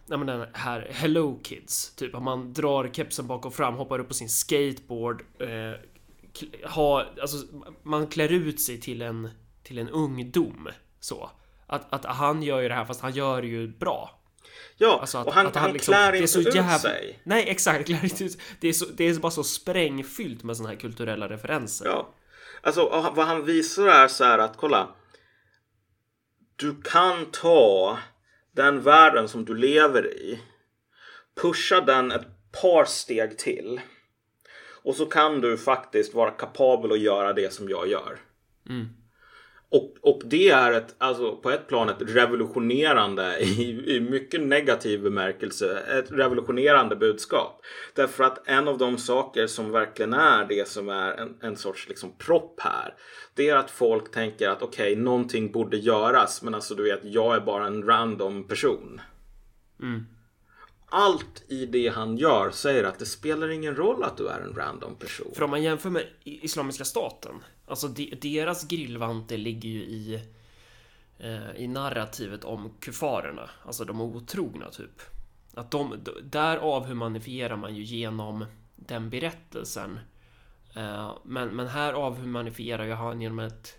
[0.08, 4.00] Ja men den här Hello Kids, typ att man drar kepsen bak och fram, hoppar
[4.00, 7.38] upp på sin skateboard, eh, ha, alltså
[7.84, 9.30] man klär ut sig till en,
[9.64, 10.70] till en ungdom
[11.00, 11.30] så.
[11.68, 14.20] Att, att han gör ju det här fast han gör det ju bra.
[14.78, 16.80] Ja, alltså att, och han, att han, han liksom, klär inte ut jävla...
[16.80, 17.20] sig.
[17.24, 17.86] Nej, exakt.
[17.86, 18.42] Klär inte ut.
[18.60, 21.86] Det är, så, det är bara så sprängfyllt med såna här kulturella referenser.
[21.86, 22.14] Ja.
[22.62, 24.90] Alltså vad han visar är så här att kolla.
[26.56, 28.00] Du kan ta
[28.52, 30.40] den världen som du lever i.
[31.42, 32.28] Pusha den ett
[32.62, 33.82] par steg till.
[34.84, 38.20] Och så kan du faktiskt vara kapabel att göra det som jag gör.
[38.70, 38.90] Mm.
[39.74, 45.04] Och, och det är ett, alltså på ett plan ett revolutionerande i, i mycket negativ
[45.04, 45.80] bemärkelse.
[45.80, 47.62] Ett revolutionerande budskap.
[47.96, 51.90] Därför att en av de saker som verkligen är det som är en, en sorts
[51.90, 52.94] liksom propp här.
[53.36, 56.42] Det är att folk tänker att okej, okay, någonting borde göras.
[56.44, 59.02] Men alltså du vet, jag är bara en random person.
[59.82, 60.06] Mm
[60.94, 64.56] allt i det han gör säger att det spelar ingen roll att du är en
[64.56, 65.32] random person.
[65.36, 67.36] För om man jämför med Islamiska staten,
[67.68, 67.88] alltså
[68.22, 70.22] deras grillvante ligger ju i
[71.18, 75.02] eh, i narrativet om kufarerna, alltså de otrogna typ.
[75.54, 78.46] Att de, där avhumanifierar man ju genom
[78.76, 80.00] den berättelsen.
[80.76, 83.74] Eh, men, men här avhumanifierar ju han genom ett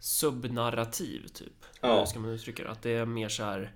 [0.00, 1.64] subnarrativ typ.
[1.80, 1.98] Ja.
[1.98, 2.70] Hur ska man uttrycka det?
[2.70, 3.72] Att det är mer så här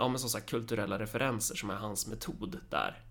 [0.00, 3.04] ja, men som sagt kulturella referenser som är hans metod där.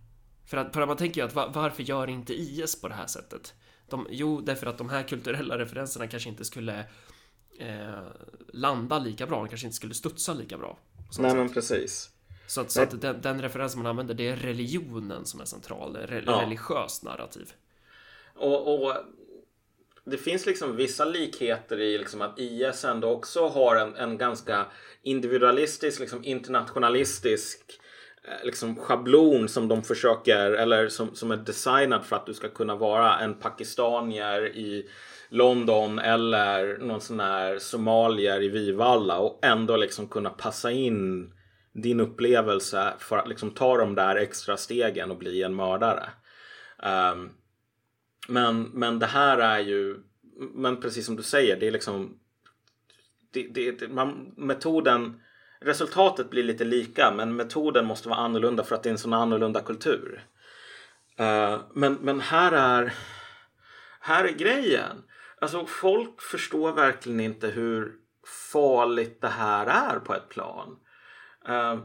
[0.45, 3.07] För att, för att man tänker ju att varför gör inte IS på det här
[3.07, 3.53] sättet?
[3.89, 6.79] De, jo, därför att de här kulturella referenserna kanske inte skulle
[7.59, 8.03] eh,
[8.53, 10.77] landa lika bra, de kanske inte skulle studsa lika bra.
[10.95, 11.37] Nej, sätt.
[11.37, 12.09] men precis.
[12.47, 15.95] Så att, så att den, den referens man använder, det är religionen som är central,
[15.95, 16.41] re, ja.
[16.41, 17.53] religiöst narrativ.
[18.35, 18.95] Och, och
[20.09, 24.65] det finns liksom vissa likheter i liksom att IS ändå också har en, en ganska
[25.03, 27.79] individualistisk, liksom internationalistisk
[28.27, 32.49] eh, liksom schablon som de försöker eller som, som är designad för att du ska
[32.49, 34.89] kunna vara en pakistanier i
[35.29, 41.33] London eller någon sån här somalier i Vivalla och ändå liksom kunna passa in
[41.73, 46.09] din upplevelse för att liksom ta de där extra stegen och bli en mördare.
[46.83, 47.29] Um,
[48.27, 49.99] men, men det här är ju,
[50.53, 52.19] men precis som du säger, det är liksom
[53.31, 55.21] det, det, man, metoden,
[55.61, 59.13] resultatet blir lite lika men metoden måste vara annorlunda för att det är en sån
[59.13, 60.25] annorlunda kultur.
[61.19, 62.93] Uh, men, men här är,
[63.99, 65.03] här är grejen.
[65.41, 67.95] Alltså folk förstår verkligen inte hur
[68.51, 70.79] farligt det här är på ett plan.
[71.49, 71.79] Uh,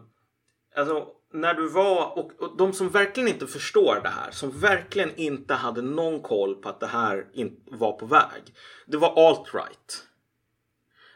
[0.77, 5.17] alltså när du var och, och, de som verkligen inte förstår det här, som verkligen
[5.17, 8.43] inte hade någon koll på att det här in, var på väg.
[8.87, 10.03] Det var alt-right.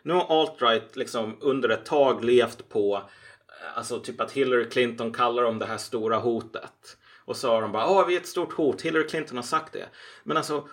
[0.03, 5.13] Nu har alt-right liksom under ett tag levt på eh, Alltså typ att Hillary Clinton
[5.13, 6.97] kallar dem det här stora hotet.
[7.25, 9.73] Och så har de bara, ja vi är ett stort hot, Hillary Clinton har sagt
[9.73, 9.89] det.
[10.25, 10.69] Men alltså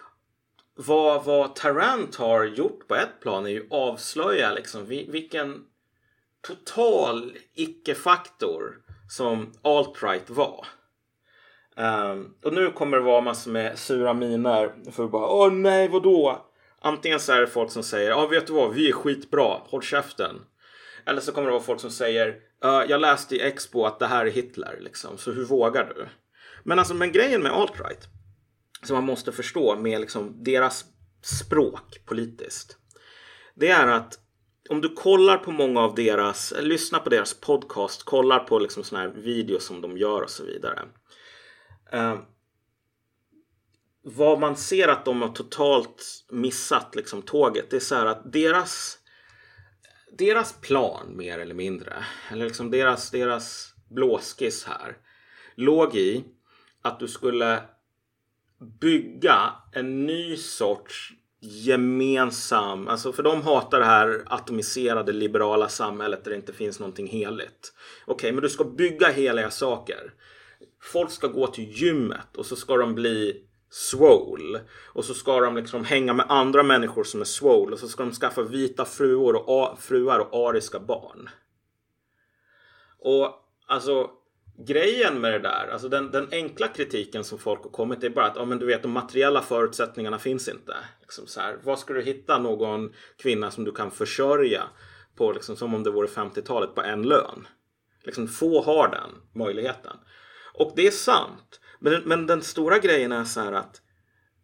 [0.75, 5.65] vad, vad Tarant har gjort på ett plan är ju avslöja liksom vilken
[6.41, 10.65] total icke-faktor som alt-right var.
[11.77, 16.45] Um, och nu kommer det vara massor med sura miner för bara åh nej vadå?
[16.81, 19.81] Antingen så är det folk som säger ja vet du vad vi är skitbra, håll
[19.81, 20.35] käften.
[21.05, 22.27] Eller så kommer det vara folk som säger
[22.65, 26.07] uh, jag läste i Expo att det här är Hitler liksom så hur vågar du?
[26.63, 28.07] Men alltså men grejen med alt-right
[28.83, 30.85] som man måste förstå med liksom deras
[31.21, 32.77] språk politiskt.
[33.53, 34.19] Det är att
[34.69, 39.01] om du kollar på många av deras, lyssnar på deras podcast, kollar på liksom såna
[39.01, 40.81] här videos som de gör och så vidare.
[41.91, 42.19] Eh,
[44.01, 48.33] vad man ser att de har totalt missat liksom tåget, det är så här att
[48.33, 48.99] deras
[50.17, 54.97] deras plan mer eller mindre, eller liksom deras, deras blåskiss här,
[55.55, 56.25] låg i
[56.81, 57.61] att du skulle
[58.81, 61.13] bygga en ny sorts
[61.45, 67.07] gemensam, alltså för de hatar det här atomiserade liberala samhället där det inte finns någonting
[67.07, 67.73] heligt.
[68.05, 70.13] Okej, okay, men du ska bygga heliga saker.
[70.81, 74.61] Folk ska gå till gymmet och så ska de bli swole.
[74.85, 77.73] Och så ska de liksom hänga med andra människor som är swole.
[77.73, 81.29] Och så ska de skaffa vita fruar och, fruar och ariska barn.
[82.99, 83.33] Och
[83.67, 84.09] alltså
[84.57, 88.25] grejen med det där, alltså den, den, enkla kritiken som folk har kommit är bara
[88.25, 90.75] att ja, men du vet, de materiella förutsättningarna finns inte.
[91.01, 94.63] Liksom så här, var ska du hitta någon kvinna som du kan försörja
[95.15, 97.47] på, liksom, som om det vore 50-talet på en lön?
[98.03, 99.97] Liksom, få har den möjligheten.
[100.53, 101.59] Och det är sant.
[101.79, 103.81] Men, men den stora grejen är så här att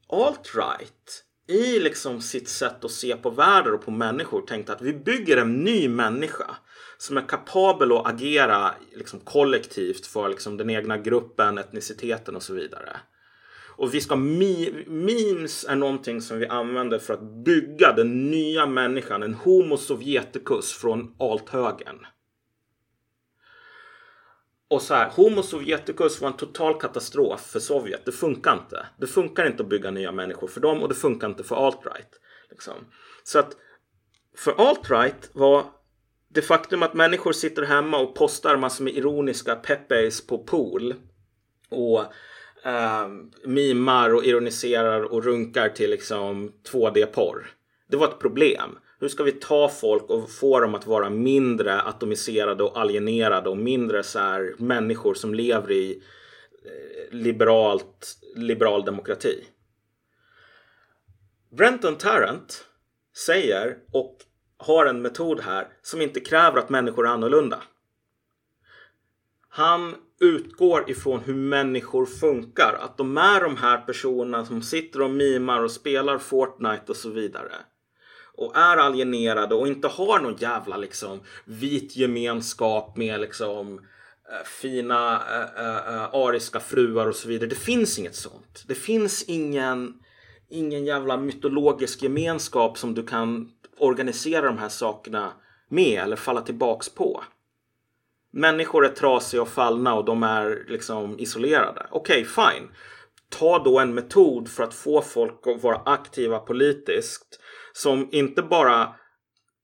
[0.10, 4.94] alt-right i liksom sitt sätt att se på världen och på människor tänkte att vi
[4.94, 6.56] bygger en ny människa
[7.02, 12.54] som är kapabel att agera liksom kollektivt för liksom den egna gruppen, etniciteten och så
[12.54, 12.98] vidare.
[13.70, 19.24] Och vi ska memes är någonting som vi använder för att bygga den nya människan,
[19.24, 22.06] en homo sovjeticus från althögen.
[24.68, 28.06] Och så här, Homo Sovjeticus var en total katastrof för Sovjet.
[28.06, 28.86] Det funkar inte.
[28.98, 32.20] Det funkar inte att bygga nya människor för dem och det funkar inte för alt-right.
[32.50, 32.74] Liksom.
[33.24, 33.56] Så att
[34.36, 35.81] för alt-right var
[36.34, 40.94] det faktum att människor sitter hemma och postar massor med ironiska pepes på pool
[41.70, 42.00] och
[42.66, 43.08] eh,
[43.46, 47.48] mimar och ironiserar och runkar till liksom 2D-porr.
[47.88, 48.78] Det var ett problem.
[49.00, 53.58] Hur ska vi ta folk och få dem att vara mindre atomiserade och alienerade och
[53.58, 56.04] mindre så här människor som lever i
[56.66, 59.44] eh, liberalt, liberal demokrati?
[61.58, 62.66] Brenton Tarrant
[63.26, 64.18] säger och
[64.62, 67.64] har en metod här som inte kräver att människor är annorlunda.
[69.50, 72.74] Han utgår ifrån hur människor funkar.
[72.74, 77.10] Att de är de här personerna som sitter och mimar och spelar Fortnite och så
[77.10, 77.56] vidare
[78.42, 85.22] och är alienerade och inte har någon jävla liksom vit gemenskap med liksom eh, fina
[85.58, 87.50] äh, äh, ariska fruar och så vidare.
[87.50, 88.64] Det finns inget sånt.
[88.68, 89.94] Det finns ingen,
[90.50, 93.52] ingen jävla mytologisk gemenskap som du kan
[93.82, 95.34] organisera de här sakerna
[95.70, 97.24] med eller falla tillbaks på.
[98.34, 101.88] Människor är trasiga och fallna och de är liksom isolerade.
[101.92, 102.70] Okej, okay, fine.
[103.30, 107.40] Ta då en metod för att få folk att vara aktiva politiskt
[107.74, 108.96] som inte bara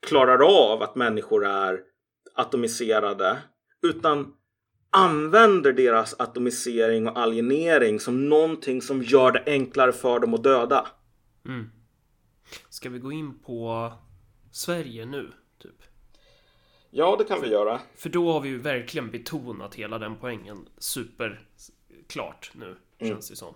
[0.08, 1.80] klarar av att människor är
[2.36, 3.38] atomiserade
[3.82, 4.34] utan
[4.90, 10.88] använder deras atomisering och alienering som någonting som gör det enklare för dem att döda.
[11.46, 11.70] Mm.
[12.70, 13.92] Ska vi gå in på
[14.58, 15.34] Sverige nu?
[15.58, 15.84] Typ?
[16.90, 17.82] Ja, det kan vi göra.
[17.96, 23.14] För då har vi ju verkligen betonat hela den poängen superklart nu, mm.
[23.14, 23.56] känns det som.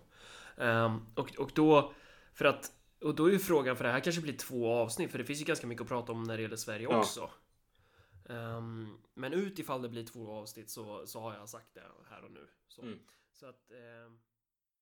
[0.55, 1.93] Um, och, och då,
[2.33, 2.71] för att
[3.01, 5.41] och då är ju frågan, för det här kanske blir två avsnitt, för det finns
[5.41, 6.99] ju ganska mycket att prata om när det gäller Sverige ja.
[6.99, 7.29] också.
[8.23, 12.31] Um, men utifall det blir två avsnitt så, så har jag sagt det här och
[12.31, 12.47] nu.
[12.67, 12.99] Så, mm.
[13.33, 13.71] så att...
[14.05, 14.19] Um...